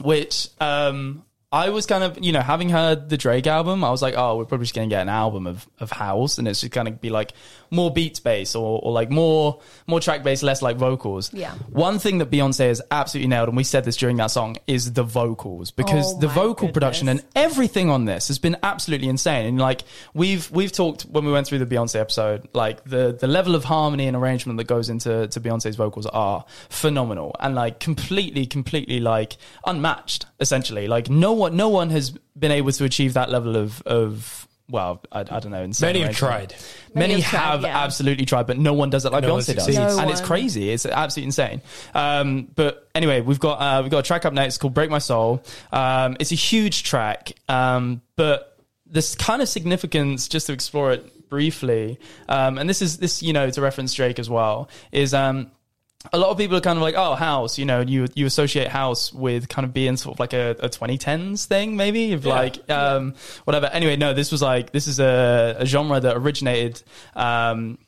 Which 0.00 0.48
um, 0.60 1.23
I 1.54 1.68
was 1.68 1.86
kind 1.86 2.02
of, 2.02 2.18
you 2.20 2.32
know, 2.32 2.40
having 2.40 2.68
heard 2.68 3.08
the 3.08 3.16
Drake 3.16 3.46
album, 3.46 3.84
I 3.84 3.90
was 3.90 4.02
like, 4.02 4.14
oh, 4.16 4.38
we're 4.38 4.44
probably 4.44 4.64
just 4.64 4.74
gonna 4.74 4.88
get 4.88 5.02
an 5.02 5.08
album 5.08 5.46
of 5.46 5.68
of 5.78 5.92
house, 5.92 6.38
and 6.38 6.48
it's 6.48 6.62
just 6.62 6.72
gonna 6.72 6.90
be 6.90 7.10
like 7.10 7.32
more 7.70 7.92
beats 7.92 8.18
based 8.18 8.56
or, 8.56 8.80
or 8.82 8.90
like 8.90 9.08
more 9.08 9.60
more 9.86 10.00
track 10.00 10.24
based, 10.24 10.42
less 10.42 10.62
like 10.62 10.76
vocals. 10.78 11.32
Yeah. 11.32 11.52
One 11.70 12.00
thing 12.00 12.18
that 12.18 12.28
Beyonce 12.28 12.66
has 12.66 12.82
absolutely 12.90 13.28
nailed, 13.28 13.48
and 13.48 13.56
we 13.56 13.62
said 13.62 13.84
this 13.84 13.96
during 13.96 14.16
that 14.16 14.32
song, 14.32 14.56
is 14.66 14.94
the 14.94 15.04
vocals 15.04 15.70
because 15.70 16.14
Oh 16.14 16.18
the 16.18 16.26
vocal 16.26 16.70
production 16.70 17.08
and 17.08 17.22
everything 17.36 17.88
on 17.88 18.04
this 18.04 18.26
has 18.28 18.40
been 18.40 18.56
absolutely 18.64 19.08
insane. 19.08 19.46
And 19.46 19.60
like 19.60 19.82
we've 20.12 20.50
we've 20.50 20.72
talked 20.72 21.02
when 21.02 21.24
we 21.24 21.30
went 21.30 21.46
through 21.46 21.60
the 21.60 21.66
Beyonce 21.66 22.00
episode, 22.00 22.48
like 22.52 22.82
the 22.82 23.12
the 23.12 23.28
level 23.28 23.54
of 23.54 23.62
harmony 23.62 24.08
and 24.08 24.16
arrangement 24.16 24.56
that 24.56 24.66
goes 24.66 24.88
into 24.88 25.28
to 25.28 25.40
Beyonce's 25.40 25.76
vocals 25.76 26.06
are 26.06 26.44
phenomenal 26.68 27.36
and 27.38 27.54
like 27.54 27.78
completely 27.78 28.44
completely 28.44 28.98
like 28.98 29.36
unmatched. 29.64 30.26
Essentially, 30.40 30.88
like 30.88 31.08
no 31.08 31.32
one 31.32 31.43
no 31.52 31.68
one 31.68 31.90
has 31.90 32.10
been 32.38 32.52
able 32.52 32.72
to 32.72 32.84
achieve 32.84 33.14
that 33.14 33.30
level 33.30 33.56
of 33.56 33.82
of 33.82 34.48
well, 34.68 35.02
I, 35.12 35.20
I 35.20 35.22
don't 35.24 35.50
know. 35.50 35.62
insane 35.62 35.88
Many 35.88 36.00
have 36.00 36.16
tried. 36.16 36.54
Many, 36.94 37.14
Many 37.14 37.20
have 37.20 37.30
tried, 37.30 37.50
have 37.50 37.62
yeah. 37.62 37.84
absolutely 37.84 38.24
tried, 38.24 38.46
but 38.46 38.58
no 38.58 38.72
one 38.72 38.88
does 38.88 39.04
it 39.04 39.12
like 39.12 39.22
No 39.22 39.36
Beyonce 39.36 39.54
does. 39.54 39.68
No 39.68 39.98
and 39.98 40.10
it's 40.10 40.22
crazy. 40.22 40.70
It's 40.70 40.86
absolutely 40.86 41.26
insane. 41.26 41.62
Um, 41.92 42.48
but 42.54 42.88
anyway, 42.94 43.20
we've 43.20 43.40
got 43.40 43.60
uh, 43.60 43.82
we've 43.82 43.90
got 43.90 43.98
a 43.98 44.02
track 44.02 44.24
up 44.24 44.32
next 44.32 44.58
called 44.58 44.72
"Break 44.72 44.90
My 44.90 44.98
Soul." 44.98 45.44
Um, 45.70 46.16
it's 46.18 46.32
a 46.32 46.36
huge 46.36 46.82
track, 46.84 47.32
um, 47.48 48.00
but 48.16 48.56
this 48.86 49.14
kind 49.14 49.42
of 49.42 49.48
significance, 49.48 50.28
just 50.28 50.46
to 50.46 50.52
explore 50.54 50.92
it 50.92 51.28
briefly, 51.28 51.98
um, 52.28 52.56
and 52.56 52.68
this 52.68 52.80
is 52.80 52.96
this 52.96 53.22
you 53.22 53.34
know 53.34 53.50
to 53.50 53.60
reference 53.60 53.92
Drake 53.92 54.18
as 54.18 54.30
well, 54.30 54.70
is 54.92 55.12
um, 55.12 55.50
a 56.12 56.18
lot 56.18 56.28
of 56.30 56.38
people 56.38 56.56
are 56.56 56.60
kind 56.60 56.76
of 56.76 56.82
like, 56.82 56.94
oh, 56.96 57.14
house, 57.14 57.58
you 57.58 57.64
know, 57.64 57.80
you 57.80 58.06
you 58.14 58.26
associate 58.26 58.68
house 58.68 59.12
with 59.12 59.48
kind 59.48 59.64
of 59.64 59.72
being 59.72 59.96
sort 59.96 60.14
of 60.16 60.20
like 60.20 60.32
a, 60.32 60.50
a 60.60 60.68
2010s 60.68 61.46
thing, 61.46 61.76
maybe 61.76 62.12
of 62.12 62.24
Yeah. 62.24 62.34
like 62.34 62.70
um, 62.70 63.14
whatever. 63.44 63.66
Anyway, 63.66 63.96
no, 63.96 64.12
this 64.14 64.30
was 64.30 64.42
like 64.42 64.70
this 64.72 64.86
is 64.86 65.00
a, 65.00 65.56
a 65.60 65.66
genre 65.66 65.98
that 66.00 66.16
originated. 66.16 66.82
Um, 67.16 67.78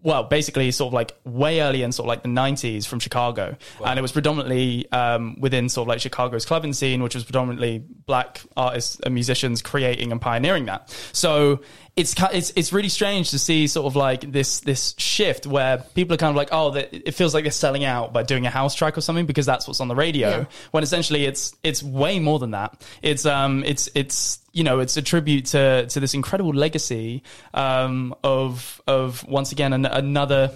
well, 0.00 0.22
basically, 0.22 0.70
sort 0.70 0.90
of 0.90 0.92
like 0.94 1.12
way 1.24 1.60
early 1.60 1.82
in 1.82 1.90
sort 1.90 2.04
of 2.04 2.08
like 2.08 2.22
the 2.22 2.28
90s 2.28 2.86
from 2.86 3.00
Chicago. 3.00 3.56
And 3.84 3.98
it 3.98 4.02
was 4.02 4.12
predominantly 4.12 4.90
um, 4.92 5.40
within 5.40 5.68
sort 5.68 5.86
of 5.86 5.88
like 5.88 6.00
Chicago's 6.00 6.46
clubbing 6.46 6.72
scene, 6.72 7.02
which 7.02 7.16
was 7.16 7.24
predominantly 7.24 7.80
black 8.06 8.40
artists 8.56 9.00
and 9.00 9.12
musicians 9.12 9.60
creating 9.60 10.12
and 10.12 10.20
pioneering 10.20 10.66
that. 10.66 10.96
So 11.12 11.62
it's, 11.98 12.14
it's, 12.32 12.52
it's 12.54 12.72
really 12.72 12.88
strange 12.88 13.30
to 13.30 13.38
see 13.38 13.66
sort 13.66 13.86
of 13.86 13.96
like 13.96 14.20
this, 14.30 14.60
this 14.60 14.94
shift 14.98 15.46
where 15.46 15.78
people 15.94 16.14
are 16.14 16.16
kind 16.16 16.30
of 16.30 16.36
like, 16.36 16.50
oh, 16.52 16.70
that- 16.70 16.94
it 16.94 17.12
feels 17.12 17.34
like 17.34 17.44
they're 17.44 17.50
selling 17.50 17.84
out 17.84 18.12
by 18.12 18.22
doing 18.22 18.46
a 18.46 18.50
house 18.50 18.74
track 18.74 18.96
or 18.96 19.00
something 19.00 19.26
because 19.26 19.44
that's 19.44 19.66
what's 19.66 19.80
on 19.80 19.88
the 19.88 19.96
radio. 19.96 20.28
Yeah. 20.28 20.44
When 20.70 20.84
essentially 20.84 21.24
it's, 21.24 21.56
it's 21.64 21.82
way 21.82 22.20
more 22.20 22.38
than 22.38 22.52
that. 22.52 22.80
It's, 23.02 23.26
um, 23.26 23.64
it's, 23.64 23.88
it's, 23.94 24.38
you 24.52 24.62
know, 24.62 24.78
it's 24.78 24.96
a 24.96 25.02
tribute 25.02 25.46
to, 25.46 25.86
to 25.88 26.00
this 26.00 26.14
incredible 26.14 26.52
legacy, 26.54 27.24
um, 27.52 28.14
of, 28.22 28.80
of 28.86 29.26
once 29.26 29.50
again, 29.52 29.72
an, 29.72 29.84
another, 29.84 30.52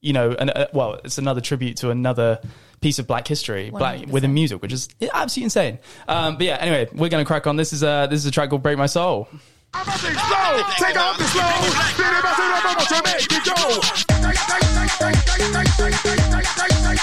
you 0.00 0.14
know, 0.14 0.32
an, 0.32 0.50
uh, 0.50 0.66
well, 0.72 0.94
it's 1.04 1.18
another 1.18 1.42
tribute 1.42 1.76
to 1.78 1.90
another 1.90 2.40
piece 2.80 2.98
of 2.98 3.06
black 3.06 3.28
history, 3.28 3.70
black 3.70 4.00
100%. 4.00 4.08
within 4.08 4.34
music, 4.34 4.62
which 4.62 4.72
is 4.72 4.88
absolutely 5.12 5.44
insane. 5.44 5.78
Um, 6.08 6.36
but 6.36 6.46
yeah, 6.46 6.56
anyway, 6.56 6.88
we're 6.92 7.10
going 7.10 7.22
to 7.22 7.26
crack 7.28 7.46
on. 7.46 7.56
This 7.56 7.72
is 7.72 7.82
a, 7.82 8.08
this 8.10 8.18
is 8.20 8.26
a 8.26 8.30
track 8.30 8.50
called 8.50 8.62
Break 8.62 8.78
My 8.78 8.86
Soul. 8.86 9.28
Slow, 9.72 10.62
take 10.76 10.96
off 10.98 11.16
the 11.16 11.24
slow. 11.32 11.48
Get 11.96 12.12
it 12.12 12.22
back 12.22 12.36
to 12.36 12.42
the 12.42 12.60
moment 12.62 12.88
to 12.92 12.98
make 13.08 13.24
it 13.32 13.44
go. 13.48 13.56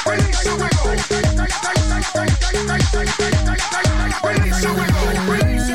Release 0.06 0.46
your 0.46 0.56
wiggle. 0.58 0.90
Release 4.24 4.64
your 4.64 4.74
wiggle. 4.76 5.10
Release 5.34 5.69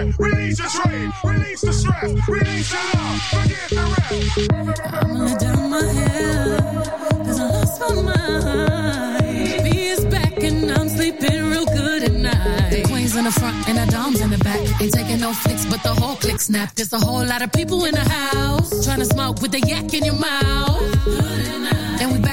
Release 0.00 0.58
your 0.58 0.68
trade. 0.68 1.10
Release 1.24 1.60
the 1.60 1.72
stress. 1.72 2.28
Release 2.28 2.72
your 2.72 2.80
love. 2.94 3.20
Forget 3.30 3.68
the 3.68 3.76
rest. 3.92 4.48
I'ma 4.94 5.24
let 5.24 5.40
down 5.40 5.70
my 5.70 5.82
hair, 5.82 6.56
cause 7.24 7.38
I 7.38 7.50
lost 7.50 7.80
my 7.80 8.02
mind. 8.02 9.64
B 9.64 9.88
is 9.88 10.04
back 10.06 10.42
and 10.42 10.70
I'm 10.70 10.88
sleeping 10.88 11.50
real 11.50 11.66
good 11.66 12.02
at 12.04 12.12
night. 12.12 12.70
The 12.70 12.82
queen's 12.84 13.14
in 13.14 13.24
the 13.24 13.32
front 13.32 13.68
and 13.68 13.76
the 13.76 13.86
dom's 13.92 14.20
in 14.22 14.30
the 14.30 14.38
back. 14.38 14.60
Ain't 14.80 14.94
taking 14.94 15.20
no 15.20 15.34
flicks, 15.34 15.66
but 15.66 15.82
the 15.82 15.92
whole 15.92 16.16
click 16.16 16.40
snap. 16.40 16.74
There's 16.74 16.94
a 16.94 16.98
whole 16.98 17.24
lot 17.24 17.42
of 17.42 17.52
people 17.52 17.84
in 17.84 17.94
the 17.94 18.08
house 18.08 18.84
trying 18.84 19.00
to 19.00 19.04
smoke 19.04 19.42
with 19.42 19.52
the 19.52 19.60
yak 19.60 19.92
in 19.92 20.04
your 20.04 20.18
mouth. 20.18 21.49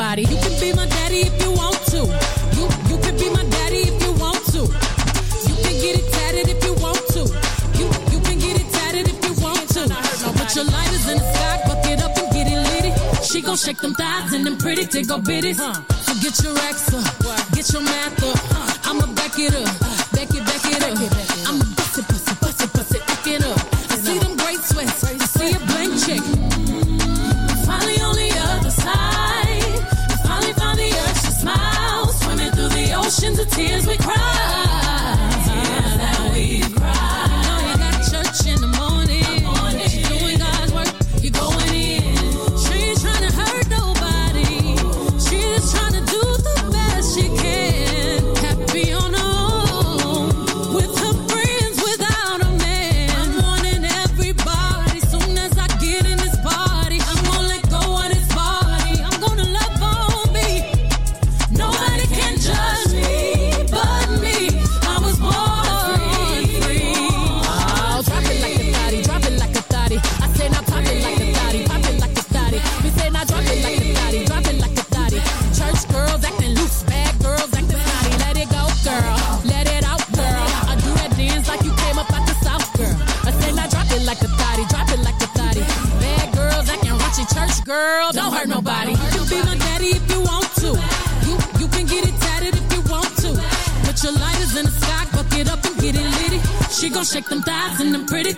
nobody. 0.00 0.22
You 0.22 0.40
can 0.40 0.60
be 0.60 0.72
my 0.72 0.86
daddy 0.86 1.20
if 1.28 1.34
you 1.42 1.52
want 1.52 1.76
to. 1.92 2.00
You 2.56 2.64
you 2.90 2.96
can 3.04 3.16
be 3.16 3.28
my 3.30 3.44
daddy 3.56 3.82
if 3.90 3.96
you 4.02 4.12
want 4.12 4.42
to. 4.54 4.62
You 5.48 5.54
can 5.64 5.74
get 5.84 5.94
it 6.00 6.06
tatted 6.12 6.48
if 6.48 6.64
you 6.64 6.74
want 6.84 7.02
to. 7.14 7.22
You 7.78 7.86
you 8.12 8.20
can 8.26 8.38
get 8.38 8.54
it 8.62 8.68
tatted 8.72 9.08
if 9.12 9.18
you 9.26 9.34
want 9.44 9.68
to. 9.76 9.82
Now 9.88 10.32
put 10.32 10.54
your 10.56 10.64
lighters 10.64 11.06
in 11.08 11.18
the 11.18 11.26
sky, 11.34 11.60
buck 11.66 11.84
it 11.92 12.02
up 12.02 12.16
and 12.16 12.28
get 12.32 12.46
it 12.48 12.60
litty. 12.70 12.92
She 13.24 13.42
gon' 13.42 13.56
shake 13.56 13.80
them 13.80 13.94
thighs 13.94 14.32
and 14.32 14.46
them 14.46 14.56
pretty 14.56 14.86
tickle 14.86 15.18
bitties. 15.18 15.60
So 16.06 16.12
get 16.24 16.34
your 16.42 16.54
racks 16.54 16.92
up, 16.94 17.04
get 17.52 17.72
your 17.72 17.82
math 17.82 18.19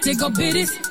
take 0.03 0.21
a 0.21 0.31
bitches. 0.31 0.82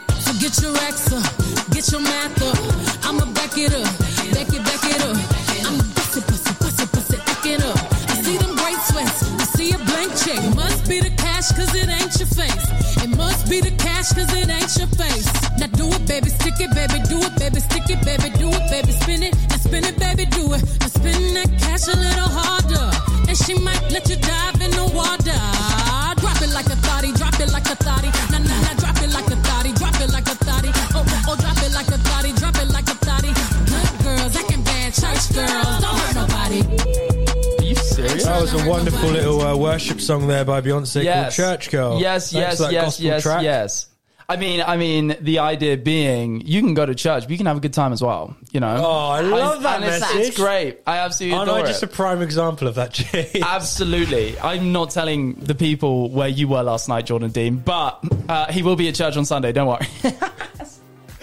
song 40.02 40.28
there 40.28 40.46
by 40.46 40.62
Beyonce 40.62 41.04
yes. 41.04 41.36
called 41.36 41.48
Church 41.48 41.72
Girl. 41.72 42.00
Yes, 42.00 42.34
yes, 42.34 42.60
yes, 42.72 43.00
yes, 43.00 43.24
track. 43.24 43.44
yes. 43.44 43.88
I 44.32 44.38
mean, 44.38 44.64
I 44.66 44.78
mean, 44.78 45.18
the 45.20 45.40
idea 45.40 45.76
being 45.76 46.40
you 46.42 46.62
can 46.62 46.74
go 46.74 46.86
to 46.86 46.96
church, 46.96 47.24
but 47.24 47.32
you 47.32 47.38
can 47.38 47.48
have 47.48 47.58
a 47.58 47.60
good 47.60 47.74
time 47.74 47.92
as 47.92 48.02
well. 48.02 48.36
You 48.52 48.62
know. 48.62 48.78
Oh, 48.78 49.10
I 49.10 49.20
love 49.22 49.60
I, 49.60 49.64
that 49.64 49.82
message. 49.82 50.16
It's, 50.16 50.28
it's, 50.30 50.38
great. 50.38 50.80
I 50.88 51.00
absolutely 51.00 51.38
Aren't 51.38 51.52
I 51.52 51.62
just 51.64 51.84
it. 51.84 51.92
a 51.92 51.94
prime 51.94 52.22
example 52.22 52.70
of 52.70 52.76
that, 52.76 52.94
Jay? 52.94 53.42
absolutely. 53.44 54.40
I'm 54.40 54.72
not 54.72 54.92
telling 54.92 55.34
the 55.34 55.54
people 55.54 56.10
where 56.12 56.30
you 56.30 56.48
were 56.48 56.64
last 56.64 56.88
night, 56.88 57.08
Jordan 57.08 57.32
Dean, 57.32 57.58
but 57.58 58.02
uh, 58.30 58.50
he 58.52 58.64
will 58.64 58.78
be 58.78 58.88
at 58.88 58.96
church 58.96 59.18
on 59.18 59.26
Sunday. 59.26 59.52
Don't 59.52 59.68
worry. 59.68 59.88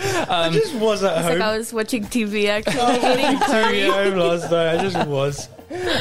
Um, 0.01 0.27
I 0.29 0.51
just 0.51 0.75
was 0.75 1.03
at 1.03 1.23
home. 1.23 1.39
Like 1.39 1.41
I 1.41 1.57
was 1.57 1.73
watching 1.73 2.05
TV 2.05 2.49
actually. 2.49 2.81
I 2.81 2.93
was 2.93 3.03
watching 3.03 3.39
TV 3.39 3.91
home 3.91 4.19
last 4.19 4.51
night. 4.51 4.79
I 4.79 4.83
just 4.83 5.09
was 5.09 5.49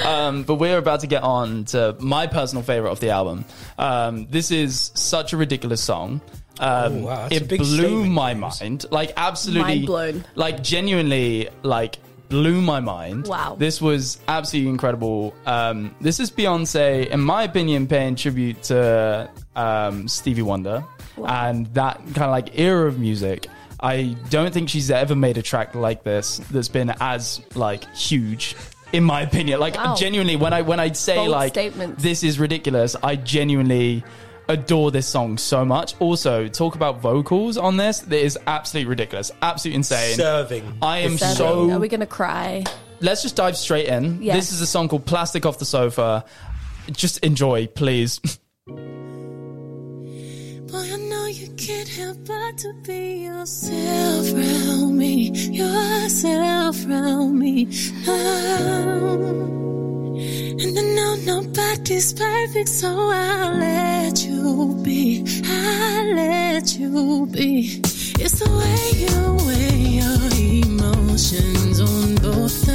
um, 0.05 0.43
but 0.43 0.55
we're 0.55 0.77
about 0.77 1.01
to 1.01 1.07
get 1.07 1.23
on 1.23 1.65
to 1.65 1.95
my 1.99 2.27
personal 2.27 2.63
favorite 2.63 2.91
of 2.91 2.99
the 2.99 3.09
album. 3.09 3.45
Um, 3.77 4.27
this 4.29 4.51
is 4.51 4.91
such 4.93 5.33
a 5.33 5.37
ridiculous 5.37 5.83
song. 5.83 6.21
Um, 6.59 6.93
oh, 6.93 7.05
wow, 7.05 7.27
it 7.29 7.47
blew 7.47 8.05
my 8.05 8.33
mind. 8.33 8.85
Like 8.89 9.13
absolutely 9.15 9.61
mind 9.61 9.85
blown. 9.85 10.25
Like 10.35 10.63
genuinely, 10.63 11.49
like 11.63 11.99
blew 12.29 12.61
my 12.61 12.79
mind. 12.79 13.27
Wow. 13.27 13.55
This 13.57 13.81
was 13.81 14.19
absolutely 14.27 14.69
incredible. 14.69 15.35
Um, 15.45 15.95
this 16.01 16.19
is 16.19 16.31
Beyonce, 16.31 17.07
in 17.07 17.21
my 17.21 17.43
opinion, 17.43 17.87
paying 17.87 18.15
tribute 18.15 18.63
to 18.63 19.29
um, 19.55 20.07
Stevie 20.07 20.41
Wonder 20.41 20.83
wow. 21.15 21.49
and 21.49 21.67
that 21.67 21.97
kind 21.97 22.23
of 22.23 22.31
like 22.31 22.57
era 22.57 22.87
of 22.87 22.99
music. 22.99 23.47
I 23.79 24.15
don't 24.29 24.53
think 24.53 24.69
she's 24.69 24.89
ever 24.89 25.15
made 25.15 25.37
a 25.37 25.43
track 25.43 25.75
like 25.75 26.03
this 26.03 26.37
that's 26.49 26.67
been 26.67 26.93
as 26.99 27.41
like 27.55 27.83
huge 27.95 28.55
in 28.93 29.03
my 29.03 29.21
opinion. 29.21 29.59
Like 29.59 29.75
wow. 29.75 29.95
genuinely, 29.95 30.35
when 30.35 30.53
I 30.53 30.61
when 30.61 30.79
I 30.79 30.91
say 30.91 31.15
Bold 31.15 31.29
like 31.29 31.53
statements. 31.53 32.01
this 32.01 32.23
is 32.23 32.39
ridiculous, 32.39 32.95
I 33.01 33.15
genuinely 33.15 34.03
adore 34.49 34.91
this 34.91 35.07
song 35.07 35.37
so 35.37 35.65
much. 35.65 35.95
Also, 35.99 36.47
talk 36.47 36.75
about 36.75 37.01
vocals 37.01 37.57
on 37.57 37.77
this. 37.77 37.99
That 37.99 38.23
is 38.23 38.37
absolutely 38.47 38.89
ridiculous, 38.89 39.31
absolutely 39.41 39.77
insane. 39.77 40.15
Serving. 40.15 40.77
I 40.81 40.99
am 40.99 41.17
Serving. 41.17 41.35
so. 41.35 41.71
Are 41.71 41.79
we 41.79 41.87
gonna 41.87 42.05
cry? 42.05 42.63
Let's 42.99 43.21
just 43.21 43.35
dive 43.35 43.57
straight 43.57 43.87
in. 43.87 44.21
Yes. 44.21 44.35
This 44.35 44.51
is 44.51 44.61
a 44.61 44.67
song 44.67 44.89
called 44.89 45.05
"Plastic 45.05 45.45
Off 45.45 45.59
the 45.59 45.65
Sofa." 45.65 46.25
Just 46.91 47.19
enjoy, 47.19 47.67
please. 47.67 48.21
Boy, 50.71 50.79
I 50.79 50.97
know 50.97 51.27
you 51.27 51.47
can't 51.55 51.87
help 51.87 52.17
but 52.25 52.57
to 52.57 52.73
be 52.85 53.23
yourself 53.23 54.33
around 54.33 54.97
me, 54.97 55.29
yourself 55.49 56.85
around 56.85 57.39
me. 57.39 57.69
Oh. 58.05 59.37
And 60.59 60.77
I 60.77 60.81
know 60.97 61.15
nobody's 61.23 62.11
perfect, 62.11 62.67
so 62.67 62.89
I'll 62.89 63.57
let 63.57 64.25
you 64.25 64.77
be, 64.83 65.23
I'll 65.45 66.15
let 66.15 66.77
you 66.77 67.27
be. 67.31 67.81
It's 68.19 68.39
the 68.39 68.49
way 68.59 68.89
you 69.03 69.37
weigh 69.47 69.87
your 70.01 70.19
emotions 70.65 71.79
on 71.79 72.15
both 72.15 72.66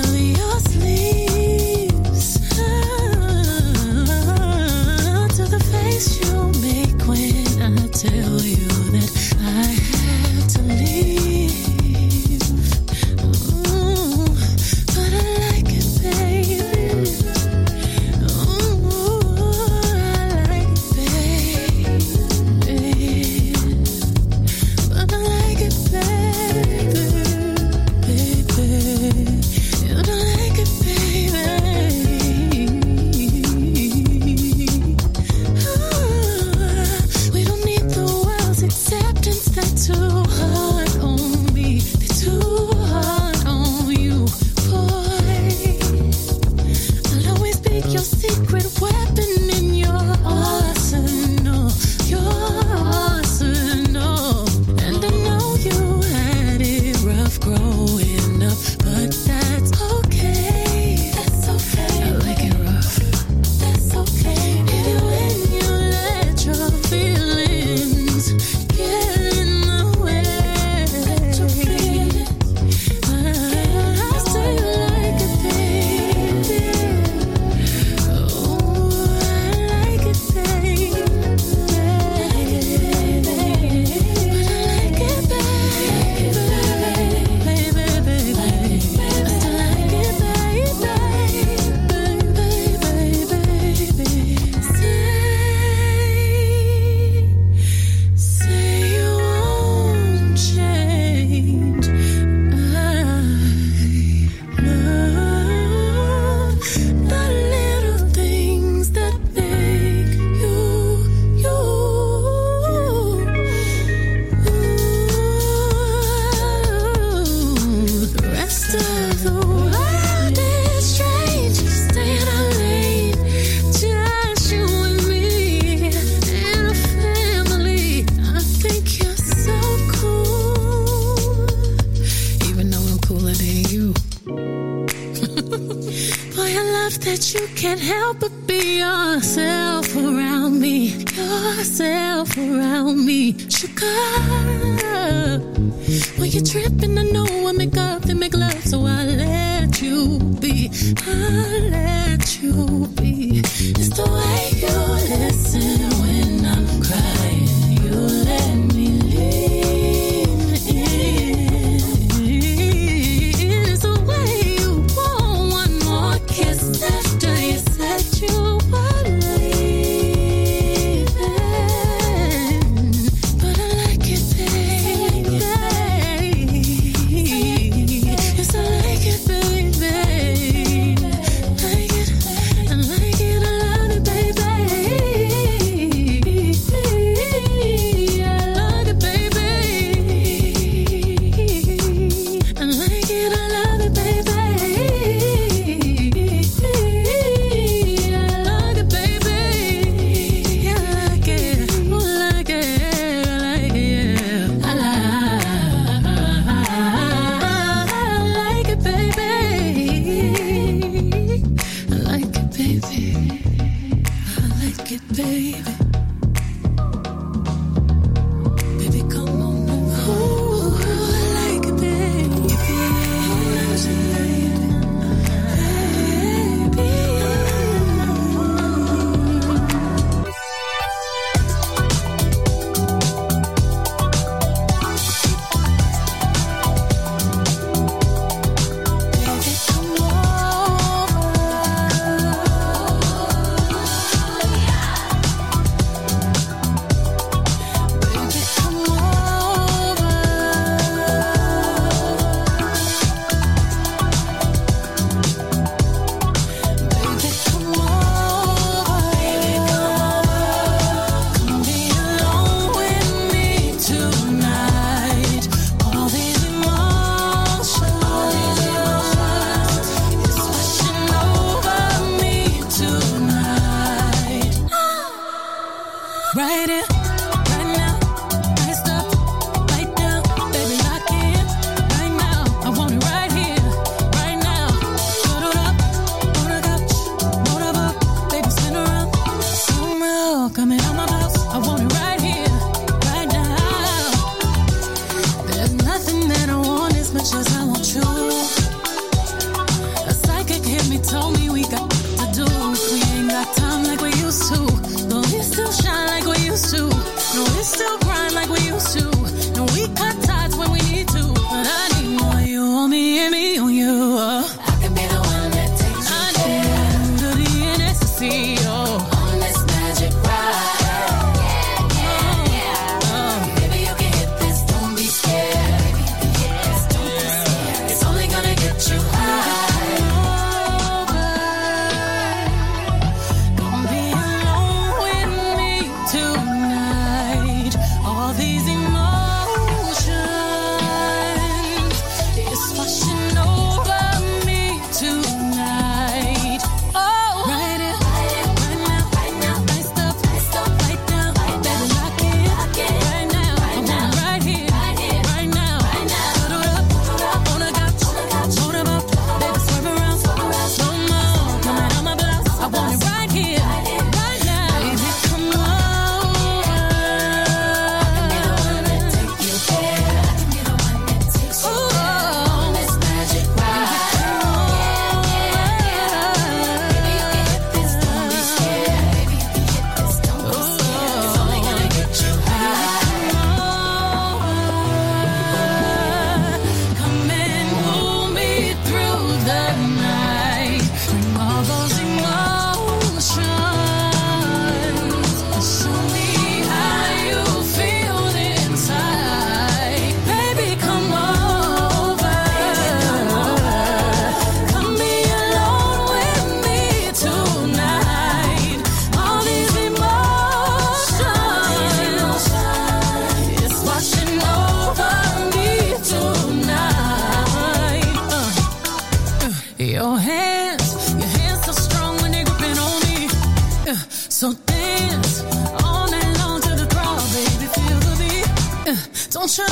don't 429.42 429.58
you 429.58 429.64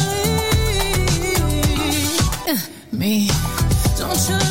leave 2.44 2.92
me. 2.92 3.30
Don't 3.96 4.28
you 4.28 4.49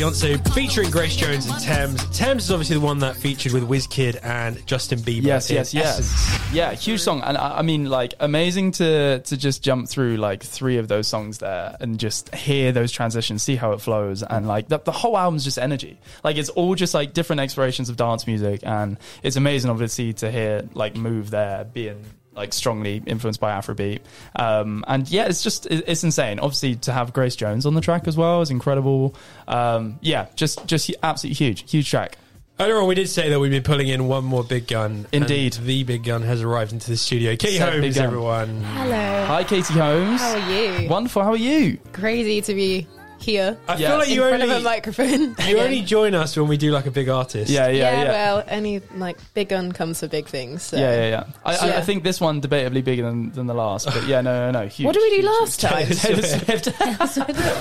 Beyonce 0.00 0.54
featuring 0.54 0.90
Grace 0.90 1.14
Jones 1.14 1.44
and 1.46 1.60
Tems. 1.60 2.18
Tems 2.18 2.44
is 2.44 2.50
obviously 2.50 2.76
the 2.76 2.80
one 2.80 3.00
that 3.00 3.16
featured 3.16 3.52
with 3.52 3.68
Wizkid 3.68 4.18
and 4.24 4.66
Justin 4.66 5.00
Bieber. 5.00 5.24
Yes, 5.24 5.50
yes, 5.50 5.74
yes. 5.74 5.98
Essence. 5.98 6.54
Yeah, 6.54 6.72
huge 6.72 7.02
song, 7.02 7.20
and 7.20 7.36
I, 7.36 7.58
I 7.58 7.62
mean, 7.62 7.84
like, 7.84 8.14
amazing 8.18 8.72
to 8.72 9.18
to 9.18 9.36
just 9.36 9.62
jump 9.62 9.90
through 9.90 10.16
like 10.16 10.42
three 10.42 10.78
of 10.78 10.88
those 10.88 11.06
songs 11.06 11.36
there 11.36 11.76
and 11.80 11.98
just 11.98 12.34
hear 12.34 12.72
those 12.72 12.92
transitions, 12.92 13.42
see 13.42 13.56
how 13.56 13.72
it 13.72 13.82
flows, 13.82 14.22
and 14.22 14.48
like 14.48 14.68
the, 14.68 14.78
the 14.78 14.90
whole 14.90 15.18
album's 15.18 15.44
just 15.44 15.58
energy. 15.58 16.00
Like, 16.24 16.38
it's 16.38 16.48
all 16.48 16.74
just 16.74 16.94
like 16.94 17.12
different 17.12 17.40
explorations 17.40 17.90
of 17.90 17.98
dance 17.98 18.26
music, 18.26 18.60
and 18.62 18.96
it's 19.22 19.36
amazing, 19.36 19.70
obviously, 19.70 20.14
to 20.14 20.30
hear 20.30 20.66
like 20.72 20.96
Move 20.96 21.28
there 21.28 21.64
being 21.64 22.06
like 22.40 22.52
strongly 22.52 23.02
influenced 23.06 23.38
by 23.38 23.52
Afrobeat. 23.52 24.00
Um, 24.34 24.84
and 24.88 25.08
yeah, 25.10 25.26
it's 25.26 25.42
just 25.42 25.66
it's 25.66 26.02
insane. 26.02 26.40
Obviously, 26.40 26.76
to 26.76 26.92
have 26.92 27.12
Grace 27.12 27.36
Jones 27.36 27.66
on 27.66 27.74
the 27.74 27.80
track 27.80 28.08
as 28.08 28.16
well 28.16 28.40
is 28.40 28.50
incredible. 28.50 29.14
Um, 29.46 29.98
yeah, 30.00 30.26
just 30.34 30.66
just 30.66 30.90
absolutely 31.02 31.34
huge, 31.34 31.70
huge 31.70 31.88
track. 31.88 32.16
Earlier 32.58 32.78
on, 32.78 32.88
we 32.88 32.94
did 32.94 33.08
say 33.08 33.30
that 33.30 33.40
we'd 33.40 33.48
be 33.50 33.60
pulling 33.60 33.88
in 33.88 34.06
one 34.06 34.24
more 34.24 34.44
big 34.44 34.66
gun. 34.66 35.06
and 35.12 35.22
Indeed. 35.22 35.54
the 35.54 35.82
big 35.82 36.04
gun 36.04 36.20
has 36.22 36.42
arrived 36.42 36.72
into 36.72 36.90
the 36.90 36.96
studio. 36.98 37.34
Katie 37.36 37.56
Said 37.56 37.72
Holmes, 37.72 37.96
everyone. 37.96 38.62
Hello. 38.62 39.24
Hi, 39.26 39.44
Katie 39.44 39.72
Holmes. 39.72 40.20
How 40.20 40.32
are 40.38 40.50
you? 40.52 40.88
Wonderful. 40.90 41.22
How 41.22 41.30
are 41.30 41.36
you? 41.38 41.78
Crazy 41.92 42.42
to 42.42 42.54
be 42.54 42.86
here. 43.22 43.56
I 43.68 43.76
feel 43.76 43.98
like 43.98 44.08
in 44.08 44.14
you 44.14 44.20
front 44.22 44.42
only 44.42 44.54
of 44.54 44.60
a 44.60 44.64
microphone. 44.64 45.36
you 45.46 45.58
only 45.58 45.82
join 45.82 46.14
us 46.14 46.36
when 46.36 46.48
we 46.48 46.56
do 46.56 46.70
like 46.72 46.86
a 46.86 46.90
big 46.90 47.08
artist. 47.08 47.50
Yeah, 47.50 47.68
yeah, 47.68 48.02
yeah. 48.02 48.10
well, 48.10 48.44
any 48.46 48.80
like 48.96 49.18
big 49.34 49.48
gun 49.50 49.72
comes 49.72 50.00
for 50.00 50.08
big 50.08 50.26
things. 50.26 50.62
So. 50.62 50.76
Yeah, 50.76 50.94
yeah, 50.94 51.08
yeah. 51.08 51.24
I, 51.44 51.56
I, 51.56 51.66
Yeah. 51.68 51.78
I 51.78 51.80
think 51.82 52.04
this 52.04 52.20
one 52.20 52.40
debatably 52.40 52.82
bigger 52.84 53.02
than, 53.02 53.30
than 53.32 53.46
the 53.46 53.54
last, 53.54 53.86
but 53.86 54.06
yeah, 54.06 54.20
no, 54.20 54.50
no, 54.50 54.60
no. 54.62 54.68
Huge. 54.68 54.86
What 54.86 54.94
did 54.94 55.02
we 55.02 55.10
do 55.10 55.16
huge, 55.16 55.24
last 55.26 55.60
huge. 55.60 55.70
time? 55.72 55.86
Taylor 55.88 56.22
Swift. 56.22 56.66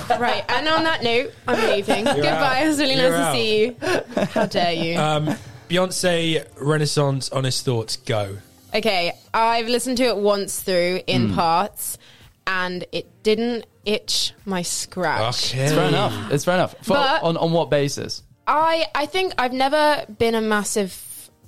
right, 0.19 0.44
and 0.49 0.68
on 0.68 0.84
that 0.84 1.03
note, 1.03 1.34
I'm 1.48 1.69
leaving. 1.69 2.06
You're 2.06 2.15
Goodbye. 2.15 2.60
out. 2.60 2.64
It 2.64 2.68
was 2.68 2.80
really 2.80 2.95
You're 2.95 3.10
nice 3.10 3.19
out. 3.19 3.31
to 3.31 3.38
see 3.38 3.65
you. 3.65 4.26
How 4.26 4.45
dare 4.45 4.73
you? 4.73 4.98
Um, 4.99 5.36
Beyonce 5.69 6.45
Renaissance 6.60 7.30
Honest 7.30 7.64
Thoughts 7.65 7.95
Go. 7.98 8.38
Okay, 8.73 9.14
I've 9.34 9.68
listened 9.68 9.98
to 9.98 10.03
it 10.06 10.18
once 10.18 10.61
through 10.61 11.02
in 11.07 11.30
Hmm. 11.30 11.36
parts, 11.36 11.98
and 12.48 12.86
it 12.91 13.07
didn't 13.23 13.65
itch 13.86 14.34
my 14.46 14.62
scratch. 14.62 15.54
It's 15.56 15.74
fair 15.74 15.88
enough. 15.88 16.32
It's 16.32 16.46
fair 16.46 16.56
enough. 16.56 16.76
For, 16.82 16.94
But- 16.94 17.24
on 17.24 17.38
on 17.38 17.52
what 17.52 17.70
basis? 17.70 18.24
I 18.48 18.88
I 18.96 19.06
think 19.06 19.34
I've 19.38 19.54
never 19.54 20.06
been 20.18 20.34
a 20.36 20.42
massive 20.42 20.92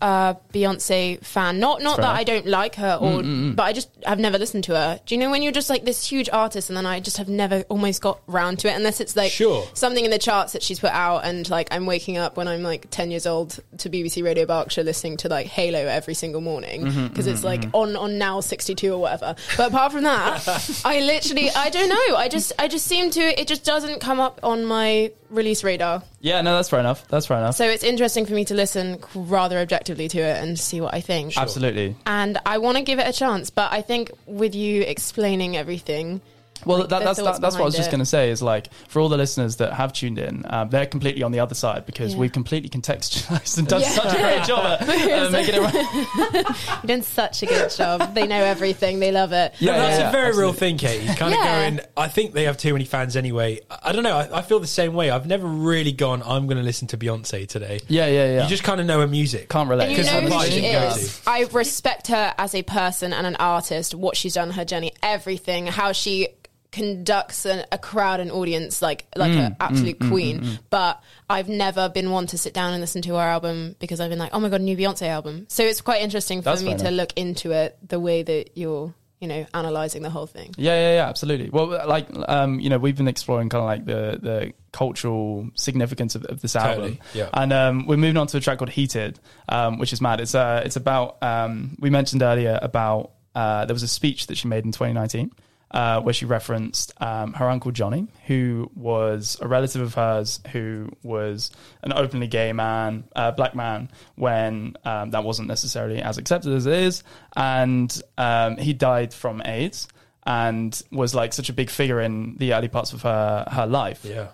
uh, 0.02 0.34
Beyonce 0.53 1.23
fan. 1.23 1.60
Not 1.60 1.82
not 1.82 1.98
Fair 1.98 2.06
that. 2.06 2.15
I 2.15 2.23
don't 2.23 2.45
like 2.48 2.76
her, 2.76 2.98
or 2.99 3.11
Mm, 3.22 3.23
mm, 3.23 3.52
mm. 3.52 3.56
but 3.56 3.64
I 3.64 3.73
just 3.73 3.90
I've 4.06 4.19
never 4.19 4.38
listened 4.38 4.64
to 4.65 4.76
her. 4.76 4.99
Do 5.06 5.14
you 5.15 5.19
know 5.22 5.30
when 5.30 5.41
you're 5.44 5.52
just 5.52 5.69
like 5.69 5.86
this 5.86 6.06
huge 6.07 6.30
artist, 6.34 6.69
and 6.69 6.78
then 6.78 6.86
I 6.86 6.99
just 6.99 7.18
have 7.18 7.30
never 7.30 7.64
almost 7.69 8.02
got 8.02 8.19
round 8.28 8.60
to 8.60 8.68
it, 8.69 8.76
unless 8.76 8.99
it's 8.99 9.15
like 9.15 9.32
Sure. 9.32 9.68
something 9.73 10.03
in 10.03 10.11
the 10.11 10.19
charts 10.19 10.53
that 10.53 10.64
she's 10.64 10.80
put 10.80 10.91
out, 10.91 11.23
and 11.26 11.49
like 11.49 11.68
I'm 11.72 11.86
waking 11.86 12.18
up 12.18 12.38
when 12.38 12.48
I'm 12.48 12.64
like 12.64 12.88
ten 12.90 13.11
years 13.11 13.26
old 13.28 13.60
to 13.78 13.90
BBC 13.90 14.23
Radio 14.23 14.45
Berkshire 14.45 14.84
listening 14.84 15.18
to 15.18 15.30
like 15.30 15.48
Halo 15.48 15.80
every 15.80 16.14
single 16.14 16.41
morning 16.41 16.86
Mm-hmm, 16.86 17.07
because 17.07 17.28
Mhm, 17.28 17.32
it's 17.32 17.41
mhm, 17.41 17.45
like 17.45 17.61
mhm. 17.61 17.69
on 17.73 17.95
on 17.95 18.18
now 18.18 18.40
62 18.40 18.91
or 18.94 18.98
whatever. 18.98 19.36
But 19.57 19.69
apart 19.69 19.91
from 19.91 20.03
that, 20.03 20.82
I 20.86 20.99
literally 21.02 21.49
I 21.52 21.69
don't 21.69 21.90
know. 21.90 22.15
I 22.18 22.28
just 22.28 22.53
I 22.57 22.68
just 22.68 22.88
seem 22.88 23.10
to 23.11 23.22
it 23.40 23.48
just 23.48 23.64
doesn't 23.64 23.99
come 24.02 24.19
up 24.19 24.40
on 24.44 24.65
my 24.65 25.11
release 25.30 25.64
radar. 25.64 26.03
Yeah, 26.22 26.41
no, 26.41 26.56
that's 26.56 26.69
fair 26.69 26.80
enough. 26.80 27.07
That's 27.07 27.26
fair 27.26 27.38
enough. 27.38 27.56
So 27.56 27.65
it's 27.65 27.84
interesting 27.84 28.26
for 28.26 28.34
me 28.34 28.45
to 28.45 28.53
listen 28.53 28.99
rather 29.15 29.57
objectively 29.57 30.07
to 30.10 30.19
it 30.19 30.41
and 30.41 30.57
see 30.57 30.80
what 30.80 30.93
I 30.93 31.02
think. 31.02 31.38
Absolutely. 31.38 31.95
And 32.06 32.38
I 32.45 32.60
want 32.60 32.77
to 32.77 32.84
give 32.84 32.99
it 32.99 33.07
a 33.07 33.14
chance, 33.14 33.49
but 33.49 33.72
I 33.72 33.81
think 33.81 34.11
with 34.27 34.53
you 34.53 34.84
explaining 34.84 35.57
everything, 35.57 36.22
Well, 36.65 36.79
like, 36.79 36.89
that, 36.89 37.03
that's 37.03 37.21
that, 37.21 37.41
that's 37.41 37.55
what 37.55 37.61
I 37.61 37.65
was 37.65 37.73
behind 37.73 37.75
just 37.75 37.91
going 37.91 37.99
to 37.99 38.05
say. 38.05 38.29
Is 38.31 38.41
like 38.41 38.71
for 38.88 38.99
all 38.99 39.09
the 39.09 39.17
listeners 39.17 39.57
that 39.57 39.73
have 39.73 39.93
tuned 39.93 40.19
in, 40.19 40.43
um, 40.49 40.69
they're 40.69 40.85
completely 40.85 41.23
on 41.23 41.31
the 41.31 41.39
other 41.39 41.55
side 41.55 41.85
because 41.85 42.13
Yeah. 42.13 42.19
we've 42.19 42.31
completely 42.31 42.69
contextualized 42.69 43.57
and 43.57 43.67
done 43.67 43.81
Yeah. 43.81 43.89
such 43.89 44.13
a 44.13 44.17
great 44.17 44.43
job 44.43 44.65
at 44.81 44.81
uh, 44.89 45.29
making 45.31 45.55
it. 45.55 45.61
right. 45.61 45.93
You've 45.93 46.81
done 46.85 47.01
such 47.01 47.43
a 47.43 47.45
good 47.45 47.69
job. 47.71 48.13
They 48.13 48.27
know 48.27 48.43
everything. 48.43 48.99
They 48.99 49.11
love 49.11 49.31
it. 49.33 49.53
Yeah, 49.59 49.77
that's 49.77 49.99
yeah, 49.99 50.09
a 50.09 50.11
very 50.11 50.38
real 50.38 50.49
absolutely. 50.49 50.59
thing, 50.59 50.77
Katie. 50.77 51.15
Kind 51.19 51.33
of 51.33 51.39
going. 51.43 51.79
I 51.97 52.07
think 52.07 52.33
they 52.33 52.43
have 52.45 52.57
too 52.57 52.73
many 52.73 52.85
fans 52.85 53.15
anyway. 53.15 53.59
I, 53.69 53.79
I 53.85 53.91
don't 53.91 54.03
know. 54.03 54.17
I, 54.17 54.39
I 54.39 54.41
feel 54.41 54.59
the 54.59 54.67
same 54.67 54.93
way. 54.93 55.09
I've 55.09 55.27
never 55.27 55.47
really 55.47 55.91
gone. 55.91 56.21
I'm 56.23 56.47
going 56.47 56.57
to 56.57 56.63
listen 56.63 56.88
to 56.89 56.97
Beyonce 56.97 57.47
today. 57.47 57.79
Yeah, 57.88 58.07
yeah, 58.07 58.33
yeah. 58.35 58.43
You 58.43 58.49
just 58.49 58.63
kind 58.63 58.79
of 58.79 58.85
know 58.88 58.99
her 59.01 59.07
music. 59.07 59.49
Can't 59.49 59.69
relate. 59.69 59.85
And 59.89 59.91
you 59.91 59.97
Because 59.97 60.11
know 60.31 60.38
of 60.38 60.43
who 60.43 60.51
she 60.51 60.65
is. 60.65 61.21
I 61.27 61.41
respect 61.51 62.07
her 62.07 62.33
as 62.38 62.55
a 62.55 62.63
person 62.63 63.13
and 63.13 63.25
an 63.27 63.35
artist, 63.38 63.93
what 63.95 64.15
she's 64.15 64.35
done, 64.35 64.51
her 64.51 64.65
journey, 64.65 64.93
everything, 65.03 65.67
how 65.67 65.91
she 65.91 66.29
conducts 66.72 67.45
an, 67.45 67.65
a 67.72 67.77
crowd 67.77 68.19
and 68.19 68.31
audience 68.31 68.81
like 68.81 69.06
like 69.15 69.31
Mm, 69.31 69.45
an 69.48 69.56
absolute 69.60 69.99
mm, 69.99 70.06
mm, 70.07 70.10
queen. 70.10 70.39
mm, 70.39 70.45
mm. 70.45 70.60
But 70.69 71.02
I've 71.30 71.49
never 71.49 71.89
been 71.89 72.11
one 72.11 72.27
to 72.27 72.38
sit 72.38 72.53
down 72.53 72.73
and 72.73 72.81
listen 72.81 73.02
to 73.03 73.15
her 73.15 73.22
album 73.22 73.76
because 73.80 73.99
I've 73.99 74.10
been 74.10 74.19
like, 74.19 74.34
oh 74.34 74.39
my 74.39 74.49
god, 74.49 74.61
new 74.61 74.77
Beyonce 74.77 75.07
album. 75.07 75.45
So 75.49 75.64
it's 75.64 75.81
quite 75.81 76.02
interesting 76.02 76.39
for 76.41 76.45
That's 76.45 76.64
me 76.64 76.73
to 76.76 76.80
enough. 76.81 76.93
look 76.93 77.14
into 77.18 77.52
it 77.52 77.77
the 77.88 77.99
way 77.99 78.23
that 78.23 78.52
you're, 78.57 78.93
you 79.19 79.27
know, 79.27 79.45
analyzing 79.53 80.02
the 80.02 80.10
whole 80.10 80.26
thing. 80.27 80.53
Yeah, 80.57 80.73
yeah, 80.76 80.95
yeah, 80.95 81.07
absolutely. 81.10 81.49
Well, 81.49 81.68
like, 81.88 82.07
um, 82.27 82.60
you 82.60 82.69
know, 82.69 82.77
we've 82.80 82.95
been 82.98 83.07
exploring 83.07 83.49
kind 83.49 83.61
of 83.61 83.68
like 83.68 83.85
the 83.85 84.19
the 84.22 84.53
cultural 84.72 85.49
significance 85.56 86.15
of, 86.15 86.23
of 86.26 86.41
this 86.41 86.56
album, 86.56 86.76
Totally, 86.98 87.02
yeah. 87.14 87.30
and 87.34 87.52
um, 87.53 87.85
we're 87.88 87.98
moving 87.98 88.18
on 88.18 88.27
to 88.27 88.38
a 88.38 88.39
track 88.39 88.57
called 88.60 88.69
"Heated," 88.72 89.19
um, 89.49 89.77
which 89.77 89.91
is 89.93 90.02
mad. 90.02 90.22
It's 90.22 90.34
uh, 90.35 90.64
it's 90.65 90.76
about 90.77 91.22
um, 91.22 91.76
we 91.80 91.89
mentioned 91.89 92.22
earlier 92.23 92.57
about 92.61 93.11
uh, 93.35 93.65
there 93.65 93.73
was 93.76 93.84
a 93.84 93.88
speech 93.88 94.27
that 94.27 94.38
she 94.38 94.48
made 94.48 94.65
in 94.65 94.72
2019. 94.72 95.31
Uh, 95.73 96.02
where 96.02 96.14
she 96.14 96.26
referenced 96.26 96.91
um, 97.02 97.31
her 97.31 97.49
uncle 97.49 97.72
Johnny, 97.72 98.06
who 98.27 98.69
was 98.76 99.38
a 99.41 99.48
relative 99.48 99.81
of 99.81 99.93
hers, 99.93 100.41
who 100.52 100.89
was 101.02 101.49
an 101.81 101.93
openly 101.93 102.27
gay 102.27 102.52
man, 102.52 103.06
uh, 103.15 103.31
black 103.31 103.56
man, 103.56 103.89
when 104.15 104.76
um, 104.84 105.11
that 105.11 105.23
wasn't 105.23 105.48
necessarily 105.48 106.02
as 106.02 106.18
accepted 106.18 106.52
as 106.52 106.65
it 106.65 106.73
is, 106.73 107.03
and 107.38 108.02
um, 108.18 108.57
he 108.57 108.73
died 108.73 109.14
from 109.14 109.41
AIDS 109.45 109.88
and 110.26 110.81
was 110.91 111.15
like 111.15 111.31
such 111.31 111.49
a 111.49 111.53
big 111.53 111.69
figure 111.69 112.02
in 112.02 112.35
the 112.35 112.53
early 112.53 112.68
parts 112.68 112.91
of 112.91 113.03
her 113.03 113.45
her 113.49 113.65
life. 113.65 114.03
Yeah. 114.03 114.27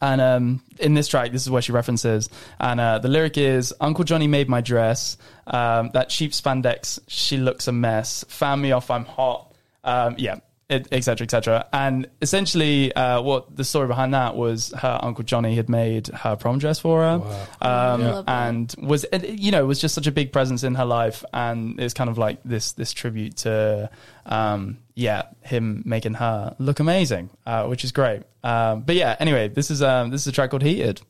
And 0.00 0.20
um, 0.20 0.62
in 0.78 0.94
this 0.94 1.08
track, 1.08 1.32
this 1.32 1.42
is 1.42 1.50
where 1.50 1.62
she 1.62 1.72
references, 1.72 2.30
and 2.58 2.80
uh, 2.80 2.98
the 2.98 3.08
lyric 3.08 3.38
is 3.38 3.74
Uncle 3.80 4.04
Johnny 4.04 4.26
made 4.26 4.48
my 4.48 4.60
dress. 4.60 5.16
Um, 5.46 5.90
that 5.94 6.08
cheap 6.10 6.32
spandex, 6.32 7.00
she 7.08 7.36
looks 7.36 7.66
a 7.68 7.72
mess. 7.72 8.24
Fan 8.28 8.60
me 8.60 8.72
off, 8.72 8.90
I'm 8.90 9.04
hot. 9.04 9.52
Um, 9.82 10.14
yeah, 10.18 10.36
etc. 10.70 11.24
etc. 11.24 11.66
And 11.72 12.08
essentially, 12.22 12.92
uh, 12.94 13.20
what 13.20 13.56
the 13.56 13.64
story 13.64 13.88
behind 13.88 14.14
that 14.14 14.36
was 14.36 14.72
her 14.78 14.98
Uncle 15.02 15.24
Johnny 15.24 15.54
had 15.56 15.68
made 15.68 16.06
her 16.08 16.36
prom 16.36 16.58
dress 16.58 16.78
for 16.78 17.00
her. 17.02 17.14
Um, 17.60 18.02
Love 18.02 18.26
that. 18.26 18.32
and 18.48 18.74
was 18.78 19.04
you 19.22 19.50
know 19.50 19.66
was 19.66 19.80
just 19.80 19.94
such 19.94 20.06
a 20.06 20.12
big 20.12 20.32
presence 20.32 20.62
in 20.62 20.74
her 20.76 20.84
life 20.84 21.24
and 21.32 21.78
it's 21.80 21.94
kind 21.94 22.08
of 22.08 22.18
like 22.18 22.40
this 22.44 22.72
this 22.72 22.92
tribute 22.92 23.36
to 23.38 23.90
um 24.26 24.78
yeah 24.94 25.22
him 25.42 25.82
making 25.84 26.14
her 26.14 26.54
look 26.58 26.80
amazing 26.80 27.30
uh, 27.46 27.66
which 27.66 27.84
is 27.84 27.92
great 27.92 28.22
um 28.44 28.82
but 28.82 28.94
yeah 28.96 29.16
anyway 29.18 29.48
this 29.48 29.70
is 29.70 29.82
um 29.82 30.10
this 30.10 30.22
is 30.22 30.26
a 30.26 30.32
track 30.32 30.50
called 30.50 30.62
heated 30.62 31.00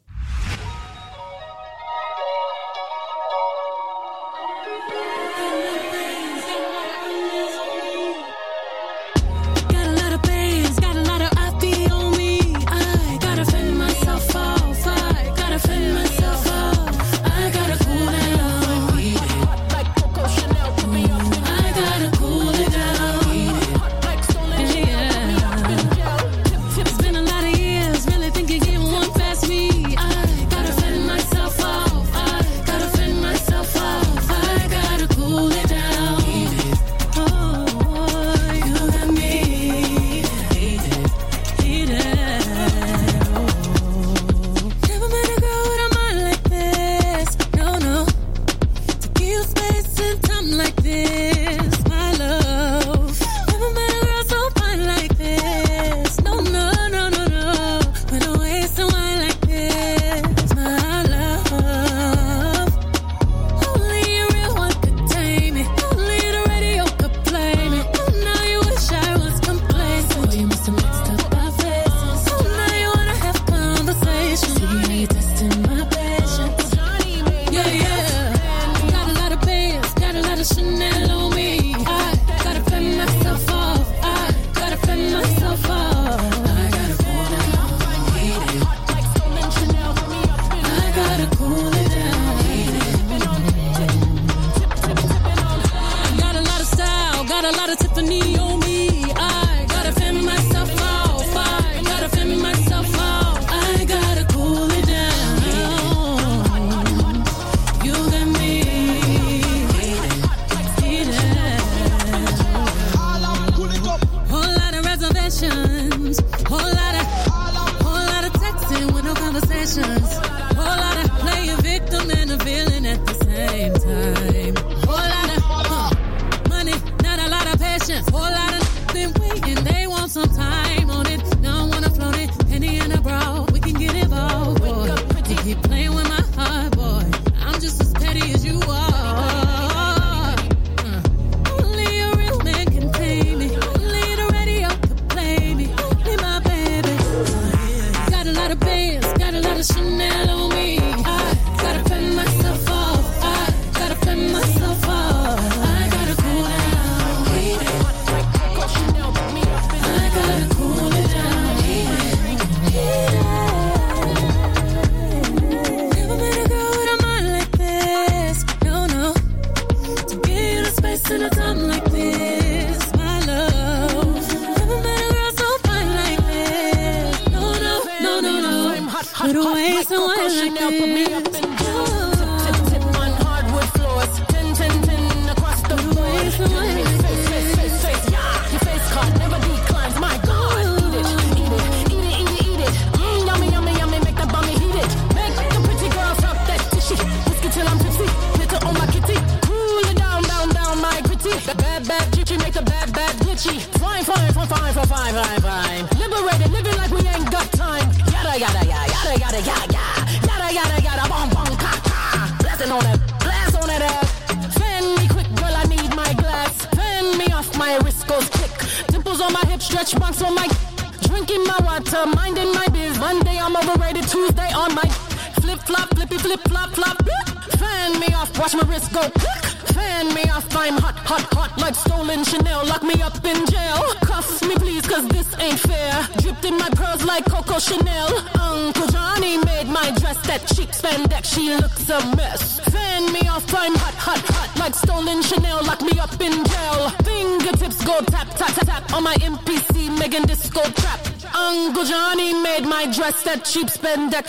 bands, 80.41 81.10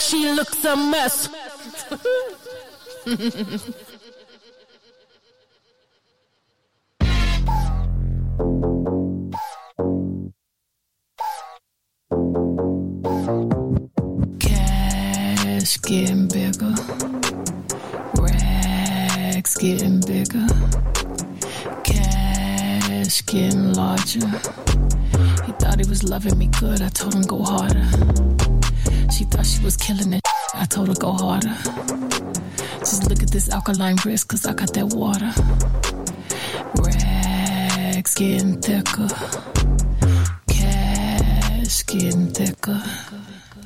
she 0.00 0.32
looks 0.32 0.64
a 0.64 0.76
mess. 0.76 1.28
lime 33.82 33.96
wrist 34.04 34.28
cause 34.28 34.46
I 34.46 34.52
got 34.52 34.72
that 34.74 34.88
water. 34.94 35.32
Rags 36.84 38.14
getting 38.14 38.60
thicker. 38.62 39.08
Cash 40.46 41.84
getting 41.86 42.28
thicker. 42.28 42.80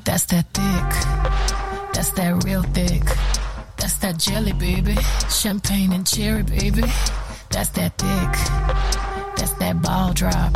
That's 0.06 0.24
that 0.32 0.46
thick. 0.54 0.90
That's 1.92 2.12
that 2.12 2.44
real 2.44 2.62
thick. 2.62 3.04
That's 3.76 3.98
that 3.98 4.16
jelly, 4.16 4.54
baby. 4.54 4.96
Champagne 5.28 5.92
and 5.92 6.06
cherry, 6.06 6.44
baby. 6.44 6.84
That's 7.50 7.68
that 7.76 7.92
thick. 7.98 8.32
That's 9.36 9.52
that 9.60 9.82
ball 9.82 10.14
drop. 10.14 10.52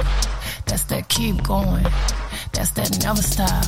That's 0.64 0.84
that 0.84 1.10
keep 1.10 1.42
going. 1.42 1.84
That's 2.52 2.70
that 2.72 2.98
never 3.02 3.22
stop. 3.22 3.66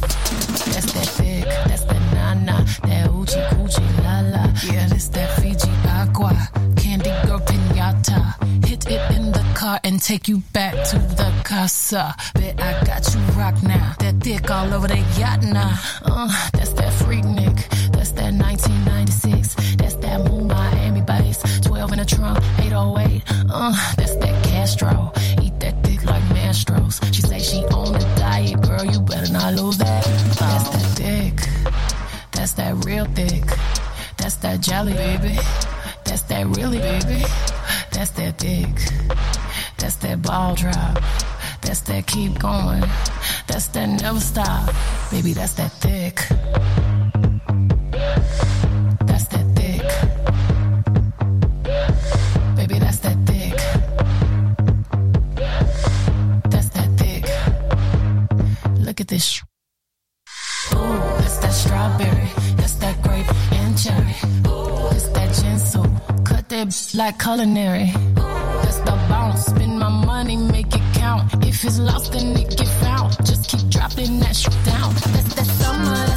That's 0.73 0.93
that 0.95 1.09
thick. 1.19 1.45
That's 1.45 1.85
that 1.85 2.03
na 2.15 2.35
na. 2.35 2.57
That 2.89 3.11
oochie 3.11 3.45
coochie 3.51 4.05
la 4.05 4.21
la. 4.33 4.45
Yeah, 4.73 4.87
that's 4.89 5.09
that 5.09 5.31
Fiji 5.41 5.72
agua, 6.13 6.49
candy 6.77 7.11
girl 7.25 7.41
pinata. 7.41 8.21
Hit 8.67 8.87
it 8.87 9.17
in 9.17 9.33
the 9.33 9.45
car 9.55 9.81
and 9.85 10.01
take 10.01 10.29
you 10.29 10.43
back 10.53 10.75
to 10.91 10.99
the 10.99 11.33
casa. 11.45 12.15
Bet 12.35 12.61
I 12.61 12.85
got 12.85 13.03
you 13.15 13.21
rock 13.39 13.63
now. 13.63 13.95
That 13.99 14.19
dick 14.19 14.51
all 14.51 14.73
over 14.75 14.89
the 14.89 14.99
yacht 15.19 15.43
now. 15.43 15.79
Uh, 16.03 16.29
that's 16.53 16.73
that 16.75 16.93
freak 16.93 17.25
Nick. 17.25 17.57
That's 17.93 18.13
that 18.13 18.33
1996. 18.35 19.77
That's 19.77 19.95
that 19.97 20.19
moon 20.29 20.49
Miami 20.49 21.01
bass. 21.01 21.39
12 21.63 21.93
in 21.93 21.99
a 22.01 22.05
trunk, 22.05 22.39
808. 22.59 23.23
Uh, 23.51 23.95
that's 23.97 24.17
that 24.17 24.45
Castro. 24.45 25.13
Eat 25.43 25.59
that 25.61 25.83
dick 25.83 26.05
like 26.05 26.23
Mastros. 26.37 27.03
She 27.15 27.23
say 27.23 27.39
she 27.39 27.65
on 27.67 27.95
a 27.95 28.17
diet, 28.17 28.61
girl. 28.61 28.85
You 28.85 29.01
better 29.01 29.33
not 29.33 29.55
lose 29.55 29.79
that. 29.79 30.05
That's 30.39 30.69
that 30.69 30.97
dick. 30.97 31.37
That's 32.33 32.53
that 32.55 32.85
real 32.85 33.07
thick. 33.07 33.45
That's 34.19 34.37
that 34.37 34.61
jelly, 34.61 34.93
baby. 34.93 35.37
That's 36.13 36.25
that 36.25 36.47
really, 36.59 36.77
baby. 36.77 37.25
That's 37.91 38.11
that 38.11 38.37
dick. 38.37 38.69
That's 39.79 39.95
that 39.95 40.21
ball 40.21 40.55
drop. 40.55 41.03
That's 41.63 41.81
that 41.89 42.07
keep 42.07 42.39
going. 42.39 42.85
That's 43.47 43.69
that 43.69 43.87
never 43.87 44.21
stop. 44.21 44.75
Baby, 45.11 45.33
that's 45.33 45.55
that 45.55 45.73
thick. 45.73 46.21
bounce 66.73 66.95
like 66.95 67.19
culinary. 67.19 67.93
That's 68.63 68.79
the 68.79 68.97
bounce. 69.11 69.45
Spend 69.45 69.79
my 69.79 69.91
money, 69.91 70.39
make 70.39 70.75
it 70.75 70.83
count. 70.95 71.45
If 71.47 71.65
it's 71.67 71.79
lost, 71.79 72.13
then 72.13 72.35
it 72.35 72.57
get 72.57 72.67
found. 72.67 73.15
Just 73.27 73.51
keep 73.51 73.69
dropping 73.69 74.21
that 74.21 74.35
shit 74.35 74.57
down. 74.65 74.95
That's 74.95 75.35
that 75.35 75.47
summer. 75.47 76.12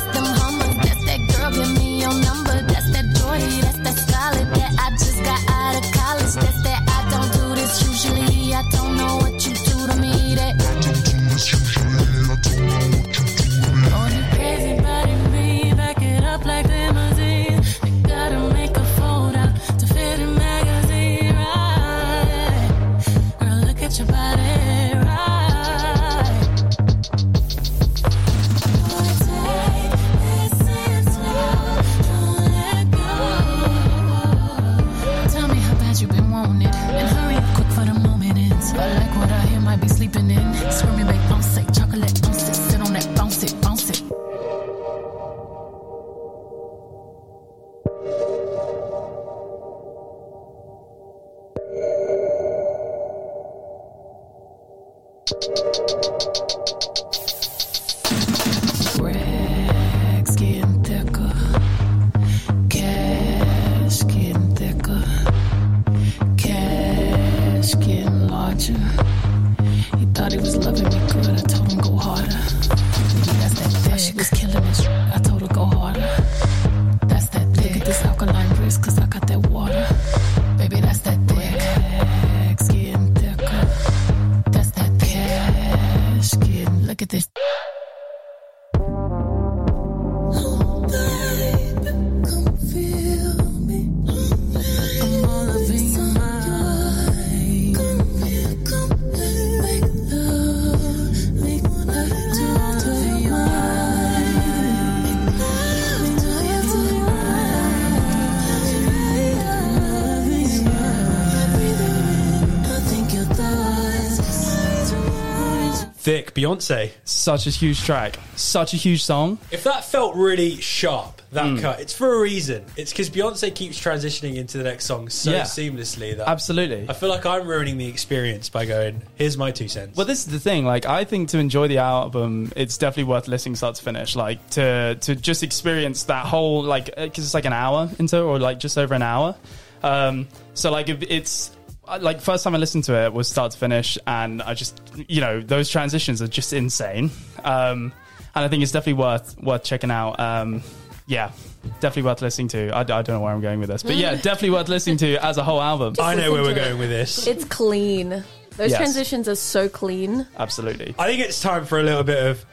Beyonce. 116.35 116.91
Such 117.05 117.47
a 117.47 117.49
huge 117.49 117.81
track. 117.83 118.19
Such 118.35 118.73
a 118.73 118.77
huge 118.77 119.03
song. 119.03 119.37
If 119.51 119.63
that 119.63 119.85
felt 119.85 120.15
really 120.15 120.59
sharp, 120.59 121.21
that 121.31 121.45
Mm. 121.45 121.61
cut, 121.61 121.79
it's 121.79 121.93
for 121.93 122.13
a 122.13 122.19
reason. 122.19 122.65
It's 122.75 122.91
because 122.91 123.09
Beyonce 123.09 123.55
keeps 123.55 123.79
transitioning 123.79 124.35
into 124.35 124.57
the 124.57 124.65
next 124.65 124.85
song 124.85 125.07
so 125.09 125.31
Yeah. 125.31 125.41
seamlessly 125.43 126.15
that 126.17 126.27
Absolutely. 126.29 126.85
I 126.89 126.93
feel 126.93 127.07
like 127.09 127.25
I'm 127.25 127.47
ruining 127.47 127.77
the 127.77 127.87
experience 127.87 128.49
by 128.49 128.65
going, 128.65 129.01
here's 129.15 129.37
my 129.37 129.51
two 129.51 129.69
cents. 129.69 129.95
Well, 129.95 130.05
this 130.05 130.19
is 130.19 130.25
the 130.25 130.39
thing. 130.39 130.65
Like, 130.65 130.85
I 130.85 131.05
think 131.05 131.29
to 131.29 131.37
enjoy 131.39 131.69
the 131.69 131.77
album, 131.77 132.51
it's 132.57 132.77
definitely 132.77 133.05
worth 133.11 133.27
listening 133.29 133.55
start 133.55 133.75
to 133.75 133.83
finish. 133.83 134.15
Like, 134.15 134.47
to 134.51 134.95
to 135.01 135.15
just 135.15 135.41
experience 135.41 136.03
that 136.03 136.25
whole 136.25 136.63
like 136.63 136.93
because 136.97 137.23
it's 137.23 137.33
like 137.33 137.45
an 137.45 137.53
hour 137.53 137.89
into 137.97 138.17
it, 138.17 138.21
or 138.21 138.39
like 138.39 138.59
just 138.59 138.77
over 138.77 138.93
an 138.93 139.01
hour. 139.01 139.35
Um, 139.83 140.27
so 140.53 140.69
like 140.71 140.89
if 140.89 141.01
it's 141.03 141.49
uh, 141.49 141.54
like 141.99 142.21
first 142.21 142.43
time 142.43 142.55
I 142.55 142.57
listened 142.57 142.83
to 142.85 143.05
it 143.05 143.13
was 143.13 143.27
start 143.27 143.51
to 143.53 143.57
finish, 143.57 143.97
and 144.07 144.41
I 144.41 144.53
just 144.53 144.81
you 145.07 145.21
know 145.21 145.41
those 145.41 145.69
transitions 145.69 146.21
are 146.21 146.27
just 146.27 146.53
insane. 146.53 147.11
Um, 147.43 147.93
and 148.33 148.43
I 148.43 148.47
think 148.47 148.63
it's 148.63 148.71
definitely 148.71 149.01
worth 149.01 149.37
worth 149.41 149.63
checking 149.63 149.91
out. 149.91 150.19
Um, 150.19 150.61
yeah, 151.07 151.31
definitely 151.79 152.03
worth 152.03 152.21
listening 152.21 152.47
to. 152.49 152.69
I, 152.69 152.79
I 152.79 152.83
don't 152.83 153.09
know 153.09 153.21
where 153.21 153.33
I'm 153.33 153.41
going 153.41 153.59
with 153.59 153.69
this, 153.69 153.83
but 153.83 153.95
yeah, 153.95 154.15
definitely 154.21 154.51
worth 154.51 154.69
listening 154.69 154.97
to 154.97 155.23
as 155.25 155.37
a 155.37 155.43
whole 155.43 155.61
album. 155.61 155.95
I 155.99 156.15
know 156.15 156.31
where 156.31 156.41
we're 156.41 156.49
Listen 156.49 156.63
to 156.63 156.69
going 156.69 156.79
with 156.79 156.89
this. 156.89 157.27
It's 157.27 157.45
clean. 157.45 158.23
Those 158.57 158.71
Yes. 158.71 158.77
transitions 158.77 159.27
are 159.27 159.35
so 159.35 159.67
clean. 159.67 160.25
Absolutely. 160.37 160.95
I 160.97 161.07
think 161.07 161.21
it's 161.21 161.41
time 161.41 161.65
for 161.65 161.79
a 161.79 161.83
little 161.83 162.03
bit 162.03 162.25
of 162.25 162.43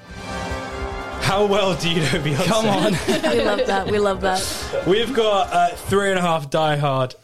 how 1.22 1.46
well 1.46 1.76
do 1.76 1.88
you 1.88 2.00
know 2.00 2.06
Beyonce? 2.08 2.44
Come 2.44 2.66
on. 2.66 2.92
we 3.32 3.42
love 3.44 3.66
that. 3.66 3.90
We 3.90 3.98
love 4.00 4.20
that. 4.22 4.84
We've 4.86 5.14
got 5.14 5.52
uh, 5.52 5.68
three 5.76 6.10
and 6.10 6.18
a 6.18 6.22
half 6.22 6.50
diehard 6.50 7.14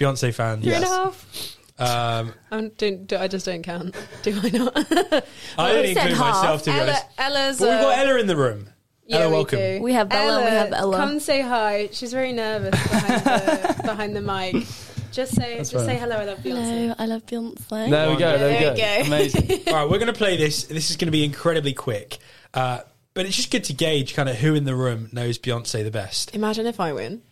Beyonce 0.00 0.32
fans. 0.32 0.64
Three 0.64 0.74
and 0.74 0.84
a 0.84 0.88
half. 0.88 1.56
Um, 1.78 2.34
I 2.50 2.70
don't, 2.76 3.06
do- 3.06 3.16
I 3.16 3.28
just 3.28 3.46
don't 3.46 3.62
count. 3.62 3.94
Do 4.22 4.38
I 4.42 4.48
not? 4.50 5.24
I 5.56 5.72
only 5.76 5.90
include 5.92 6.18
myself 6.18 6.62
to 6.64 6.70
be 6.70 6.76
Ella, 6.76 6.82
honest. 6.82 7.04
Ella's. 7.18 7.58
But 7.58 7.68
we've 7.68 7.80
got 7.80 7.98
uh, 7.98 8.02
Ella 8.02 8.20
in 8.20 8.26
the 8.26 8.36
room. 8.36 8.68
Yeah, 9.06 9.20
Ella, 9.20 9.30
welcome. 9.30 9.58
do. 9.58 9.82
We 9.82 9.92
have 9.94 10.08
Bella 10.08 10.40
and 10.40 10.44
we 10.44 10.50
have 10.50 10.72
Ella. 10.72 10.96
Come 10.96 11.20
say 11.20 11.40
hi. 11.40 11.88
She's 11.92 12.12
very 12.12 12.32
nervous 12.32 12.70
behind 12.70 13.24
the, 13.24 13.82
behind 13.84 14.16
the 14.16 14.20
mic. 14.20 14.66
Just 15.10 15.34
say, 15.34 15.56
That's 15.56 15.70
just 15.70 15.86
fair 15.86 15.94
say 15.96 16.00
hello. 16.00 16.16
I 16.16 16.24
love 16.26 16.38
Beyonce. 16.38 16.70
Hello, 16.82 16.94
I 16.98 17.06
love 17.06 17.26
Beyonce. 17.26 17.90
There 17.90 18.10
we 18.10 18.16
go. 18.16 18.38
There, 18.38 18.54
we 18.54 18.60
go. 18.60 18.72
we 18.72 18.78
go. 18.78 19.06
Amazing. 19.06 19.60
All 19.68 19.74
right, 19.74 19.84
we're 19.90 19.98
going 19.98 20.12
to 20.12 20.12
play 20.12 20.36
this. 20.36 20.64
This 20.64 20.90
is 20.90 20.96
going 20.96 21.08
to 21.08 21.12
be 21.12 21.24
incredibly 21.24 21.72
quick. 21.72 22.18
Uh, 22.54 22.80
but 23.14 23.26
it's 23.26 23.36
just 23.36 23.50
good 23.50 23.64
to 23.64 23.72
gauge 23.72 24.14
kind 24.14 24.28
of 24.28 24.36
who 24.36 24.54
in 24.54 24.64
the 24.64 24.74
room 24.76 25.08
knows 25.12 25.38
Beyonce 25.38 25.82
the 25.82 25.90
best. 25.90 26.34
Imagine 26.34 26.66
if 26.66 26.78
I 26.78 26.92
win. 26.92 27.22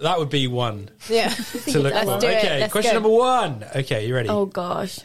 That 0.00 0.18
would 0.18 0.30
be 0.30 0.46
one 0.46 0.88
Yeah. 1.08 1.28
to 1.28 1.78
look 1.78 1.92
Let's 1.94 2.10
for. 2.10 2.20
do 2.20 2.26
it. 2.26 2.38
Okay, 2.38 2.60
Let's 2.60 2.72
question 2.72 2.90
go. 2.92 3.00
number 3.00 3.08
one. 3.10 3.64
Okay, 3.76 4.06
you 4.06 4.14
ready? 4.14 4.28
Oh 4.28 4.46
gosh. 4.46 5.00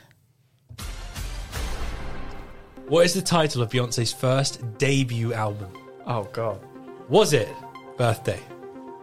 What 2.88 3.05
is 3.05 3.13
the 3.13 3.22
title 3.22 3.61
of 3.61 3.69
Beyonce's 3.72 4.13
first 4.13 4.61
debut 4.77 5.34
album? 5.34 5.69
Oh 6.05 6.23
god. 6.31 6.59
Was 7.09 7.34
it 7.34 7.49
Birthday? 7.97 8.39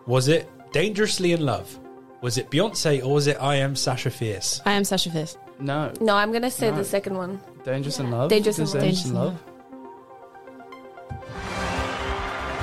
Was 0.07 0.29
it 0.29 0.49
Dangerously 0.73 1.33
in 1.33 1.45
Love? 1.45 1.79
Was 2.21 2.39
it 2.39 2.51
Beyonce 2.51 3.05
or 3.05 3.13
was 3.15 3.27
it 3.27 3.37
I 3.41 3.57
Am 3.57 3.75
Sasha 3.75 4.11
Fierce? 4.11 4.61
I 4.65 4.73
am 4.73 4.85
Sasha 4.85 5.11
Fierce. 5.11 5.37
No. 5.59 5.93
No, 6.01 6.15
I'm 6.17 6.33
gonna 6.33 6.51
say 6.51 6.71
No. 6.71 6.77
the 6.77 6.85
second 6.85 7.17
one. 7.17 7.41
Dangerous 7.65 7.99
in 7.99 8.11
love. 8.11 8.31
Dangerous 8.31 8.59
in 8.59 8.65
Love. 8.67 8.81
Dangerous 8.81 9.05
in 9.07 9.15
love. 9.15 9.43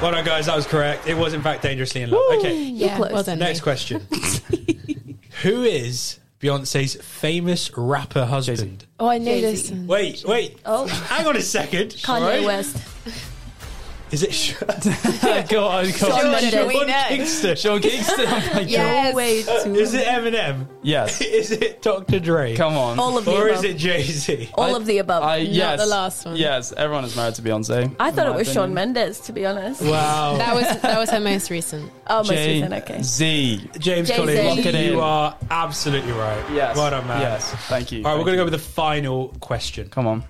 Well 0.01 0.11
done, 0.11 0.23
guys. 0.23 0.45
That 0.45 0.55
was 0.55 0.65
correct. 0.65 1.07
It 1.07 1.13
was, 1.17 1.33
in 1.33 1.41
fact, 1.41 1.61
Dangerously 1.61 2.03
in 2.03 2.09
Love. 2.09 2.21
Okay, 2.37 2.55
Yeah. 2.57 2.95
close. 2.95 3.11
Well 3.11 3.23
done. 3.23 3.39
next 3.39 3.59
mate. 3.59 3.63
question. 3.63 4.07
Who 5.43 5.63
is 5.63 6.19
Beyonce's 6.39 6.95
famous 6.95 7.69
rapper 7.75 8.25
husband? 8.25 8.85
Oh, 8.97 9.09
I 9.09 9.17
know 9.17 9.41
this. 9.41 9.71
Wait, 9.71 10.23
wait. 10.25 10.57
Oh. 10.65 10.87
Hang 10.87 11.27
on 11.27 11.35
a 11.35 11.41
second. 11.41 11.91
Kanye 11.91 12.21
Alright. 12.21 12.43
West. 12.45 12.77
Is 14.11 14.23
it 14.23 14.33
Sh- 14.33 14.53
go 15.49 15.67
on, 15.67 15.85
go 15.85 15.91
Shawn 15.91 16.25
on. 16.33 16.41
Sean 16.41 16.69
Sean. 16.71 16.87
Kingston? 17.07 17.55
Sean 17.55 17.79
Kingston. 17.79 18.25
Oh 18.27 18.31
my 18.31 18.63
god. 18.63 18.69
Yes. 18.69 19.15
Way 19.15 19.43
uh, 19.43 19.63
too. 19.63 19.75
Is 19.75 19.93
it 19.93 20.05
Eminem? 20.05 20.67
Yes. 20.81 21.21
Is 21.39 21.51
it 21.51 21.81
Dr. 21.81 22.19
Dre? 22.19 22.55
Come 22.55 22.75
on. 22.75 22.97
All 22.99 23.17
of 23.17 23.25
the 23.25 23.31
Or 23.31 23.49
above. 23.49 23.63
is 23.63 23.71
it 23.71 23.77
Jay 23.77 24.01
Z? 24.03 24.49
All 24.55 24.73
I- 24.75 24.77
of 24.77 24.85
the 24.85 24.97
above. 24.97 25.23
I, 25.23 25.33
I, 25.33 25.37
yes. 25.37 25.79
the 25.79 25.85
last 25.85 26.25
one. 26.25 26.35
Yes, 26.35 26.71
everyone 26.73 27.05
is 27.05 27.15
married 27.15 27.35
to 27.35 27.41
Beyonce. 27.41 27.95
I 27.99 28.11
thought 28.11 28.27
it 28.27 28.33
was 28.35 28.47
Shawn 28.51 28.71
opinion. 28.71 28.93
Mendes, 28.93 29.19
to 29.21 29.31
be 29.33 29.45
honest. 29.45 29.81
Wow. 29.81 30.37
That 30.39 30.55
was 30.55 30.81
that 30.81 30.97
was 30.97 31.09
her 31.11 31.19
most 31.19 31.49
recent. 31.51 31.91
Oh, 32.07 32.17
most 32.19 32.29
Jay 32.29 32.61
recent. 32.61 32.73
Okay. 32.83 33.01
Z. 33.03 33.57
James 33.77 34.07
Jay-Z. 34.07 34.13
Collins, 34.15 34.39
Lock 34.57 34.65
it 34.65 34.75
in. 34.75 34.93
you 34.93 35.01
are 35.01 35.35
absolutely 35.51 36.11
right. 36.13 36.43
Yes. 36.51 36.75
Well 36.77 36.89
done, 36.89 37.05
man. 37.07 37.21
Yes. 37.21 37.51
Thank 37.67 37.91
you. 37.91 37.99
All 38.03 38.11
right, 38.11 38.17
we're 38.17 38.25
going 38.25 38.37
to 38.37 38.41
go 38.41 38.45
with 38.45 38.53
the 38.53 38.59
final 38.59 39.29
question. 39.39 39.89
Come 39.89 40.07
on. 40.07 40.23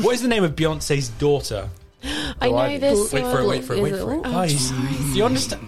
What 0.00 0.14
is 0.14 0.22
the 0.22 0.28
name 0.28 0.44
of 0.44 0.54
Beyonce's 0.56 1.08
daughter? 1.10 1.68
I 2.40 2.50
know 2.50 2.56
I- 2.56 2.78
this. 2.78 3.12
Wait 3.12 3.24
for 3.24 3.40
it, 3.40 3.46
wait 3.46 3.64
for 3.64 3.74
it, 3.74 3.82
wait 3.82 3.94
for 3.96 4.14
it. 4.14 4.20
Oh, 4.24 4.30
Guys, 4.32 4.70
do 4.70 4.76
you 5.18 5.24
understand? 5.24 5.66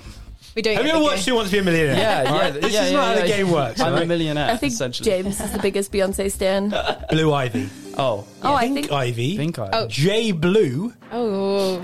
We 0.55 0.63
don't 0.63 0.75
Have 0.75 0.83
get 0.85 0.89
you 0.89 0.91
ever 0.95 0.99
the 0.99 1.05
watched 1.05 1.25
game. 1.27 1.33
Who 1.33 1.37
Wants 1.37 1.51
to 1.51 1.57
Be 1.57 1.61
a 1.61 1.63
Millionaire? 1.63 1.97
Yeah, 1.97 2.19
All 2.31 2.37
yeah. 2.37 2.43
right, 2.43 2.53
This 2.55 2.73
yeah, 2.73 2.85
is 2.85 2.91
yeah, 2.91 2.97
not 2.97 3.05
how 3.07 3.15
yeah, 3.15 3.21
the 3.21 3.29
game 3.29 3.51
works. 3.53 3.81
I'm 3.81 3.93
all 3.95 4.03
a 4.03 4.07
millionaire. 4.07 4.51
I 4.51 4.57
think 4.57 4.73
essentially. 4.73 5.09
James 5.09 5.41
is 5.41 5.53
the 5.53 5.59
biggest 5.61 5.93
Beyonce 5.93 6.33
stan. 6.33 6.75
Blue 7.11 7.33
Ivy. 7.33 7.69
Oh. 7.97 8.27
Oh, 8.43 8.55
I 8.55 8.69
think 8.73 8.91
Ivy. 8.91 9.37
Pink 9.37 9.59
eye. 9.61 9.71
Oh. 9.73 9.87
J 9.87 10.33
Blue 10.33 10.93
Oh 11.13 11.81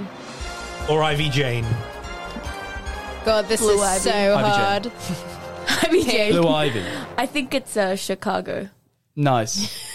or 0.91 1.03
Ivy 1.05 1.29
Jane? 1.31 1.65
God, 3.25 3.47
this 3.49 3.61
Blue 3.61 3.75
is 3.75 3.81
Ivy. 3.81 4.01
so 4.01 4.11
Ivy 4.11 4.49
hard. 4.49 4.93
I 5.69 5.89
mean, 5.93 6.05
Jane. 6.07 6.33
Blue 6.33 6.49
Ivy. 6.49 6.83
I 7.17 7.27
think 7.27 7.55
it's 7.55 7.77
uh, 7.77 7.95
Chicago. 7.97 8.69
Nice. 9.15 9.94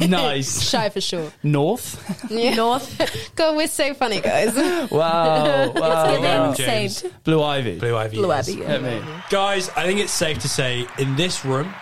nice. 0.08 0.62
Shy 0.68 0.88
for 0.88 1.00
sure. 1.00 1.32
North. 1.42 2.28
Yeah. 2.30 2.54
North. 2.54 3.32
God, 3.36 3.56
we're 3.56 3.66
so 3.68 3.94
funny, 3.94 4.20
guys. 4.20 4.54
Wow. 4.90 5.70
Wow. 5.80 6.20
Wow. 6.20 6.54
James. 6.54 6.98
Saint. 6.98 7.24
Blue 7.24 7.42
Ivy. 7.42 7.78
Blue 7.78 7.96
Ivy. 7.96 8.16
Blue 8.16 8.28
yes. 8.28 8.48
Ivy. 8.48 8.62
Hit 8.64 8.80
Yeah. 8.82 9.00
me. 9.00 9.22
Guys, 9.30 9.68
I 9.70 9.84
think 9.84 10.00
it's 10.00 10.12
safe 10.12 10.38
to 10.40 10.48
say 10.48 10.86
in 10.98 11.16
this 11.16 11.44
room, 11.44 11.72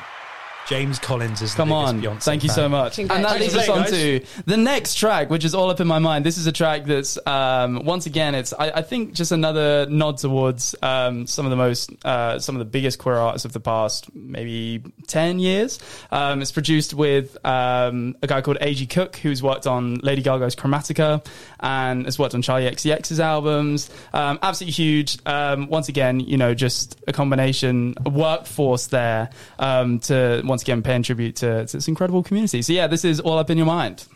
James 0.69 0.99
Collins 0.99 1.41
is 1.41 1.53
the 1.53 1.57
Come 1.57 1.73
on. 1.73 2.03
Beyonce 2.03 2.23
Thank 2.23 2.43
you 2.43 2.51
fan. 2.51 2.55
so 2.57 2.69
much. 2.69 2.99
And 2.99 3.09
that 3.09 3.41
leads 3.41 3.57
us 3.57 3.71
on 3.71 3.87
to 3.87 4.21
the 4.45 4.59
next 4.59 4.97
track, 4.97 5.31
which 5.31 5.47
is 5.47 5.55
all 5.55 5.71
up 5.71 5.81
in 5.81 5.87
my 5.87 5.99
mind. 5.99 6.27
This 6.27 6.37
is 6.37 6.47
a 6.47 6.53
track 6.53 6.85
that's, 6.85 7.19
um, 7.27 7.87
once 7.87 8.05
again, 8.05 8.35
it's, 8.35 8.53
I, 8.53 8.71
I 8.71 8.83
think, 8.83 9.15
just 9.15 9.33
another 9.33 9.87
nod 9.89 10.19
towards 10.19 10.75
um, 10.83 11.27
some 11.27 11.47
of 11.47 11.51
the 11.51 11.57
most, 11.57 11.91
uh, 12.05 12.39
some 12.39 12.55
of 12.55 12.59
the 12.59 12.67
biggest 12.67 12.99
queer 12.99 13.17
artists 13.17 13.47
of 13.47 13.55
the 13.55 13.61
past, 13.61 14.15
maybe 14.15 14.83
10 15.07 15.39
years. 15.39 15.79
Um, 16.11 16.43
it's 16.43 16.53
produced 16.53 16.93
with 16.93 17.39
um, 17.47 18.17
a 18.23 18.27
guy 18.27 18.43
called 18.43 18.59
A.G. 18.61 18.89
Cook, 18.89 19.17
who's 19.17 19.43
worked 19.43 19.67
on 19.67 19.95
Lady 19.97 20.21
Gaga's 20.21 20.55
Chromatica 20.55 21.25
and 21.61 22.05
has 22.05 22.19
worked 22.19 22.35
on 22.35 22.43
Charli 22.43 22.71
XCX's 22.71 23.21
albums. 23.21 23.89
Um, 24.13 24.39
absolutely 24.43 24.73
huge. 24.73 25.19
Um, 25.25 25.69
once 25.69 25.89
again, 25.89 26.21
you 26.21 26.37
know, 26.37 26.53
just 26.53 27.01
a 27.09 27.13
combination, 27.15 27.95
a 28.05 28.11
workforce 28.11 28.89
there 28.89 29.31
um, 29.59 29.99
to 30.01 30.43
once 30.45 30.58
again 30.63 30.83
paying 30.83 31.03
tribute 31.03 31.37
to, 31.37 31.67
to 31.67 31.77
this 31.77 31.89
incredible 31.89 32.23
community. 32.23 32.63
So 32.63 32.73
yeah, 32.73 32.87
this 32.87 33.05
is 33.05 33.21
all 33.21 33.39
up 33.39 33.51
in 33.51 33.57
your 33.59 33.67
mind. 33.67 34.07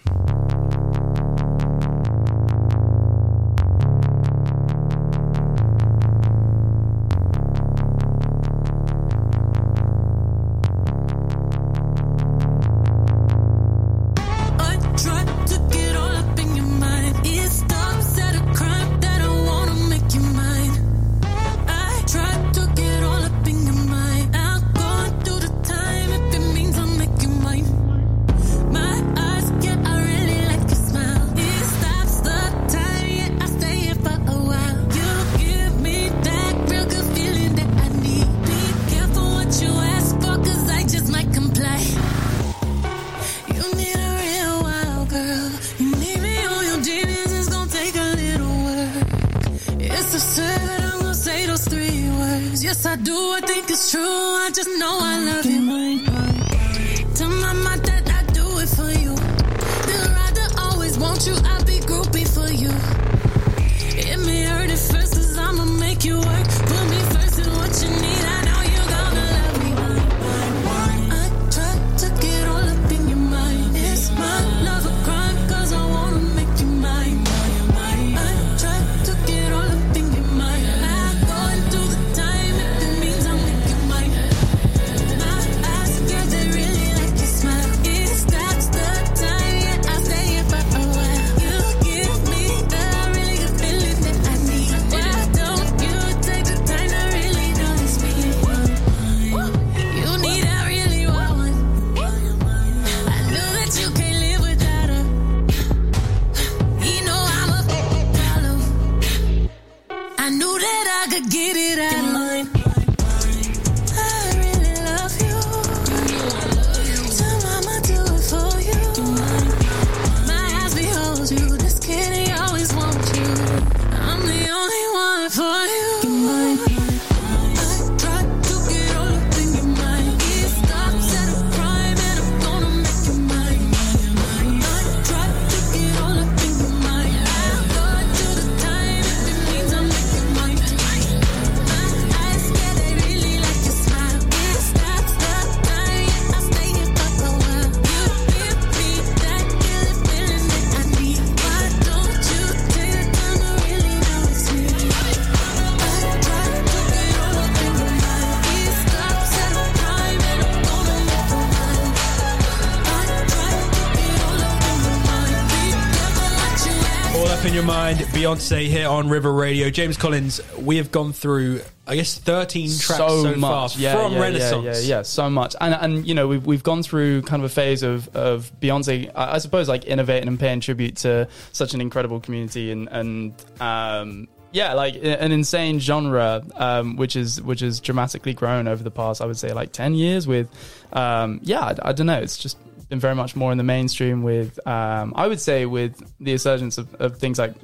Beyonce 168.32 168.66
here 168.66 168.88
on 168.88 169.10
River 169.10 169.30
Radio. 169.30 169.68
James 169.68 169.98
Collins, 169.98 170.40
we 170.56 170.78
have 170.78 170.90
gone 170.90 171.12
through, 171.12 171.60
I 171.86 171.96
guess, 171.96 172.16
13 172.16 172.66
tracks 172.78 172.86
so, 172.96 173.34
far 173.38 173.68
yeah, 173.76 173.94
from 173.94 174.14
yeah, 174.14 174.20
Renaissance. 174.20 174.64
Yeah, 174.64 174.72
yeah, 174.72 174.96
yeah, 174.96 175.02
so 175.02 175.28
much. 175.28 175.54
And 175.60 175.74
and 175.74 176.08
you 176.08 176.14
know, 176.14 176.28
we've 176.28 176.46
we've 176.46 176.62
gone 176.62 176.82
through 176.82 177.22
kind 177.22 177.42
of 177.44 177.50
a 177.50 177.54
phase 177.54 177.82
of 177.82 178.08
of 178.16 178.50
Beyonce, 178.58 179.10
I 179.14 179.34
I 179.34 179.38
suppose, 179.38 179.68
like 179.68 179.84
innovating 179.84 180.28
and 180.28 180.40
paying 180.40 180.60
tribute 180.60 180.96
to 180.98 181.28
such 181.52 181.74
an 181.74 181.82
incredible 181.82 182.20
community 182.20 182.70
and 182.70 182.88
and 182.88 183.44
um. 183.60 184.28
Yeah, 184.54 184.74
like 184.74 184.96
an 184.96 185.32
insane 185.32 185.80
genre, 185.80 186.42
um, 186.56 186.96
which 186.96 187.16
is 187.16 187.40
which 187.40 187.60
has 187.60 187.80
dramatically 187.80 188.34
grown 188.34 188.68
over 188.68 188.82
the 188.82 188.90
past, 188.90 189.22
I 189.22 189.24
would 189.24 189.38
say, 189.38 189.54
like 189.54 189.72
ten 189.72 189.94
years. 189.94 190.26
With, 190.26 190.50
um, 190.92 191.40
yeah, 191.42 191.72
I, 191.82 191.92
don't 191.92 192.06
know, 192.06 192.20
it's 192.20 192.36
just 192.36 192.58
been 192.90 193.00
very 193.00 193.14
much 193.14 193.34
more 193.34 193.50
in 193.50 193.56
the 193.56 193.64
mainstream. 193.64 194.22
With, 194.22 194.60
um, 194.66 195.14
I 195.16 195.26
would 195.26 195.40
say, 195.40 195.64
with 195.64 195.96
the 196.20 196.32
resurgence 196.32 196.76
of, 196.76 196.94
of 196.96 197.16
things 197.16 197.38
like 197.38 197.54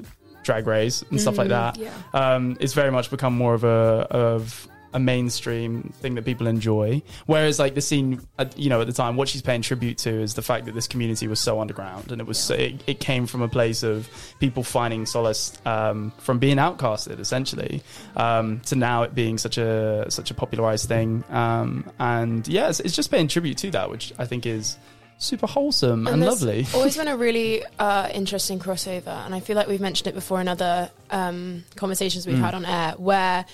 Drag 0.49 0.66
Race 0.66 1.05
and 1.11 1.20
stuff 1.20 1.37
like 1.37 1.49
Mm, 1.49 1.59
that, 1.61 1.77
yeah. 1.77 1.93
um, 2.15 2.57
it's 2.59 2.73
very 2.73 2.91
much 2.91 3.11
become 3.11 3.35
more 3.37 3.53
of 3.53 3.65
a 3.65 4.07
of 4.29 4.66
a 4.95 4.99
mainstream 4.99 5.93
thing 6.01 6.15
that 6.15 6.25
people 6.25 6.47
enjoy. 6.47 7.03
Whereas 7.27 7.59
like 7.59 7.75
the 7.75 7.83
scene, 7.83 8.23
you 8.57 8.70
know, 8.70 8.81
at 8.81 8.87
the 8.87 8.95
time, 8.95 9.16
what 9.16 9.29
she's 9.29 9.43
paying 9.43 9.61
tribute 9.61 9.99
to 9.99 10.11
is 10.11 10.33
the 10.33 10.41
fact 10.41 10.65
that 10.65 10.75
this 10.75 10.89
community 10.89 11.29
was 11.29 11.39
so 11.39 11.61
underground 11.61 12.11
and 12.11 12.23
it 12.23 12.27
was 12.27 12.39
so, 12.39 12.55
it, 12.55 12.83
it 12.87 12.99
came 12.99 13.27
from 13.27 13.43
a 13.43 13.49
place 13.49 13.83
of 13.83 14.09
people 14.41 14.62
finding 14.62 15.05
solace 15.05 15.53
um, 15.66 16.11
from 16.16 16.39
being 16.39 16.57
outcasted, 16.57 17.19
essentially, 17.20 17.83
um, 18.16 18.61
to 18.61 18.77
now 18.77 19.03
it 19.03 19.15
being 19.15 19.37
such 19.37 19.59
a 19.59 20.07
such 20.09 20.31
a 20.31 20.35
popularized 20.35 20.89
thing. 20.89 21.23
Um, 21.29 21.85
and 21.99 22.49
yeah, 22.49 22.70
it's, 22.70 22.81
it's 22.81 22.97
just 22.97 23.11
paying 23.11 23.29
tribute 23.29 23.59
to 23.59 23.70
that, 23.73 23.91
which 23.91 24.15
I 24.19 24.25
think 24.25 24.47
is 24.47 24.79
super 25.19 25.47
wholesome 25.47 26.07
and, 26.07 26.23
there's 26.23 26.40
lovely. 26.43 26.66
always 26.74 26.97
been 27.01 27.09
a 27.09 27.16
really 27.16 27.65
uh, 27.78 28.09
interesting 28.15 28.59
crossover, 28.59 29.09
and 29.27 29.35
I 29.35 29.40
feel 29.40 29.57
like 29.57 29.66
we've 29.69 29.81
mentioned 29.81 30.07
it 30.07 30.15
before 30.15 30.40
in 30.40 30.49
other 30.49 30.90
um, 31.11 31.65
conversations 31.77 32.27
we've 32.27 32.36
Mm. 32.36 32.40
had 32.40 32.55
on 32.55 32.65
air, 32.65 32.93
where 32.99 33.45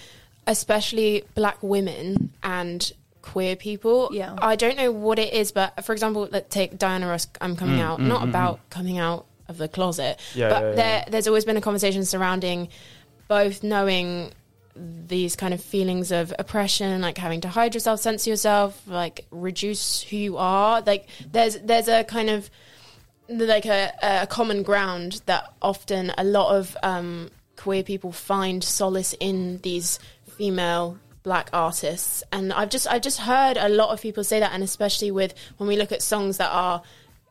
especially 0.46 1.24
black 1.34 1.56
women 1.62 2.30
and 2.42 2.92
queer 3.22 3.56
people, 3.56 4.10
Yeah. 4.12 4.34
I 4.38 4.56
don't 4.56 4.76
know 4.76 4.92
what 4.92 5.18
it 5.18 5.32
is, 5.32 5.52
but 5.52 5.82
for 5.84 5.92
example, 5.94 6.28
let's 6.30 6.52
take 6.54 6.78
Diana 6.78 7.08
Ross. 7.08 7.26
I'm 7.40 7.56
coming 7.56 7.78
Mm, 7.78 7.82
out, 7.82 7.98
mm, 7.98 8.06
not 8.06 8.22
mm, 8.22 8.28
about 8.28 8.60
coming 8.68 8.98
out 8.98 9.24
of 9.48 9.56
the 9.56 9.68
closet, 9.68 10.20
Yeah, 10.34 10.50
but 10.50 10.62
yeah, 10.62 10.68
yeah. 10.68 10.74
there, 10.76 11.04
there's 11.08 11.26
always 11.26 11.46
been 11.46 11.56
a 11.56 11.62
conversation 11.62 12.04
surrounding 12.04 12.68
both 13.26 13.62
knowing 13.62 14.32
these 14.76 15.36
kind 15.36 15.54
of 15.54 15.62
feelings 15.62 16.10
of 16.10 16.34
oppression, 16.38 17.00
like 17.00 17.18
having 17.18 17.40
to 17.42 17.48
hide 17.48 17.74
yourself, 17.74 18.00
censor 18.00 18.30
yourself, 18.30 18.80
like 18.86 19.26
reduce 19.30 20.02
who 20.02 20.16
you 20.16 20.36
are. 20.36 20.80
Like 20.82 21.08
there's 21.30 21.58
there's 21.60 21.88
a 21.88 22.04
kind 22.04 22.30
of 22.30 22.50
like 23.28 23.66
a, 23.66 23.92
a 24.02 24.26
common 24.26 24.62
ground 24.62 25.22
that 25.26 25.52
often 25.62 26.12
a 26.18 26.24
lot 26.24 26.54
of 26.56 26.76
um, 26.82 27.30
queer 27.56 27.82
people 27.82 28.12
find 28.12 28.62
solace 28.62 29.14
in 29.20 29.58
these 29.62 29.98
female 30.36 30.98
black 31.22 31.48
artists 31.54 32.22
and 32.32 32.52
i've 32.52 32.68
just 32.68 32.86
i've 32.88 33.00
just 33.00 33.20
heard 33.20 33.56
a 33.56 33.70
lot 33.70 33.88
of 33.88 34.02
people 34.02 34.22
say 34.22 34.40
that 34.40 34.52
and 34.52 34.62
especially 34.62 35.10
with 35.10 35.32
when 35.56 35.66
we 35.66 35.74
look 35.74 35.90
at 35.90 36.02
songs 36.02 36.36
that 36.36 36.50
are 36.50 36.82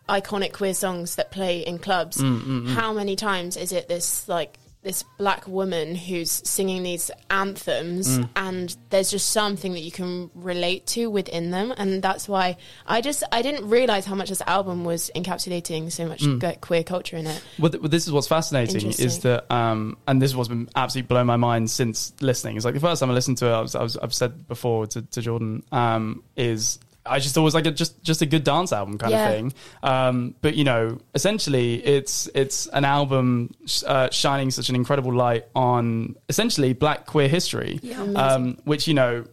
iconic 0.09 0.51
queer 0.51 0.73
songs 0.73 1.15
that 1.17 1.29
play 1.29 1.59
in 1.59 1.77
clubs 1.77 2.17
Mm, 2.17 2.41
mm, 2.41 2.61
mm. 2.63 2.69
how 2.69 2.91
many 2.91 3.15
times 3.15 3.55
is 3.55 3.71
it 3.71 3.87
this 3.87 4.27
like 4.27 4.57
this 4.83 5.03
black 5.17 5.47
woman 5.47 5.95
who's 5.95 6.29
singing 6.47 6.83
these 6.83 7.09
anthems 7.29 8.19
Mm. 8.19 8.29
and 8.35 8.77
there's 8.89 9.09
just 9.09 9.31
something 9.31 9.71
that 9.73 9.79
you 9.81 9.91
can 9.91 10.29
relate 10.35 10.85
to 10.87 11.09
within 11.09 11.51
them 11.51 11.73
and 11.77 12.01
that's 12.01 12.27
why 12.27 12.57
i 12.85 12.99
just 13.01 13.23
i 13.31 13.41
didn't 13.41 13.67
realize 13.69 14.05
how 14.05 14.13
much 14.15 14.29
this 14.29 14.41
album 14.45 14.83
was 14.83 15.09
encapsulating 15.15 15.91
so 15.91 16.05
much 16.05 16.21
Mm. 16.21 16.59
queer 16.61 16.83
culture 16.83 17.17
in 17.17 17.25
it 17.27 17.41
Well, 17.59 17.71
th- 17.71 17.81
well, 17.81 17.89
this 17.89 18.05
is 18.05 18.11
what's 18.11 18.27
fascinating 18.27 18.89
is 18.91 19.19
that, 19.19 19.49
um, 19.51 19.97
and 20.07 20.21
this 20.21 20.31
is 20.31 20.35
what's 20.35 20.49
been 20.49 20.69
absolutely 20.75 21.07
blown 21.07 21.25
my 21.27 21.37
mind 21.37 21.69
since 21.71 22.13
listening. 22.21 22.55
It's 22.57 22.65
like 22.65 22.73
the 22.73 22.79
first 22.79 22.99
time 22.99 23.09
I 23.09 23.13
listened 23.13 23.37
to 23.39 23.47
it, 23.47 23.51
I 23.53 23.61
was, 23.61 23.75
I 23.75 23.83
was 23.83 23.97
I've 23.97 24.13
said 24.13 24.47
before 24.47 24.85
to, 24.87 25.01
to 25.01 25.21
Jordan, 25.21 25.63
um, 25.71 26.23
is 26.35 26.79
I 27.05 27.19
just 27.19 27.35
thought 27.35 27.41
it 27.41 27.43
was 27.43 27.53
like 27.55 27.65
a, 27.65 27.71
just 27.71 28.01
just 28.03 28.21
a 28.21 28.25
good 28.25 28.43
dance 28.43 28.71
album 28.71 28.97
kind 28.97 29.11
Yeah. 29.11 29.27
of 29.29 29.35
thing. 29.35 29.53
Um, 29.83 30.35
but 30.41 30.55
you 30.55 30.63
know, 30.63 30.99
essentially, 31.13 31.75
it's 31.85 32.29
it's 32.33 32.67
an 32.67 32.85
album 32.85 33.51
sh- 33.65 33.83
uh, 33.85 34.09
shining 34.09 34.51
such 34.51 34.69
an 34.69 34.75
incredible 34.75 35.13
light 35.13 35.45
on 35.55 36.15
essentially 36.29 36.73
Black 36.73 37.05
queer 37.05 37.27
history, 37.27 37.79
Yeah. 37.83 38.01
Um, 38.03 38.57
which 38.63 38.87
you 38.87 38.93
know. 38.93 39.25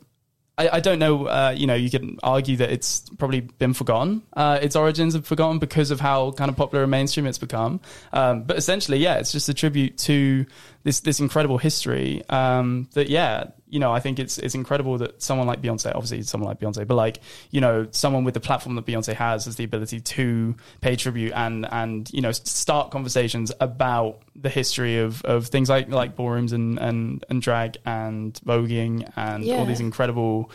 I, 0.59 0.69
I 0.77 0.81
don't 0.81 0.99
know. 0.99 1.25
Uh, 1.25 1.55
you 1.57 1.67
know, 1.67 1.75
you 1.75 1.89
can 1.89 2.19
argue 2.23 2.57
that 2.59 2.71
it's 2.71 3.09
probably 3.17 3.41
been 3.41 3.73
forgotten. 3.73 4.21
Uh, 4.37 4.59
its 4.61 4.77
origins 4.77 5.15
have 5.15 5.25
forgotten 5.25 5.59
because 5.59 5.91
of 5.91 6.01
how 6.01 6.33
kind 6.33 6.51
of 6.51 6.57
popular 6.59 6.83
and 6.85 6.91
mainstream 6.91 7.25
it's 7.25 7.39
become. 7.39 7.81
Um, 8.13 8.43
but 8.43 8.59
essentially, 8.59 8.99
yeah, 8.99 9.15
it's 9.15 9.33
just 9.33 9.49
a 9.49 9.55
tribute 9.55 9.97
to 9.99 10.45
this 10.83 11.01
this 11.01 11.19
incredible 11.19 11.57
history. 11.57 12.23
Um, 12.29 12.91
that 12.93 13.09
yeah, 13.09 13.45
you 13.71 13.79
know, 13.79 13.93
I 13.93 14.01
think 14.01 14.19
it's 14.19 14.39
it's 14.39 14.55
incredible 14.55 14.99
that 14.99 15.23
someone 15.23 15.47
like 15.47 15.63
Beyonce, 15.63 15.95
obviously 15.95 16.23
someone 16.23 16.49
like 16.49 16.61
Beyonce, 16.61 16.87
but 16.87 16.97
like 16.97 17.21
you 17.51 17.61
know, 17.61 17.87
someone 17.93 18.25
with 18.25 18.35
the 18.35 18.41
platform 18.41 18.75
that 18.75 18.85
Beyonce 18.85 19.15
has 19.15 19.45
has 19.45 19.57
the 19.57 19.65
ability 19.65 20.01
to 20.01 20.57
pay 20.81 20.97
tribute 20.97 21.33
and 21.35 21.67
and 21.71 22.13
you 22.13 22.21
know 22.21 22.33
start 22.33 22.91
conversations 22.91 23.53
about 23.61 24.23
the 24.35 24.51
history 24.51 24.99
of 24.99 25.23
of 25.25 25.47
things 25.47 25.69
like 25.69 25.89
like 25.89 26.17
ballrooms 26.17 26.53
and 26.53 26.79
and 26.79 27.25
and 27.31 27.41
drag 27.41 27.79
and 27.87 28.35
voguing 28.45 29.11
and 29.17 29.49
all 29.51 29.65
these 29.65 29.81
incredible 29.81 30.51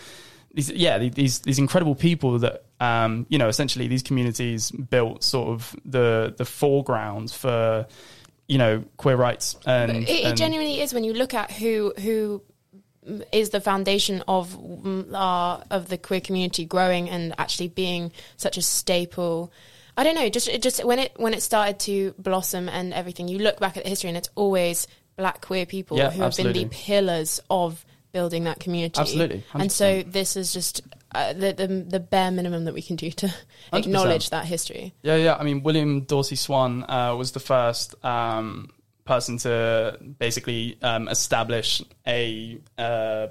these 0.54 0.72
yeah 0.72 0.98
these 0.98 1.40
these 1.40 1.60
incredible 1.60 1.96
people 1.96 2.40
that 2.40 2.64
um 2.80 3.26
you 3.30 3.38
know 3.38 3.48
essentially 3.48 3.88
these 3.88 4.04
communities 4.04 4.72
built 4.72 5.24
sort 5.24 5.50
of 5.50 5.76
the 5.86 6.34
the 6.38 6.46
foreground 6.46 7.32
for 7.32 7.86
you 8.48 8.58
know 8.58 8.84
queer 8.98 9.16
rights 9.16 9.58
and, 9.66 9.92
it, 9.92 10.10
it 10.10 10.26
and- 10.26 10.38
genuinely 10.38 10.82
is 10.82 10.94
when 10.94 11.04
you 11.04 11.14
look 11.14 11.34
at 11.34 11.52
who 11.52 11.94
who 12.00 12.42
is 13.32 13.50
the 13.50 13.62
foundation 13.62 14.24
of 14.28 14.58
mm, 14.58 15.14
our 15.14 15.64
of 15.70 15.88
the 15.90 15.98
queer 15.98 16.22
community 16.22 16.66
growing 16.66 17.10
and 17.10 17.34
actually 17.38 17.68
being 17.68 18.12
such 18.38 18.58
a 18.58 18.62
staple. 18.62 19.52
I 19.98 20.04
don't 20.04 20.16
know, 20.16 20.30
just 20.30 20.48
it 20.48 20.62
just 20.62 20.84
when 20.84 21.00
it 21.00 21.14
when 21.18 21.34
it 21.34 21.42
started 21.42 21.80
to 21.82 22.14
blossom 22.18 22.68
and 22.70 22.94
everything, 22.94 23.28
you 23.28 23.40
look 23.40 23.60
back 23.60 23.78
at 23.78 23.84
the 23.84 23.90
history 23.90 24.10
and 24.10 24.18
it's 24.18 24.30
always 24.36 24.88
black 25.16 25.42
queer 25.42 25.66
people 25.66 25.98
Yeah, 25.98 26.10
who 26.12 26.22
have 26.24 26.36
been 26.36 26.52
the 26.52 26.66
pillars 26.66 27.40
of 27.50 27.86
building 28.12 28.46
that 28.46 28.60
community. 28.60 29.00
Absolutely, 29.00 29.44
and 29.54 29.72
so 29.72 30.04
this 30.04 30.36
is 30.36 30.52
just 30.52 30.82
uh, 31.14 31.32
the, 31.34 31.54
the 31.54 31.68
the 31.68 32.00
bare 32.00 32.32
minimum 32.32 32.66
that 32.66 32.74
we 32.74 32.82
can 32.82 32.98
do 32.98 33.10
to 33.12 33.28
100%. 33.28 33.34
acknowledge 33.80 34.30
that 34.32 34.46
history. 34.46 34.94
Yeah, 35.02 35.16
yeah. 35.16 35.36
I 35.36 35.44
mean, 35.44 35.64
William 35.64 36.02
Dorsey 36.02 36.36
Swann 36.36 36.84
uh, 36.90 37.16
was 37.16 37.32
the 37.32 37.40
first 37.40 37.96
um, 38.04 38.72
person 39.06 39.38
to 39.38 39.98
basically 40.20 40.78
um, 40.82 41.08
establish 41.08 41.82
a 42.08 42.58
uh, 42.78 43.28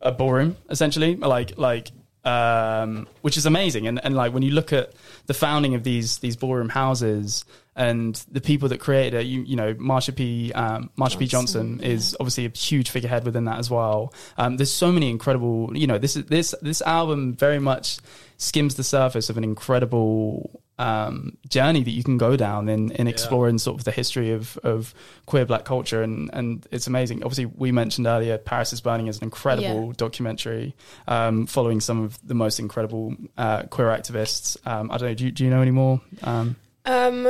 a 0.00 0.12
ballroom, 0.12 0.56
essentially, 0.70 1.16
like 1.16 1.58
like 1.58 1.90
um, 2.24 3.06
which 3.22 3.36
is 3.36 3.46
amazing. 3.46 3.86
And 3.86 4.02
and 4.04 4.14
like 4.14 4.32
when 4.32 4.42
you 4.42 4.52
look 4.52 4.72
at 4.72 4.92
the 5.26 5.34
founding 5.34 5.74
of 5.74 5.84
these 5.84 6.18
these 6.18 6.36
ballroom 6.36 6.68
houses 6.68 7.44
and 7.76 8.14
the 8.30 8.40
people 8.40 8.68
that 8.68 8.78
created 8.78 9.20
it, 9.20 9.26
you 9.26 9.42
you 9.42 9.56
know, 9.56 9.74
Marsha 9.74 10.14
P. 10.14 10.52
Um, 10.52 10.90
Marsha 10.98 11.18
P. 11.18 11.26
Johnson 11.26 11.80
is 11.80 12.16
obviously 12.20 12.46
a 12.46 12.50
huge 12.50 12.90
figurehead 12.90 13.24
within 13.24 13.44
that 13.44 13.58
as 13.58 13.70
well. 13.70 14.12
Um, 14.36 14.56
there's 14.56 14.72
so 14.72 14.92
many 14.92 15.10
incredible, 15.10 15.76
you 15.76 15.86
know, 15.86 15.98
this 15.98 16.16
is 16.16 16.26
this 16.26 16.54
this 16.62 16.82
album 16.82 17.34
very 17.34 17.58
much 17.58 17.98
skims 18.36 18.74
the 18.74 18.84
surface 18.84 19.30
of 19.30 19.36
an 19.36 19.44
incredible 19.44 20.59
um, 20.80 21.36
journey 21.48 21.82
that 21.82 21.90
you 21.90 22.02
can 22.02 22.16
go 22.16 22.36
down 22.36 22.68
in, 22.70 22.90
in 22.92 23.06
exploring 23.06 23.58
sort 23.58 23.78
of 23.78 23.84
the 23.84 23.90
history 23.90 24.32
of, 24.32 24.56
of 24.62 24.94
queer 25.26 25.44
black 25.44 25.64
culture 25.66 26.02
and, 26.02 26.30
and 26.32 26.66
it's 26.70 26.86
amazing. 26.86 27.22
Obviously 27.22 27.44
we 27.46 27.70
mentioned 27.70 28.06
earlier 28.06 28.38
Paris 28.38 28.72
is 28.72 28.80
Burning 28.80 29.06
is 29.06 29.18
an 29.18 29.24
incredible 29.24 29.88
Yeah. 29.88 29.92
documentary 29.98 30.74
um, 31.06 31.46
following 31.46 31.80
some 31.80 32.02
of 32.02 32.18
the 32.26 32.34
most 32.34 32.58
incredible 32.58 33.14
uh, 33.36 33.64
queer 33.64 33.88
activists. 33.88 34.56
Um, 34.66 34.90
I 34.90 34.96
don't 34.96 35.08
know, 35.10 35.14
do 35.14 35.24
you, 35.26 35.30
do 35.32 35.44
you 35.44 35.50
know 35.50 35.60
any 35.60 35.70
more? 35.70 36.00
Um, 36.22 36.56
Um, 36.86 37.28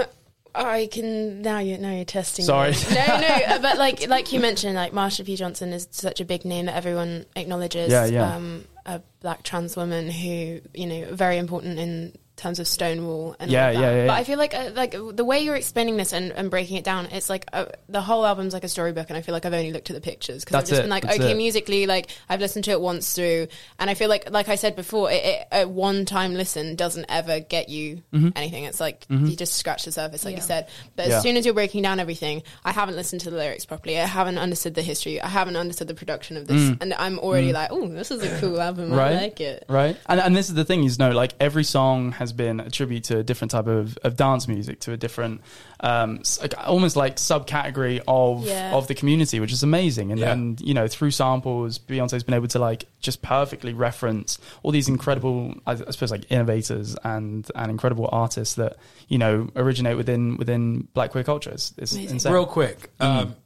I 0.54 0.88
can 0.90 1.42
now. 1.42 1.58
You 1.60 1.78
now 1.78 1.92
you're 1.92 2.04
testing. 2.04 2.44
Sorry. 2.44 2.72
me. 2.72 2.76
no, 2.90 3.20
no. 3.20 3.28
uh, 3.48 3.58
But 3.60 3.78
like 3.78 4.08
like 4.08 4.32
you 4.32 4.40
mentioned, 4.40 4.74
like 4.74 4.92
Marsha 4.92 5.24
P. 5.24 5.36
Johnson 5.36 5.72
is 5.72 5.86
such 5.92 6.20
a 6.20 6.24
big 6.24 6.44
name 6.44 6.66
that 6.66 6.74
everyone 6.74 7.24
acknowledges. 7.36 7.90
Yeah, 7.90 8.04
yeah. 8.06 8.34
Um, 8.34 8.64
a 8.86 9.00
black 9.20 9.42
trans 9.44 9.76
woman 9.76 10.10
who 10.10 10.60
you 10.74 10.86
know 10.86 11.14
very 11.14 11.38
important 11.38 11.78
in 11.78 12.16
terms 12.40 12.58
of 12.58 12.66
Stonewall 12.66 13.36
and 13.38 13.50
Yeah, 13.50 13.66
all 13.68 13.72
that. 13.74 13.80
yeah, 13.80 13.94
yeah, 13.96 14.06
But. 14.08 14.14
I 14.14 14.24
feel 14.24 14.38
like 14.38 14.54
uh, 14.54 14.70
like 14.74 14.92
the 14.92 15.24
way 15.24 15.40
you're 15.40 15.56
explaining 15.56 15.96
this 15.96 16.12
and, 16.12 16.32
and 16.32 16.50
breaking 16.50 16.76
it 16.76 16.84
down, 16.84 17.06
it's 17.06 17.28
like 17.30 17.44
uh, 17.52 17.66
the 17.88 18.00
whole 18.00 18.24
album's 18.26 18.52
like 18.54 18.64
a 18.64 18.68
storybook, 18.68 19.08
and 19.10 19.16
I 19.16 19.22
feel 19.22 19.32
like 19.32 19.44
I've 19.44 19.52
only 19.54 19.72
looked 19.72 19.90
at 19.90 19.94
the 19.94 20.00
pictures 20.00 20.44
because 20.44 20.56
I've 20.56 20.66
just 20.68 20.78
it, 20.80 20.82
been 20.84 20.90
like, 20.90 21.04
that's 21.04 21.16
okay, 21.18 21.32
it. 21.32 21.36
musically, 21.36 21.86
like 21.86 22.08
I've 22.28 22.40
listened 22.40 22.64
to 22.64 22.70
it 22.72 22.80
once 22.80 23.12
through, 23.14 23.48
and 23.78 23.90
I 23.90 23.94
feel 23.94 24.08
like 24.08 24.30
like 24.30 24.48
I 24.48 24.54
said 24.56 24.74
before, 24.76 25.10
it, 25.10 25.22
it, 25.24 25.46
a 25.52 25.68
one 25.68 26.04
time 26.06 26.34
listen 26.34 26.74
doesn't 26.76 27.06
ever 27.08 27.40
get 27.40 27.68
you 27.68 28.02
Mhm. 28.12 28.32
anything. 28.36 28.64
It's 28.64 28.80
like 28.80 29.06
Mhm. 29.08 29.30
you 29.30 29.36
just 29.36 29.54
scratch 29.54 29.84
the 29.84 29.92
surface, 29.92 30.24
like 30.24 30.36
you 30.36 30.42
said. 30.42 30.68
But 30.96 31.08
Yeah. 31.08 31.16
as 31.16 31.22
soon 31.22 31.36
as 31.36 31.44
you're 31.44 31.54
breaking 31.54 31.82
down 31.82 32.00
everything, 32.00 32.42
I 32.64 32.72
haven't 32.72 32.96
listened 32.96 33.20
to 33.22 33.30
the 33.30 33.36
lyrics 33.36 33.66
properly. 33.66 33.98
I 34.00 34.06
haven't 34.06 34.38
understood 34.38 34.74
the 34.74 34.82
history. 34.82 35.20
I 35.20 35.28
haven't 35.28 35.56
understood 35.56 35.88
the 35.88 35.94
production 35.94 36.36
of 36.36 36.46
this, 36.46 36.60
Mm. 36.60 36.78
and 36.80 36.94
I'm 36.94 37.18
already 37.18 37.50
Mm. 37.50 37.54
like, 37.54 37.68
oh, 37.72 37.86
this 37.88 38.10
is 38.10 38.22
a 38.22 38.40
cool 38.40 38.60
album. 38.60 38.92
right 38.92 39.12
I 39.16 39.20
like 39.20 39.40
it. 39.40 39.64
right 39.68 39.96
and, 40.06 40.20
and 40.20 40.36
this 40.36 40.48
is 40.48 40.54
the 40.54 40.64
thing 40.64 40.84
is 40.84 40.98
no 40.98 41.10
like 41.10 41.34
every 41.40 41.64
song 41.64 42.12
has 42.12 42.29
has 42.30 42.36
been 42.36 42.60
a 42.60 42.70
tribute 42.70 43.04
to 43.04 43.18
a 43.18 43.22
different 43.22 43.50
type 43.50 43.66
of, 43.66 43.98
of 44.04 44.16
dance 44.16 44.46
music, 44.46 44.80
to 44.80 44.92
a 44.92 44.96
different, 44.96 45.40
um, 45.80 46.22
almost 46.64 46.94
like 46.96 47.16
subcategory 47.16 48.00
of 48.06 48.46
Yeah. 48.46 48.72
of 48.74 48.86
the 48.86 48.94
community, 48.94 49.40
which 49.40 49.52
is 49.52 49.62
amazing. 49.62 50.12
And 50.12 50.20
Yeah. 50.20 50.32
and 50.32 50.60
you 50.60 50.72
know, 50.74 50.86
through 50.88 51.10
samples, 51.10 51.78
Beyonce's 51.78 52.22
been 52.22 52.34
able 52.34 52.48
to 52.48 52.58
like 52.58 52.84
just 53.00 53.20
perfectly 53.22 53.72
reference 53.74 54.38
all 54.62 54.70
these 54.70 54.88
incredible, 54.88 55.54
I, 55.66 55.72
I 55.72 55.90
suppose, 55.90 56.10
like 56.10 56.30
innovators 56.30 56.96
and 57.02 57.48
and 57.54 57.70
incredible 57.70 58.08
artists 58.12 58.54
that 58.54 58.76
you 59.08 59.18
know 59.18 59.48
originate 59.56 59.96
within 59.96 60.36
within 60.36 60.88
Black 60.94 61.10
queer 61.10 61.24
cultures. 61.24 61.74
It's, 61.76 61.92
it's 61.94 62.12
insane. 62.12 62.32
Real 62.32 62.46
quick, 62.46 62.90
Mm. 62.98 63.04
um, 63.06 63.36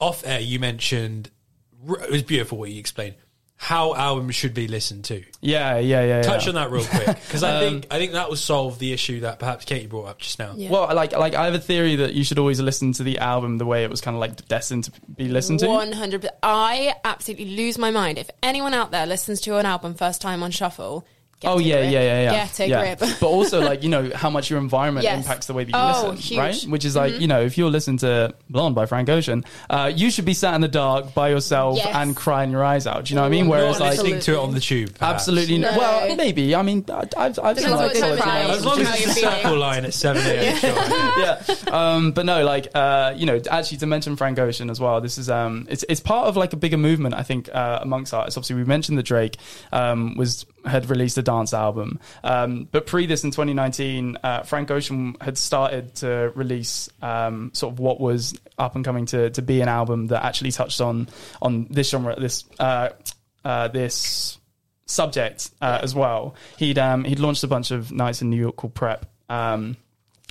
off 0.00 0.26
air, 0.26 0.40
you 0.40 0.58
mentioned 0.58 1.30
it 1.88 2.10
was 2.10 2.22
beautiful 2.22 2.58
what 2.58 2.70
you 2.70 2.78
explained. 2.80 3.14
How 3.60 3.92
albums 3.92 4.36
should 4.36 4.54
be 4.54 4.68
listened 4.68 5.04
to. 5.06 5.22
Yeah, 5.40 5.78
yeah, 5.78 6.04
yeah. 6.04 6.22
Touch 6.22 6.44
yeah. 6.44 6.50
on 6.50 6.54
that 6.54 6.70
real 6.70 6.84
quick 6.84 7.06
because 7.06 7.42
I 7.42 7.56
Um, 7.58 7.60
think 7.60 7.86
I 7.90 7.98
think 7.98 8.12
that 8.12 8.28
will 8.28 8.36
solve 8.36 8.78
the 8.78 8.92
issue 8.92 9.20
that 9.20 9.40
perhaps 9.40 9.64
Katie 9.64 9.88
brought 9.88 10.06
up 10.06 10.18
just 10.20 10.38
now. 10.38 10.54
Well, 10.56 10.94
like 10.94 11.10
like 11.12 11.34
I 11.34 11.44
have 11.46 11.54
a 11.54 11.58
theory 11.58 11.96
that 11.96 12.14
you 12.14 12.22
should 12.22 12.38
always 12.38 12.60
listen 12.60 12.92
to 12.94 13.02
the 13.02 13.18
album 13.18 13.58
the 13.58 13.66
way 13.66 13.82
it 13.82 13.90
was 13.90 14.00
kind 14.00 14.14
of 14.16 14.20
like 14.20 14.46
destined 14.46 14.84
to 14.84 14.92
be 15.16 15.28
listened 15.28 15.58
to. 15.60 15.66
One 15.66 15.90
hundred. 15.90 16.28
I 16.40 16.94
absolutely 17.04 17.56
lose 17.56 17.78
my 17.78 17.90
mind 17.90 18.16
if 18.16 18.30
anyone 18.44 18.74
out 18.74 18.92
there 18.92 19.06
listens 19.06 19.40
to 19.42 19.56
an 19.58 19.66
album 19.66 19.94
first 19.94 20.20
time 20.22 20.42
on 20.44 20.52
shuffle. 20.52 21.04
Get 21.40 21.48
oh 21.52 21.58
a 21.58 21.62
yeah, 21.62 21.76
grip. 21.82 21.92
yeah, 21.92 22.00
yeah, 22.00 22.22
yeah. 22.22 22.30
Get 22.46 22.60
a 22.60 22.66
yeah. 22.68 22.94
grip. 22.96 23.10
but 23.20 23.26
also 23.28 23.60
like 23.60 23.84
you 23.84 23.88
know 23.88 24.10
how 24.12 24.28
much 24.28 24.50
your 24.50 24.58
environment 24.58 25.04
Yes. 25.04 25.18
impacts 25.18 25.46
the 25.46 25.54
way 25.54 25.62
that 25.64 25.70
you 25.70 25.78
Oh, 25.78 26.10
listen, 26.10 26.16
huge. 26.16 26.38
right? 26.38 26.62
Which 26.64 26.84
is 26.84 26.96
like 26.96 27.12
Mhm. 27.14 27.20
you 27.20 27.26
know 27.28 27.40
if 27.42 27.56
you're 27.56 27.70
listening 27.70 27.98
to 27.98 28.34
Blonde 28.50 28.74
by 28.74 28.86
Frank 28.86 29.08
Ocean, 29.08 29.44
uh, 29.70 29.92
you 29.94 30.10
should 30.10 30.24
be 30.24 30.34
sat 30.34 30.54
in 30.56 30.62
the 30.62 30.68
dark 30.68 31.14
by 31.14 31.28
yourself 31.28 31.76
Yes. 31.76 31.94
and 31.94 32.16
crying 32.16 32.50
your 32.50 32.64
eyes 32.64 32.88
out. 32.88 33.04
Do 33.04 33.10
you 33.10 33.14
know 33.14 33.22
what 33.22 33.28
I 33.28 33.30
mean? 33.30 33.46
Whereas 33.46 33.78
Not 33.78 33.84
like 33.90 33.98
listening 33.98 34.18
to 34.20 34.32
it 34.32 34.38
on 34.38 34.52
the 34.52 34.58
tube. 34.60 34.96
perhaps. 34.98 35.14
absolutely 35.14 35.58
no. 35.58 35.70
No. 35.70 35.78
Well, 35.78 36.16
maybe. 36.16 36.54
I 36.56 36.62
mean, 36.62 36.84
I- 36.88 37.04
I've 37.16 37.38
I've 37.38 37.58
seen 37.60 37.70
like 37.70 37.92
what 37.92 37.92
time 37.92 38.00
solid 38.00 38.18
of 38.18 38.24
day. 38.24 38.30
albums 38.30 38.58
As 38.58 38.64
long 38.66 38.78
which 38.80 38.88
as 38.88 39.00
is- 39.00 39.06
it's 39.06 39.16
a 39.18 39.20
circle 39.20 39.56
line 39.58 39.84
at 39.84 39.94
seven 39.94 40.22
a.m. 40.26 40.58
yeah. 41.18 41.40
Um, 41.70 42.10
but 42.12 42.26
no, 42.26 42.44
like 42.44 42.68
uh, 42.74 43.12
you 43.16 43.26
know, 43.26 43.40
actually 43.48 43.78
to 43.78 43.86
mention 43.86 44.16
Frank 44.16 44.38
Ocean 44.40 44.70
as 44.70 44.80
well. 44.80 45.00
This 45.00 45.18
is 45.18 45.30
um, 45.30 45.66
it's 45.70 45.84
it's 45.88 46.00
part 46.00 46.26
of 46.26 46.36
like 46.36 46.52
a 46.52 46.56
bigger 46.56 46.76
movement. 46.78 47.14
I 47.14 47.22
think 47.22 47.48
uh, 47.54 47.78
amongst 47.80 48.12
artists. 48.12 48.36
Obviously, 48.36 48.56
we 48.56 48.64
mentioned 48.64 48.98
that 48.98 49.04
Drake 49.04 49.36
um, 49.72 50.16
was 50.16 50.44
had 50.64 50.90
released 50.90 51.18
a 51.18 51.22
dance 51.22 51.54
album, 51.54 52.00
um, 52.24 52.68
but 52.70 52.86
pre 52.86 53.06
this 53.06 53.24
in 53.24 53.30
2019, 53.30 54.18
uh, 54.22 54.42
Frank 54.42 54.70
Ocean 54.70 55.16
had 55.20 55.38
started 55.38 55.94
to 55.96 56.32
release 56.34 56.88
um, 57.02 57.50
sort 57.54 57.72
of 57.72 57.78
what 57.78 58.00
was 58.00 58.34
up 58.58 58.74
and 58.74 58.84
coming 58.84 59.06
to 59.06 59.30
to 59.30 59.42
be 59.42 59.60
an 59.60 59.68
album 59.68 60.08
that 60.08 60.24
actually 60.24 60.52
touched 60.52 60.80
on 60.80 61.08
on 61.40 61.66
this 61.70 61.90
genre, 61.90 62.18
this 62.18 62.44
uh, 62.58 62.90
uh, 63.44 63.68
this 63.68 64.38
subject 64.86 65.50
uh, 65.60 65.78
as 65.82 65.94
well. 65.94 66.34
He'd 66.56 66.78
um, 66.78 67.04
he'd 67.04 67.20
launched 67.20 67.44
a 67.44 67.48
bunch 67.48 67.70
of 67.70 67.92
nights 67.92 68.22
in 68.22 68.30
New 68.30 68.40
York 68.40 68.56
called 68.56 68.74
Prep. 68.74 69.06
Um, 69.28 69.76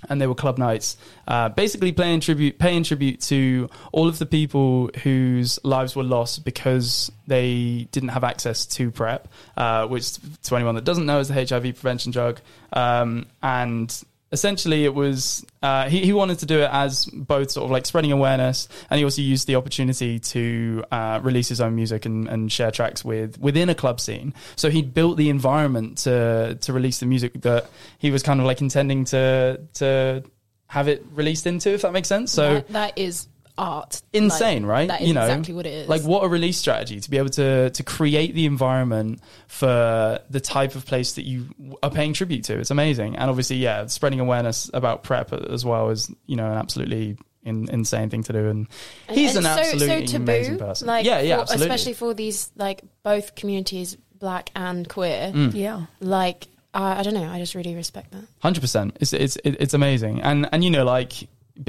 and 0.09 0.21
they 0.21 0.27
were 0.27 0.35
club 0.35 0.57
nights, 0.57 0.97
uh, 1.27 1.49
basically 1.49 1.91
paying 1.91 2.19
tribute, 2.19 2.59
paying 2.59 2.83
tribute 2.83 3.21
to 3.21 3.69
all 3.91 4.07
of 4.07 4.19
the 4.19 4.25
people 4.25 4.89
whose 5.03 5.59
lives 5.63 5.95
were 5.95 6.03
lost 6.03 6.45
because 6.45 7.11
they 7.27 7.87
didn't 7.91 8.09
have 8.09 8.23
access 8.23 8.65
to 8.65 8.91
PrEP, 8.91 9.27
uh, 9.55 9.87
which 9.87 10.17
to 10.43 10.55
anyone 10.55 10.75
that 10.75 10.83
doesn't 10.83 11.05
know 11.05 11.19
is 11.19 11.27
the 11.27 11.33
HIV 11.33 11.63
prevention 11.75 12.11
drug. 12.11 12.39
Um, 12.73 13.27
and 13.41 14.03
essentially, 14.31 14.83
it 14.85 14.93
was 14.93 15.45
uh, 15.61 15.89
he, 15.89 15.99
he 16.05 16.13
wanted 16.13 16.39
to 16.39 16.45
do 16.45 16.59
it 16.59 16.69
as 16.71 17.05
both 17.05 17.51
sort 17.51 17.65
of 17.65 17.71
like 17.71 17.85
spreading 17.85 18.11
awareness, 18.11 18.67
and 18.89 18.97
he 18.97 19.03
also 19.03 19.21
used 19.21 19.47
the 19.47 19.55
opportunity 19.55 20.19
to 20.19 20.83
uh, 20.91 21.19
release 21.23 21.47
his 21.49 21.61
own 21.61 21.75
music 21.75 22.05
and, 22.05 22.27
and 22.27 22.51
share 22.51 22.71
tracks 22.71 23.03
with 23.05 23.39
within 23.39 23.69
a 23.69 23.75
club 23.75 23.99
scene. 23.99 24.33
So 24.55 24.69
he 24.69 24.81
built 24.81 25.17
the 25.17 25.29
environment 25.29 25.99
to 25.99 26.57
to 26.61 26.73
release 26.73 26.99
the 26.99 27.05
music 27.05 27.33
that 27.41 27.69
he 27.99 28.11
was 28.11 28.23
kind 28.23 28.39
of 28.39 28.45
like 28.45 28.61
intending 28.61 29.05
to 29.05 29.61
to 29.75 30.23
have 30.69 30.89
it 30.89 31.05
released 31.13 31.47
into, 31.47 31.69
if 31.73 31.81
that 31.83 31.93
makes 31.93 32.09
sense. 32.09 32.31
So 32.31 32.55
That- 32.55 32.67
that 32.69 32.97
is 32.97 33.27
art. 33.57 34.01
insane, 34.13 34.63
Like, 34.63 34.69
right? 34.69 34.87
That 34.89 35.01
is 35.01 35.07
you 35.07 35.13
know, 35.13 35.21
exactly 35.25 35.53
what 35.53 35.65
it 35.65 35.73
is. 35.73 35.89
Like 35.89 36.03
what 36.03 36.23
a 36.23 36.27
release 36.27 36.57
strategy 36.57 36.99
to 36.99 37.09
be 37.09 37.17
able 37.17 37.29
to 37.31 37.69
to 37.71 37.83
create 37.83 38.33
the 38.35 38.45
environment 38.45 39.21
for 39.47 40.19
the 40.29 40.39
type 40.39 40.75
of 40.75 40.85
place 40.85 41.13
that 41.13 41.23
you 41.25 41.47
are 41.81 41.89
paying 41.89 42.13
tribute 42.13 42.43
to. 42.45 42.59
It's 42.59 42.71
amazing, 42.71 43.15
and 43.15 43.29
obviously, 43.29 43.57
yeah, 43.57 43.85
spreading 43.87 44.19
awareness 44.19 44.69
about 44.73 45.03
PrEP 45.03 45.33
as 45.33 45.65
well 45.65 45.89
is 45.89 46.11
you 46.25 46.35
know 46.35 46.45
an 46.51 46.57
absolutely 46.57 47.17
in, 47.43 47.69
insane 47.69 48.09
thing 48.09 48.23
to 48.23 48.33
do. 48.33 48.47
And 48.49 48.67
And- 49.07 49.17
he's 49.17 49.35
and 49.35 49.45
an 49.45 49.55
so- 49.55 49.59
absolutely 49.61 50.07
so 50.07 50.11
taboo, 50.13 50.23
amazing 50.23 50.57
person. 50.59 50.87
Like 50.87 51.05
yeah, 51.05 51.21
yeah, 51.21 51.35
for- 51.37 51.41
absolutely. 51.43 51.65
especially 51.67 51.93
for 51.93 52.13
these 52.13 52.51
like 52.55 52.81
both 53.03 53.35
communities, 53.35 53.97
black 54.19 54.51
and 54.55 54.87
queer. 54.87 55.31
Mm. 55.33 55.53
Yeah. 55.53 55.85
Like 55.99 56.47
I 56.73 56.99
I 56.99 57.03
don't 57.03 57.13
know. 57.13 57.29
I 57.29 57.39
just 57.39 57.55
really 57.55 57.73
respect 57.75 58.11
that. 58.11 58.23
Hundred 58.39 58.61
percent. 58.61 58.97
It's 58.99 59.13
it's 59.13 59.37
it's 59.43 59.73
amazing, 59.73 60.21
and 60.21 60.47
and 60.51 60.63
you 60.63 60.69
know 60.69 60.83
like. 60.83 61.13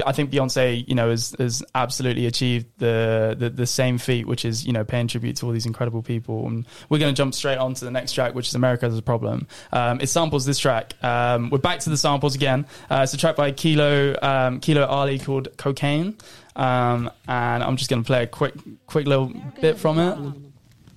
I 0.05 0.11
think 0.11 0.31
Beyonce, 0.31 0.87
you 0.87 0.95
know, 0.95 1.09
has, 1.09 1.35
has 1.39 1.63
absolutely 1.75 2.25
achieved 2.25 2.67
the, 2.77 3.35
the 3.37 3.49
the 3.49 3.65
same 3.65 3.97
feat, 3.97 4.27
which 4.27 4.45
is 4.45 4.65
you 4.65 4.73
know 4.73 4.83
paying 4.83 5.07
tribute 5.07 5.37
to 5.37 5.45
all 5.45 5.51
these 5.51 5.65
incredible 5.65 6.01
people. 6.01 6.47
And 6.47 6.65
we're 6.89 6.99
going 6.99 7.13
to 7.13 7.17
jump 7.17 7.33
straight 7.33 7.57
on 7.57 7.73
to 7.75 7.85
the 7.85 7.91
next 7.91 8.13
track, 8.13 8.35
which 8.35 8.47
is 8.47 8.55
America's 8.55 8.97
a 8.97 9.01
Problem." 9.01 9.47
Um, 9.71 10.01
it 10.01 10.07
samples 10.07 10.45
this 10.45 10.59
track. 10.59 10.93
Um, 11.03 11.49
we're 11.49 11.57
back 11.57 11.79
to 11.81 11.89
the 11.89 11.97
samples 11.97 12.35
again. 12.35 12.65
Uh, 12.89 13.01
it's 13.03 13.13
a 13.13 13.17
track 13.17 13.35
by 13.35 13.51
Kilo 13.51 14.15
um, 14.21 14.59
Kilo 14.59 14.85
Ali 14.85 15.19
called 15.19 15.55
"Cocaine," 15.57 16.17
um, 16.55 17.09
and 17.27 17.63
I'm 17.63 17.77
just 17.77 17.89
going 17.89 18.03
to 18.03 18.07
play 18.07 18.23
a 18.23 18.27
quick 18.27 18.53
quick 18.87 19.07
little 19.07 19.31
bit 19.61 19.77
from 19.77 19.99
it. 19.99 20.17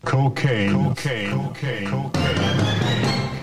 Cocaine. 0.05 0.73
Cocaine. 0.73 1.31
Cocaine. 1.31 1.89
Cocaine. 1.89 3.42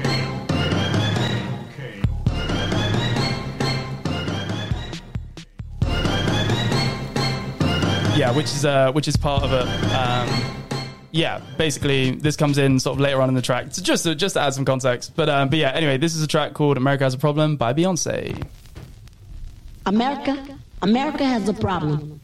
Yeah, 8.19 8.35
which 8.35 8.47
is 8.47 8.65
uh, 8.65 8.91
which 8.91 9.07
is 9.07 9.15
part 9.15 9.43
of 9.43 9.53
it. 9.53 9.93
Um, 9.93 10.75
yeah, 11.11 11.39
basically 11.57 12.11
this 12.11 12.35
comes 12.35 12.57
in 12.57 12.77
sort 12.77 12.97
of 12.97 12.99
later 12.99 13.21
on 13.21 13.29
in 13.29 13.35
the 13.35 13.41
track. 13.41 13.67
So 13.69 13.81
just 13.81 14.03
to, 14.03 14.13
just 14.13 14.33
to 14.33 14.41
add 14.41 14.53
some 14.53 14.65
context, 14.65 15.13
but 15.15 15.29
um, 15.29 15.47
but 15.47 15.57
yeah. 15.57 15.69
Anyway, 15.69 15.95
this 15.95 16.13
is 16.13 16.21
a 16.21 16.27
track 16.27 16.53
called 16.53 16.75
"America 16.75 17.05
Has 17.05 17.13
a 17.13 17.17
Problem" 17.17 17.55
by 17.55 17.71
Beyonce. 17.71 18.45
America, 19.85 20.59
America 20.81 21.23
has 21.23 21.47
a 21.47 21.53
problem. 21.53 22.19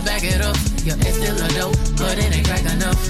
To 0.00 0.06
back 0.06 0.22
it 0.24 0.40
up. 0.40 0.56
Yeah, 0.84 0.94
it's 0.98 1.16
still 1.16 1.36
a 1.36 1.48
dope, 1.58 1.76
but 1.96 2.18
it 2.18 2.34
ain't 2.34 2.46
crack 2.46 2.64
enough. 2.72 3.00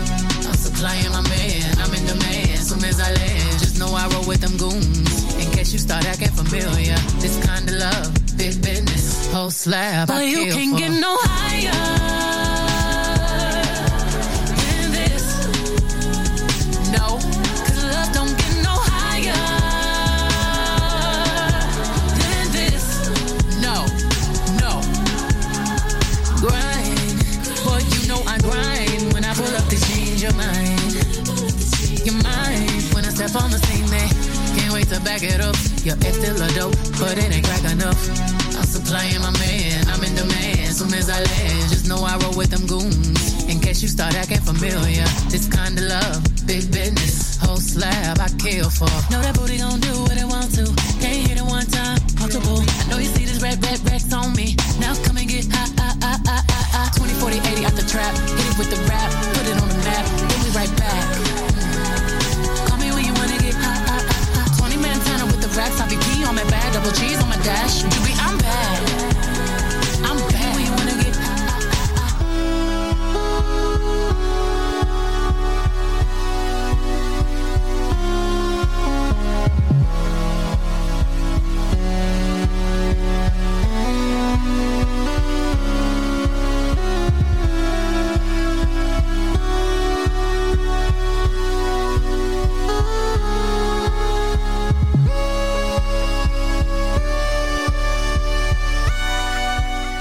I'm 0.46 0.54
supplying 0.54 1.10
my 1.12 1.22
man, 1.22 1.78
I'm 1.78 1.92
in 1.94 2.06
demand. 2.06 2.58
Soon 2.58 2.84
as 2.84 3.00
I 3.00 3.12
land, 3.12 3.58
just 3.58 3.78
know 3.78 3.94
I 3.94 4.08
roll 4.08 4.26
with 4.26 4.40
them 4.40 4.56
goons. 4.56 5.34
In 5.42 5.50
case 5.52 5.72
you 5.72 5.78
start 5.78 6.04
acting 6.06 6.28
familiar. 6.28 6.96
This 7.20 7.36
kind 7.46 7.68
of 7.68 7.76
love, 7.76 8.14
big 8.36 8.62
business, 8.62 9.32
whole 9.32 9.50
slab. 9.50 10.08
But 10.08 10.16
I 10.16 10.22
you 10.24 10.52
can't 10.52 10.72
for. 10.72 10.78
get 10.78 11.00
no 11.00 11.16
higher 11.20 12.19
on 33.36 33.50
the 33.50 33.58
scene, 33.58 33.86
they 33.86 34.08
can't 34.58 34.72
wait 34.72 34.88
to 34.88 34.98
back 35.02 35.22
it 35.22 35.40
up. 35.40 35.54
Your 35.86 35.94
ex 36.02 36.18
still 36.18 36.34
a 36.34 36.48
dope, 36.58 36.74
but 36.98 37.14
it 37.14 37.30
ain't 37.30 37.46
crack 37.46 37.62
enough. 37.70 38.00
I'm 38.58 38.66
supplying 38.66 39.20
my 39.22 39.30
man, 39.38 39.86
I'm 39.86 40.02
in 40.02 40.14
demand. 40.14 40.74
Soon 40.74 40.92
as 40.94 41.10
I 41.10 41.22
land, 41.22 41.70
just 41.70 41.86
know 41.86 42.02
I 42.02 42.16
roll 42.18 42.34
with 42.34 42.50
them 42.50 42.66
goons. 42.66 43.46
In 43.46 43.60
case 43.60 43.82
you 43.82 43.88
start 43.88 44.14
acting 44.14 44.40
familiar, 44.42 45.06
this 45.30 45.46
kind 45.46 45.78
of 45.78 45.84
love, 45.84 46.22
big 46.46 46.72
business, 46.72 47.38
whole 47.38 47.60
slab 47.60 48.18
I 48.18 48.28
kill 48.40 48.70
for. 48.70 48.90
Know 49.14 49.22
that 49.22 49.36
booty 49.38 49.58
gon' 49.58 49.78
do 49.78 49.94
what 50.10 50.16
it 50.18 50.26
want 50.26 50.50
to. 50.58 50.66
Can't 50.98 51.22
hit 51.28 51.38
it 51.38 51.46
one 51.46 51.66
time, 51.70 52.02
multiple. 52.18 52.62
I 52.66 52.82
know 52.90 52.98
you 52.98 53.10
see 53.14 53.26
this 53.26 53.42
red, 53.42 53.62
red, 53.62 53.78
Rex 53.86 54.10
on 54.12 54.34
me. 54.34 54.56
Now 54.82 54.94
come 55.06 55.18
and 55.18 55.28
get 55.28 55.46
high, 55.46 55.70
high, 55.78 55.94
high, 56.02 56.18
high, 56.26 56.44
high, 56.50 56.88
high. 56.88 56.90
20, 56.98 57.14
40, 57.14 57.36
80 57.36 57.66
out 57.66 57.76
the 57.78 57.86
trap. 57.86 58.10
Hit 58.16 58.46
it 58.50 58.56
with 58.58 58.70
the 58.74 58.80
rap, 58.90 59.10
put 59.38 59.44
it 59.46 59.54
on 59.54 59.68
the 59.70 59.80
map. 59.86 60.04
Then 60.18 60.40
we 60.42 60.50
right 60.50 60.74
back. 60.80 61.29
Be 65.90 65.96
P 65.96 66.24
on 66.24 66.36
my 66.36 66.44
bag, 66.44 66.72
double 66.72 66.92
cheese 66.92 67.20
on 67.20 67.28
my 67.28 67.36
dash. 67.38 67.82
You 67.82 68.14
I'm 68.20 68.38
bad. 68.38 69.09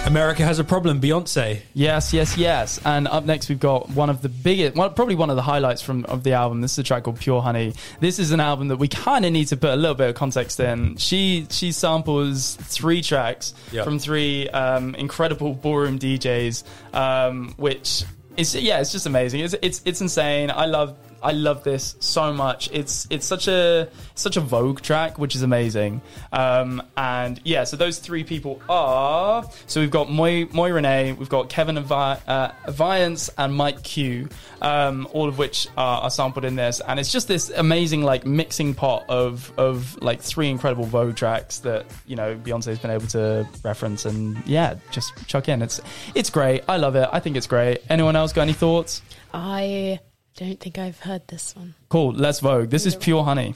America 0.10 0.44
has 0.44 0.58
a 0.58 0.64
problem. 0.64 1.00
Beyonce. 1.00 1.62
Yes, 1.76 2.14
yes, 2.14 2.36
yes. 2.36 2.80
And 2.84 3.08
up 3.08 3.26
next, 3.26 3.48
we've 3.48 3.60
got 3.60 3.90
one 3.92 4.10
of 4.10 4.24
the 4.24 4.30
biggest, 4.30 4.76
well, 4.76 4.90
probably 4.90 5.14
one 5.14 5.30
of 5.30 5.36
the 5.36 5.42
highlights 5.44 5.84
from 5.84 6.04
of 6.06 6.24
the 6.24 6.34
album. 6.34 6.62
This 6.62 6.72
is 6.74 6.80
a 6.80 6.84
track 6.84 7.04
called 7.04 7.20
Pure 7.20 7.44
Honey. 7.44 7.76
This 8.00 8.18
is 8.18 8.32
an 8.32 8.40
album 8.40 8.70
that 8.70 8.78
we 8.78 8.88
kind 8.88 9.24
of 9.24 9.32
need 9.32 9.50
to 9.50 9.58
put 9.58 9.70
a 9.70 9.76
little 9.76 9.94
bit 9.96 10.10
of 10.10 10.16
context 10.16 10.60
in. 10.60 10.98
She 10.98 11.46
she 11.52 11.72
samples 11.72 12.56
three 12.56 13.04
tracks 13.04 13.54
Yep. 13.72 13.86
from 13.86 14.00
three 14.00 14.50
um, 14.50 14.96
incredible 14.96 15.54
ballroom 15.54 16.00
DJs, 16.00 16.64
um, 16.96 17.54
which 17.58 18.04
is 18.36 18.56
yeah, 18.56 18.80
it's 18.82 18.92
just 18.92 19.06
amazing. 19.06 19.42
It's 19.42 19.56
it's 19.62 19.82
it's 19.86 20.02
insane. 20.02 20.50
I 20.50 20.66
love. 20.66 20.98
I 21.22 21.32
love 21.32 21.64
this 21.64 21.96
so 22.00 22.34
much. 22.34 22.70
It's 22.72 23.08
it's 23.10 23.26
such 23.26 23.48
a 23.48 23.90
such 24.16 24.38
a 24.38 24.42
Vogue 24.42 24.82
track, 24.82 25.18
which 25.18 25.36
is 25.36 25.42
amazing. 25.42 26.02
Um, 26.32 26.82
and 26.98 27.40
yeah, 27.44 27.64
so 27.64 27.78
those 27.78 28.00
three 28.00 28.24
people 28.24 28.62
are 28.70 29.44
so 29.68 29.82
we've 29.82 29.92
got 29.92 30.10
Moi 30.10 30.46
Moi 30.52 30.70
Renee, 30.70 31.14
we've 31.14 31.30
got 31.30 31.50
Kevin 31.50 31.78
Avi- 31.78 32.22
uh, 32.28 32.52
Aviance 32.68 33.30
and 33.38 33.54
Mike 33.54 33.84
Q, 33.84 34.30
um, 34.62 35.08
all 35.12 35.28
of 35.28 35.38
which 35.38 35.68
are, 35.78 36.02
are 36.04 36.10
sampled 36.10 36.46
in 36.46 36.56
this, 36.56 36.82
and 36.88 37.00
it's 37.00 37.12
just 37.12 37.28
this 37.28 37.50
amazing 37.50 38.04
like 38.04 38.26
mixing 38.26 38.74
pot 38.74 39.06
of 39.10 39.52
of 39.58 40.02
like 40.02 40.22
three 40.22 40.50
incredible 40.50 40.86
Vogue 40.86 41.16
tracks 41.16 41.60
that 41.60 41.86
you 42.06 42.16
know 42.16 42.36
Beyonce's 42.36 42.80
been 42.80 42.92
able 42.92 43.08
to 43.08 43.48
reference, 43.64 44.06
and 44.06 44.42
yeah, 44.46 44.76
just 44.92 45.14
chuck 45.28 45.50
in. 45.50 45.62
It's 45.62 45.82
it's 46.16 46.30
great. 46.30 46.64
I 46.68 46.78
love 46.78 46.96
it. 46.96 47.10
I 47.12 47.20
think 47.20 47.38
it's 47.38 47.48
great. 47.48 47.80
Anyone 47.90 48.16
else 48.16 48.34
got 48.34 48.44
any 48.44 48.54
thoughts? 48.54 49.02
I 49.34 50.00
don't 50.40 50.60
think 50.60 50.78
I've 50.78 51.00
heard 51.02 51.28
this 51.28 51.54
one. 51.56 51.76
Cool. 51.90 52.14
Let's 52.14 52.40
Vogue. 52.40 52.70
This 52.70 52.86
is 52.86 52.96
Pure 52.96 53.26
Honey. 53.26 53.56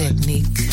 Technique. 0.00 0.69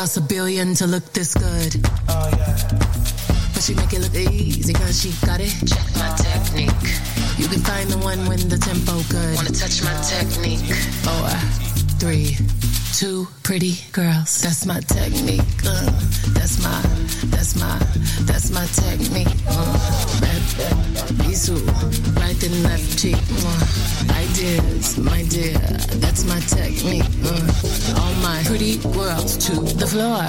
Cost 0.00 0.16
a 0.16 0.20
billion 0.22 0.74
to 0.74 0.86
look 0.86 1.04
this 1.12 1.34
good. 1.34 1.76
Oh, 2.08 2.30
yeah. 2.32 2.56
But 3.52 3.62
she 3.62 3.74
make 3.74 3.92
it 3.92 4.00
look 4.00 4.14
easy 4.14 4.72
cause 4.72 4.98
she 4.98 5.12
got 5.26 5.40
it. 5.40 5.52
Check 5.68 5.84
my 6.00 6.08
technique. 6.16 6.88
You 7.36 7.46
can 7.48 7.60
find 7.60 7.90
the 7.90 7.98
one 7.98 8.24
when 8.24 8.48
the 8.48 8.56
tempo 8.56 8.96
good. 9.12 9.36
Wanna 9.36 9.50
touch 9.50 9.84
my 9.84 9.92
technique? 10.00 10.72
Four, 11.04 11.28
three, 12.00 12.32
two 13.00 13.26
pretty 13.42 13.76
girls. 13.92 14.42
That's 14.42 14.66
my 14.66 14.78
technique. 14.80 15.40
Uh, 15.64 15.88
that's 16.36 16.62
my, 16.62 16.82
that's 17.32 17.56
my, 17.56 17.78
that's 18.28 18.50
my 18.50 18.66
technique. 18.76 19.34
Uh, 19.48 20.20
bad, 20.20 20.42
right 22.20 22.42
and 22.44 22.62
left 22.62 22.98
cheek. 22.98 23.16
Uh, 23.16 24.20
ideas, 24.20 24.98
my 24.98 25.22
dear, 25.30 25.56
that's 26.04 26.26
my 26.26 26.40
technique. 26.40 27.08
Uh, 27.24 28.00
all 28.00 28.12
my 28.20 28.42
pretty 28.44 28.76
girls 28.92 29.38
to 29.46 29.54
the 29.80 29.86
floor. 29.86 30.20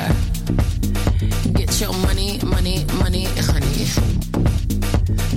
Get 1.51 1.81
your 1.81 1.91
money, 2.07 2.39
money, 2.45 2.85
money, 3.03 3.25
honey. 3.51 3.83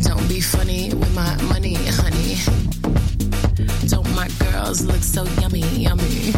Don't 0.02 0.28
be 0.28 0.40
funny 0.40 0.94
with 0.94 1.12
my 1.16 1.35
money, 1.51 1.74
honey. 1.98 2.36
Don't 3.89 4.09
my 4.15 4.28
girls 4.39 4.86
look 4.86 5.02
so 5.02 5.24
yummy, 5.40 5.66
yummy? 5.82 6.32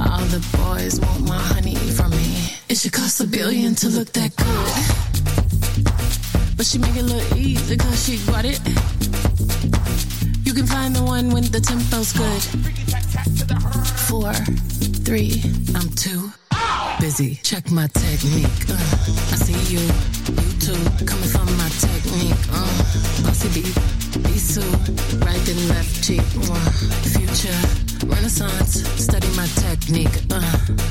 All 0.00 0.24
the 0.26 0.40
boys 0.56 0.98
want 1.00 1.28
my 1.28 1.36
honey 1.36 1.74
from 1.74 2.10
me. 2.10 2.56
It 2.68 2.78
should 2.78 2.92
cost 2.92 3.20
a 3.20 3.26
billion 3.26 3.74
to 3.76 3.88
look 3.88 4.12
that 4.12 4.34
good. 4.36 4.74
But 6.56 6.66
she 6.66 6.78
make 6.78 6.96
it 6.96 7.04
look 7.04 7.36
easy 7.36 7.76
cause 7.76 8.04
she 8.04 8.16
got 8.26 8.44
it. 8.44 8.60
You 10.44 10.54
can 10.54 10.66
find 10.66 10.96
the 10.96 11.02
one 11.02 11.30
when 11.30 11.44
the 11.44 11.60
tempo's 11.60 12.12
good. 12.12 12.42
Four, 14.08 14.32
three, 15.04 15.42
I'm 15.74 15.88
too 15.90 16.32
busy. 17.00 17.36
Check 17.42 17.70
my 17.70 17.86
technique. 17.88 18.68
Uh, 18.68 18.76
I 19.32 19.36
see 19.36 19.74
you, 19.74 19.80
you 19.80 20.59
Coming 21.04 21.28
from 21.28 21.46
my 21.58 21.68
technique. 21.80 22.34
Uh, 22.52 22.90
beat, 23.52 23.74
right 25.26 25.48
and 25.48 25.68
left 25.68 26.04
cheek. 26.04 26.22
Uh, 26.46 26.70
future, 27.10 27.60
renaissance. 28.06 28.86
Study 29.02 29.26
my 29.34 29.46
technique. 29.58 30.14
Uh, 30.30 30.40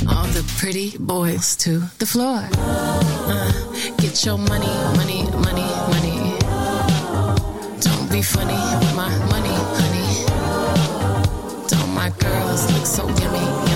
all 0.09 0.27
the 0.35 0.43
pretty 0.57 0.97
boys 0.97 1.55
to 1.57 1.79
the 1.99 2.05
floor. 2.05 2.41
Uh, 2.57 3.51
get 3.97 4.25
your 4.25 4.37
money, 4.37 4.67
money, 4.97 5.23
money, 5.47 5.69
money. 5.93 6.37
Don't 7.79 8.11
be 8.11 8.21
funny 8.21 8.59
with 8.79 8.95
my 8.95 9.15
money, 9.31 9.55
honey. 9.79 10.25
Don't 11.69 11.93
my 11.93 12.09
girls 12.19 12.69
look 12.73 12.85
so 12.85 13.07
yummy, 13.07 13.68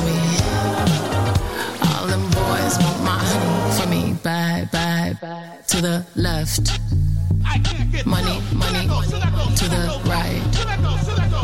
five 5.23 5.67
to 5.67 5.81
the 5.81 6.05
left. 6.15 6.65
Money, 8.05 8.41
money 8.53 8.83
to 9.59 9.65
the 9.75 9.83
right. 10.13 10.43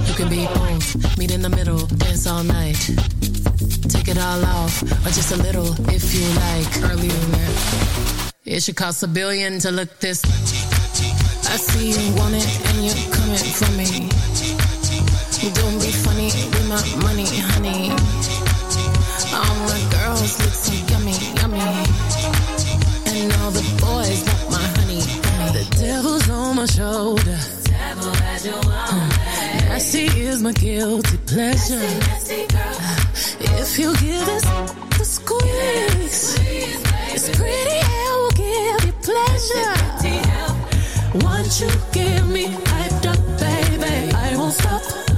You 0.08 0.14
can 0.16 0.30
be 0.30 0.46
both. 0.48 1.18
Meet 1.18 1.32
in 1.32 1.42
the 1.42 1.50
middle, 1.50 1.86
dance 2.04 2.28
all 2.28 2.44
night. 2.44 2.80
Take 3.88 4.10
it 4.10 4.18
all 4.18 4.44
off, 4.44 4.82
or 4.84 5.12
just 5.18 5.32
a 5.32 5.38
little 5.38 5.70
if 5.96 6.14
you 6.14 6.26
like. 6.46 6.92
Earlier 6.92 7.24
it 8.46 8.64
should 8.64 8.76
cost 8.76 9.04
a 9.04 9.08
billion 9.08 9.60
to 9.60 9.72
look 9.72 10.00
this. 10.00 10.24
I 11.54 11.56
see 11.56 11.92
you 11.92 12.16
want 12.18 12.36
it 12.36 12.50
and 12.68 12.78
you're 12.86 13.04
coming 13.16 13.46
for 13.60 13.72
me. 13.80 14.10
Don't 15.60 15.80
be 15.80 15.92
funny 16.06 16.30
with 16.52 16.68
my 16.68 16.84
money, 17.08 17.28
honey. 17.52 17.92
All 19.32 19.56
my 19.72 19.82
girls 19.96 20.38
look 20.44 20.54
so 20.54 20.89
all 23.20 23.52
the 23.52 23.62
boys 23.82 24.24
want 24.24 24.52
my 24.52 24.66
honey. 24.80 25.02
The 25.52 25.64
devil's 25.78 26.30
on 26.30 26.56
my 26.56 26.66
shoulder. 26.66 27.38
Hmm. 28.88 29.10
Nasty 29.68 30.06
is 30.22 30.42
my 30.42 30.54
guilty 30.54 31.18
pleasure. 31.26 31.84
If 33.60 33.78
you 33.78 33.94
give 33.98 34.28
us 34.36 34.44
the 34.98 35.04
squeeze, 35.04 36.40
it's 37.14 37.30
pretty 37.38 37.80
hair 37.90 38.14
will 38.20 38.32
give 38.32 38.86
you 38.86 38.94
pleasure. 39.04 39.76
Once 41.26 41.60
you 41.60 41.68
me 42.24 42.46
hyped 42.48 43.06
up, 43.06 43.20
baby, 43.38 44.14
I 44.16 44.38
won't 44.38 44.54
stop. 44.54 45.09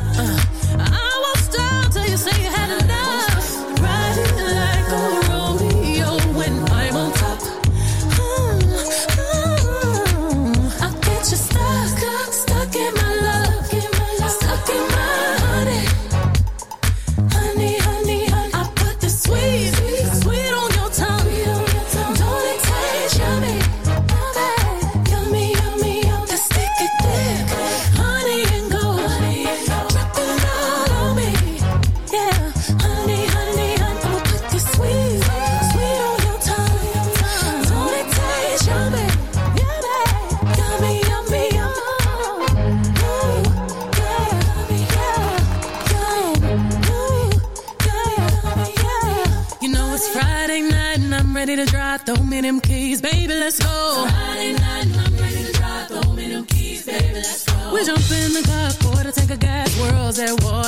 Them 52.41 52.59
keys, 52.61 53.01
baby, 53.01 53.33
let's 53.33 53.59
go. 53.59 54.07
Friday 54.09 54.53
night 54.53 54.87
I'm 54.97 55.17
ready 55.17 55.43
to 55.43 55.53
drive. 55.53 55.87
Throw 55.87 56.13
me 56.13 56.27
them 56.29 56.45
keys, 56.45 56.85
baby, 56.85 57.13
let's 57.13 57.45
go. 57.45 57.73
We 57.73 57.85
jump 57.85 58.11
in 58.11 58.33
the 58.33 58.43
car, 58.47 59.03
the 59.03 59.11
tank 59.11 59.31
of 59.31 59.39
gas, 59.39 59.79
worlds 59.79 60.19
at 60.19 60.43
war, 60.43 60.60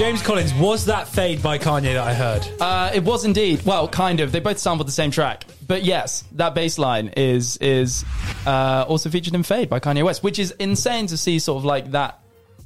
James 0.00 0.22
Collins, 0.22 0.54
was 0.54 0.86
that 0.86 1.08
Fade 1.08 1.42
by 1.42 1.58
Kanye 1.58 1.92
that 1.92 1.98
I 1.98 2.14
heard? 2.14 2.48
Uh, 2.58 2.90
it 2.94 3.04
was 3.04 3.26
indeed. 3.26 3.60
Well, 3.66 3.86
kind 3.86 4.20
of. 4.20 4.32
They 4.32 4.40
both 4.40 4.58
sampled 4.58 4.88
the 4.88 4.92
same 4.92 5.10
track, 5.10 5.44
but 5.66 5.84
yes, 5.84 6.24
that 6.36 6.54
bass 6.54 6.78
line 6.78 7.08
is 7.18 7.58
is 7.58 8.06
uh, 8.46 8.86
also 8.88 9.10
featured 9.10 9.34
in 9.34 9.42
Fade 9.42 9.68
by 9.68 9.78
Kanye 9.78 10.02
West, 10.02 10.22
which 10.22 10.38
is 10.38 10.52
insane 10.52 11.06
to 11.08 11.18
see. 11.18 11.38
Sort 11.38 11.58
of 11.58 11.66
like 11.66 11.90
that 11.90 12.18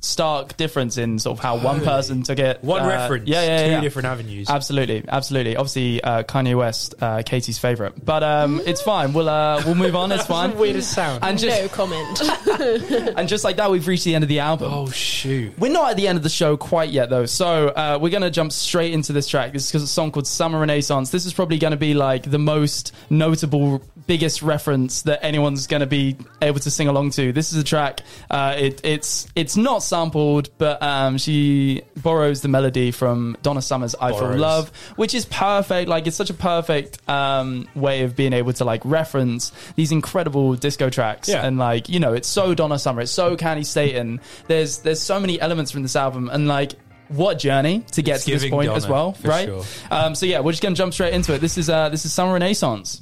stark 0.05 0.57
difference 0.57 0.99
in 0.99 1.19
sort 1.19 1.39
of 1.39 1.43
how 1.43 1.57
one 1.57 1.81
person 1.81 2.23
took 2.23 2.39
it. 2.39 2.63
One 2.63 2.83
uh, 2.83 2.89
reference, 2.89 3.29
yeah, 3.29 3.43
yeah, 3.43 3.65
two 3.65 3.71
yeah. 3.71 3.81
different 3.81 4.07
avenues. 4.07 4.51
Absolutely, 4.51 5.05
absolutely. 5.09 5.57
Obviously, 5.57 6.03
uh, 6.03 6.23
Kanye 6.23 6.57
West, 6.57 6.95
uh, 7.01 7.23
Katie's 7.25 7.59
favorite, 7.59 8.05
but 8.05 8.23
um, 8.23 8.61
it's 8.67 8.83
fine. 8.83 9.13
We'll 9.13 9.29
uh, 9.29 9.63
we'll 9.65 9.75
move 9.75 9.97
on. 9.97 10.13
It's 10.13 10.27
fine. 10.35 10.57
weirdest 10.57 10.93
sound. 10.93 11.25
And 11.25 11.39
just 11.39 11.63
no 11.63 11.69
comment. 11.69 12.21
and 13.19 13.29
just 13.29 13.45
like 13.45 13.57
that, 13.57 13.71
we've 13.71 13.87
reached 13.87 14.05
the 14.05 14.15
end 14.15 14.25
of 14.25 14.29
the 14.29 14.41
album. 14.41 14.73
Oh 14.73 14.91
shoot! 14.91 15.59
We're 15.59 15.73
not 15.73 15.91
at 15.91 15.97
the 15.97 16.09
end 16.09 16.17
of 16.17 16.23
the 16.23 16.29
show 16.29 16.57
quite 16.57 16.91
yet, 16.91 17.11
though. 17.11 17.27
So 17.27 17.69
uh, 17.69 17.99
we're 18.01 18.11
going 18.11 18.23
to 18.23 18.31
jump 18.31 18.53
straight 18.53 18.93
into 18.93 19.13
this 19.13 19.29
track. 19.29 19.53
This 19.53 19.75
is 19.75 19.83
a 19.83 19.87
song 19.87 20.13
called 20.13 20.27
"Summer 20.27 20.61
Renaissance." 20.61 21.11
This 21.11 21.27
is 21.27 21.33
probably 21.33 21.59
going 21.59 21.73
to 21.73 21.77
be 21.77 21.95
like 21.95 22.31
the 22.31 22.39
most 22.39 22.93
notable, 23.11 23.83
biggest 24.07 24.43
reference 24.43 25.03
that 25.03 25.25
anyone's 25.25 25.67
going 25.67 25.81
to 25.81 25.87
be 25.87 26.17
able 26.43 26.61
to 26.61 26.71
sing 26.71 26.89
along 26.89 27.11
to. 27.11 27.33
This 27.33 27.53
is 27.53 27.59
a 27.59 27.65
track. 27.65 28.01
Uh, 28.31 28.55
it, 28.59 28.81
it's 28.85 29.29
it's 29.35 29.57
not 29.57 29.83
sampled, 29.95 30.51
but 30.59 30.83
um, 30.83 31.19
she 31.19 31.83
borrows 32.03 32.41
the 32.41 32.49
melody 32.49 32.91
from 32.91 33.37
Donna 33.43 33.63
Summer's 33.63 33.95
"I 33.95 34.11
Feel 34.11 34.21
Borrows. 34.21 34.41
Love," 34.41 34.69
which 34.97 35.15
is 35.15 35.25
perfect. 35.25 35.89
Like 35.89 36.09
it's 36.09 36.17
such 36.17 36.31
a 36.31 36.35
perfect 36.35 37.09
um, 37.09 37.69
way 37.77 38.03
of 38.03 38.17
being 38.17 38.33
able 38.33 38.53
to 38.55 38.65
like 38.65 38.83
reference 38.85 39.53
these 39.77 39.93
incredible 39.93 40.55
disco 40.55 40.91
tracks. 40.91 41.29
Yeah. 41.29 41.47
And 41.47 41.59
like 41.59 41.89
you 41.89 42.01
know, 42.01 42.13
it's 42.13 42.27
so 42.27 42.55
Donna 42.55 42.79
Summer, 42.79 43.03
it's 43.03 43.13
so 43.13 43.37
Candi 43.37 43.65
Staton. 43.65 44.21
There's 44.49 44.79
there's 44.79 45.01
so 45.01 45.21
many 45.21 45.41
elements 45.41 45.71
from 45.71 45.83
this 45.83 45.95
album, 45.97 46.29
and 46.29 46.49
like. 46.49 46.73
What 47.09 47.39
journey 47.39 47.85
to 47.93 48.03
get 48.03 48.17
It's 48.17 48.25
to 48.25 48.31
this 48.31 48.43
giving 48.45 48.57
point 48.57 48.71
as 48.71 48.85
Donna, 48.85 48.95
well, 48.95 49.13
for 49.13 49.29
right? 49.29 49.45
sure. 49.47 49.63
Um, 49.91 50.15
so 50.15 50.25
yeah, 50.25 50.41
we're 50.41 50.53
just 50.53 50.63
gonna 50.63 50.75
jump 50.75 50.95
straight 50.95 51.13
into 51.13 51.35
it. 51.35 51.41
This 51.43 51.59
is 51.59 51.69
uh, 51.69 51.91
this 51.91 52.07
is 52.07 52.15
Summer 52.15 52.33
Renaissance. 52.33 52.99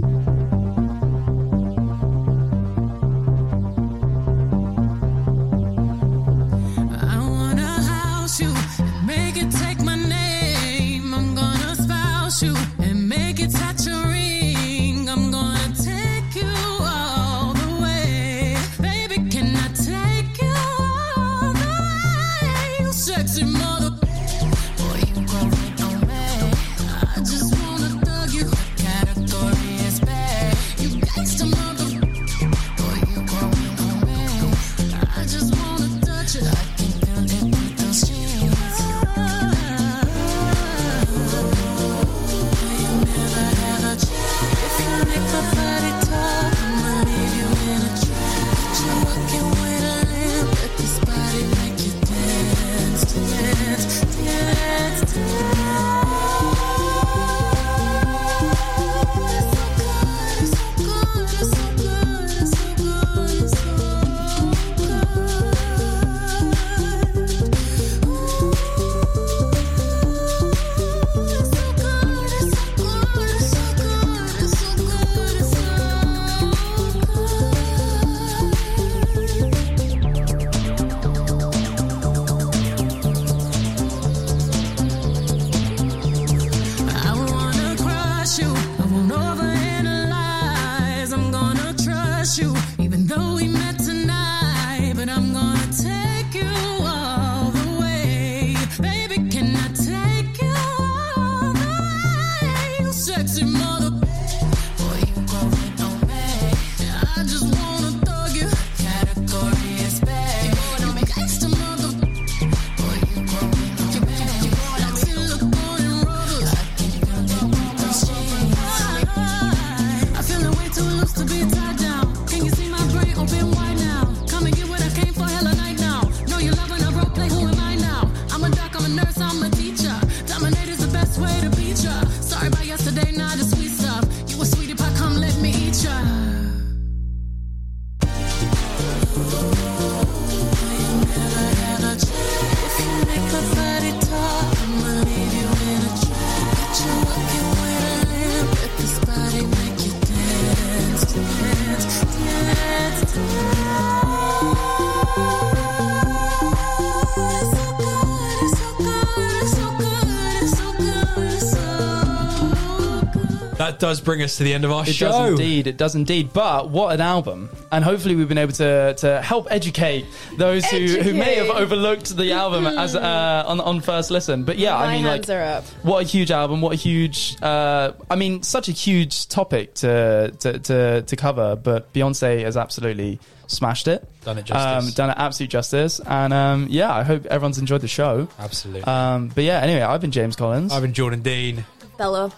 Does 163.83 164.01
bring 164.01 164.23
us 164.23 164.37
to 164.37 164.45
the 164.45 164.55
end 164.55 164.65
of 164.65 164.71
our 164.71 164.85
It 164.85 164.93
show. 164.93 165.09
It 165.09 165.11
does 165.11 165.31
indeed. 165.31 165.67
It 165.67 165.77
does 165.77 165.97
indeed. 165.97 166.33
But 166.33 166.71
what 166.71 166.95
an 166.95 167.01
album! 167.01 167.51
And 167.73 167.85
hopefully, 167.85 168.15
we've 168.15 168.29
been 168.29 168.39
able 168.39 168.53
to 168.53 168.95
to 168.95 169.21
help 169.21 169.49
educate 169.51 170.07
those 170.39 170.65
who, 170.67 170.79
who 170.87 171.13
may 171.13 171.35
have 171.35 171.51
overlooked 171.51 172.17
the 172.17 172.31
album 172.31 172.65
as 172.79 172.95
uh, 172.95 173.43
on 173.45 173.61
on 173.61 173.81
first 173.81 174.13
listen. 174.13 174.45
But 174.45 174.59
yeah, 174.59 174.75
My 174.75 174.85
I 174.85 174.97
mean, 174.97 175.05
like, 175.05 175.29
are 175.29 175.43
up. 175.43 175.65
what 175.83 176.01
a 176.01 176.07
huge 176.07 176.31
album! 176.31 176.61
What 176.61 176.75
a 176.75 176.77
huge! 176.77 177.37
Uh, 177.43 177.95
I 178.09 178.15
mean, 178.15 178.45
such 178.45 178.69
a 178.69 178.73
huge 178.73 179.27
topic 179.27 179.75
to 179.75 180.33
to 180.39 180.59
to, 180.61 181.03
to 181.03 181.17
cover. 181.17 181.57
But 181.57 181.93
Beyonce 181.93 182.45
has 182.45 182.57
absolutely 182.57 183.19
smashed 183.49 183.89
it. 183.89 184.09
Done 184.25 184.39
it 184.39 184.45
justice. 184.45 184.91
Um, 184.91 184.95
done 184.95 185.11
it 185.11 185.17
absolute 185.19 185.51
justice. 185.51 186.01
And 186.07 186.33
um, 186.33 186.69
yeah, 186.71 186.95
I 186.95 187.03
hope 187.03 187.27
everyone's 187.27 187.59
enjoyed 187.59 187.81
the 187.81 187.89
show. 187.89 188.29
Absolutely. 188.39 188.85
Um, 188.85 189.33
but 189.35 189.43
yeah, 189.43 189.59
anyway, 189.59 189.83
I've 189.83 190.01
been 190.01 190.13
James 190.13 190.37
Collins. 190.37 190.73
I've 190.73 190.83
been 190.83 190.95
Jordan 190.95 191.23
Dean. 191.23 191.65
Bella. 191.99 192.33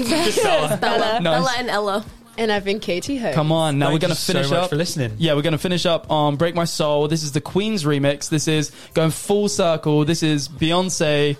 Bella. 0.42 0.76
Bella. 0.76 1.20
Nice. 1.20 1.38
Bella 1.38 1.52
and 1.58 1.70
Ella. 1.70 2.04
And 2.38 2.52
I've 2.52 2.64
been 2.64 2.80
Katie 2.80 3.16
Ho. 3.16 3.32
Come 3.32 3.50
on, 3.50 3.78
now 3.78 3.86
Thank 3.86 3.94
we're 3.94 4.08
going 4.08 4.14
to 4.14 4.14
you 4.14 4.14
to 4.14 4.20
so 4.20 4.32
finish 4.34 4.50
much 4.50 4.58
up 4.58 4.70
for 4.70 4.76
listening. 4.76 5.12
Yeah, 5.16 5.34
we're 5.34 5.42
going 5.42 5.52
to 5.52 5.58
finish 5.58 5.86
up 5.86 6.10
on 6.10 6.36
"Break 6.36 6.54
My 6.54 6.66
Soul." 6.66 7.08
This 7.08 7.22
is 7.22 7.32
the 7.32 7.40
Queen's 7.40 7.84
remix. 7.84 8.28
This 8.28 8.46
is 8.46 8.72
going 8.92 9.10
full 9.10 9.48
circle. 9.48 10.04
This 10.04 10.22
is 10.22 10.46
Beyonce 10.46 11.38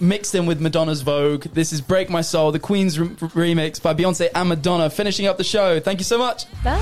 mixed 0.00 0.34
in 0.34 0.46
with 0.46 0.58
Madonna's 0.58 1.02
Vogue. 1.02 1.44
This 1.52 1.70
is 1.70 1.82
"Break 1.82 2.08
My 2.08 2.22
Soul," 2.22 2.50
the 2.50 2.58
Queen's 2.58 2.98
re- 2.98 3.08
remix 3.08 3.82
by 3.82 3.92
Beyonce 3.92 4.30
and 4.34 4.48
Madonna, 4.48 4.88
finishing 4.88 5.26
up 5.26 5.36
the 5.36 5.44
show. 5.44 5.80
Thank 5.80 6.00
you 6.00 6.04
so 6.04 6.16
much. 6.16 6.44
Bye. 6.64 6.78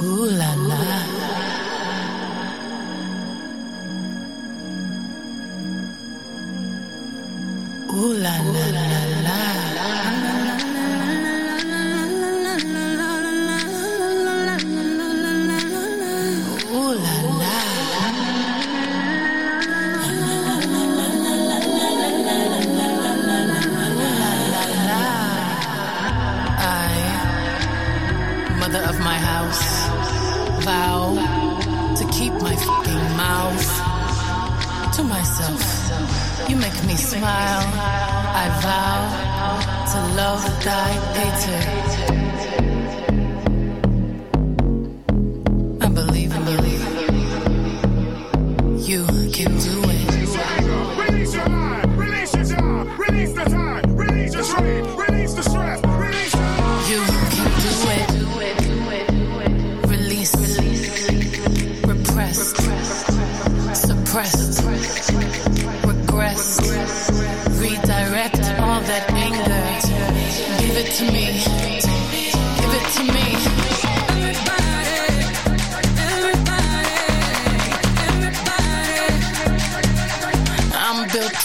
Ooh 0.00 0.26
la 0.26 0.54
la. 0.54 1.21
Ooh 7.94 8.14
la 8.14 8.32
la 8.40 8.66
la 8.72 9.36
la. 9.76 10.21
Smile. 37.22 37.66
I 38.42 38.46
vow 38.62 39.00
to 39.92 39.98
love 40.20 40.42
thy 40.64 40.90
hater. 41.14 41.91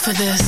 For 0.08 0.14
this. 0.14 0.47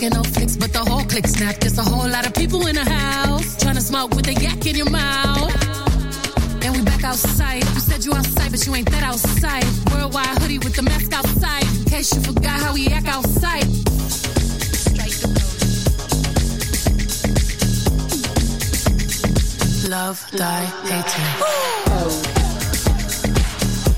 Taking 0.00 0.16
no 0.16 0.22
flicks, 0.22 0.56
but 0.56 0.72
the 0.72 0.78
whole 0.78 1.04
click 1.04 1.26
snap. 1.26 1.56
There's 1.56 1.76
a 1.78 1.82
whole 1.82 2.08
lot 2.08 2.26
of 2.26 2.32
people 2.32 2.66
in 2.66 2.74
the 2.74 2.84
house 2.84 3.56
trying 3.60 3.74
to 3.74 3.82
smoke 3.82 4.14
with 4.14 4.28
a 4.28 4.34
yak 4.34 4.64
in 4.66 4.76
your 4.76 4.88
mouth. 4.88 5.52
And 6.64 6.74
we 6.74 6.82
back 6.82 7.04
outside. 7.04 7.64
You 7.74 7.80
said 7.80 8.04
you 8.04 8.14
outside, 8.14 8.50
but 8.50 8.64
you 8.66 8.74
ain't 8.74 8.90
that 8.90 9.02
outside. 9.02 9.64
Worldwide 9.92 10.38
hoodie 10.38 10.58
with 10.58 10.74
the 10.74 10.82
mask 10.82 11.12
outside. 11.12 11.64
In 11.78 11.84
case 11.84 12.14
you 12.14 12.22
forgot 12.22 12.60
how 12.60 12.72
we 12.72 12.88
act 12.88 13.08
outside. 13.08 13.66
Love, 19.90 20.18
die, 20.32 20.66
hating. 20.88 21.28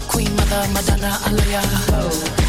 Queen 0.09 0.35
Mother, 0.35 0.67
Madonna, 0.73 2.42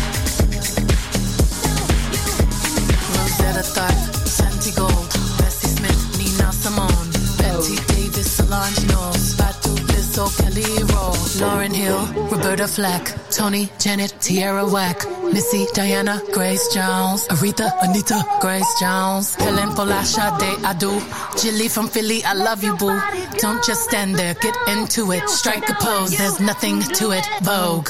Alaya. 3.44 3.54
Rosetta 3.54 3.64
Tharpe, 3.74 4.14
Santigold, 4.26 5.38
Bessie 5.40 5.68
Smith, 5.68 6.18
Nina 6.18 6.52
Simone, 6.52 7.12
Betty 7.38 7.76
Davis, 7.94 8.32
Solange 8.32 8.88
Knowles, 8.88 9.36
Fatu 9.36 9.74
Bliss, 9.86 10.16
Kelly 10.38 10.64
Rowland, 10.94 11.34
Lauryn 11.42 11.74
Hill, 11.74 12.06
Roberta 12.30 12.68
Flack, 12.68 13.16
Tony, 13.30 13.70
Janet, 13.80 14.14
Tierra 14.22 14.66
Whack, 14.66 15.06
Missy, 15.24 15.66
Diana, 15.74 16.22
Grace 16.32 16.68
Jones, 16.74 17.28
Aretha, 17.30 17.72
Anita, 17.82 18.24
Grace 18.40 18.80
Jones, 18.80 19.36
Helen 19.36 19.70
Polasha, 19.70 20.38
De 20.40 20.52
Adu, 20.68 21.00
Jilly 21.42 21.68
from 21.68 21.88
Philly, 21.88 22.24
I 22.24 22.34
love 22.34 22.64
you, 22.64 22.76
boo. 22.78 23.00
Don't 23.40 23.64
just 23.64 23.84
stand 23.84 24.16
there, 24.16 24.36
get 24.36 24.56
into 24.68 25.12
it. 25.12 25.28
Strike 25.30 25.68
a 25.70 25.74
pose, 25.74 26.16
there's 26.18 26.40
nothing 26.40 26.82
to 26.82 27.12
it. 27.12 27.26
Vogue. 27.42 27.90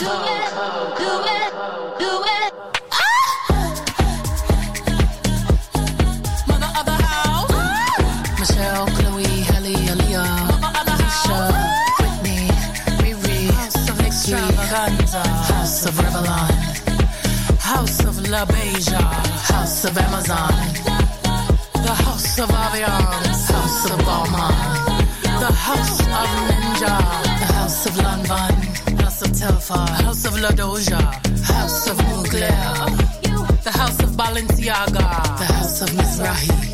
Of 29.74 29.90
House 29.90 30.26
of 30.26 30.34
LaBeija, 30.34 31.02
House 31.46 31.88
of 31.88 31.98
Mugler, 31.98 33.64
the 33.64 33.72
House 33.72 34.00
of 34.04 34.10
Balenciaga, 34.12 35.38
the 35.40 35.46
House 35.46 35.82
of 35.82 35.90
Mizrahi. 35.98 36.74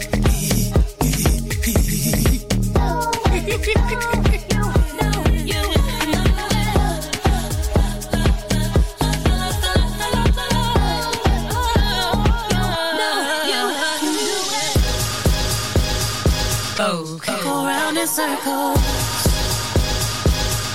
Okay. 16.81 18.98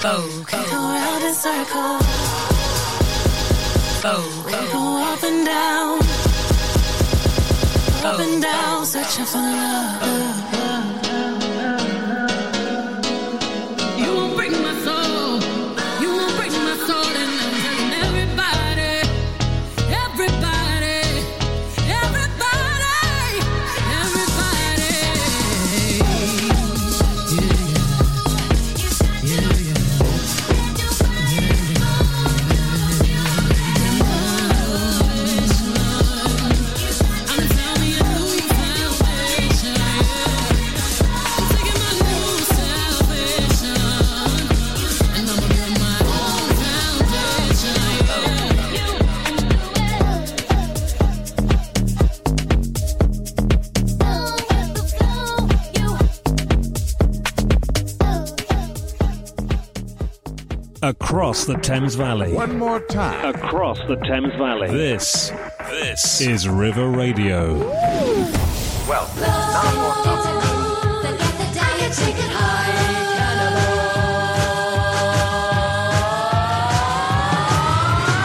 Go 0.05 0.10
round 0.10 0.20
in 0.20 0.20
circles. 0.20 0.44
Okay. 0.44 0.70
Go 0.70 0.76
round 0.76 1.24
in 1.24 1.35
circles. 1.35 2.02
Okay. 4.05 4.70
Go 4.70 5.02
up 5.02 5.22
and 5.22 5.47
down. 5.47 5.98
Up 8.05 8.20
and 8.20 8.43
down, 8.43 8.85
searching 8.85 9.24
for 9.24 9.39
love. 9.39 10.43
Across 61.35 61.47
the 61.47 61.56
Thames 61.56 61.94
Valley. 61.97 62.32
One 62.32 62.56
more 62.61 62.78
time. 62.78 63.35
Across 63.35 63.81
the 63.89 63.97
Thames 63.97 64.32
Valley. 64.35 64.69
This, 64.69 65.32
this 65.69 66.20
is 66.20 66.48
River 66.48 66.89
Radio. 66.90 67.59
Well, 68.86 69.11
now 69.19 70.05
for 70.05 70.05
some. 70.05 70.55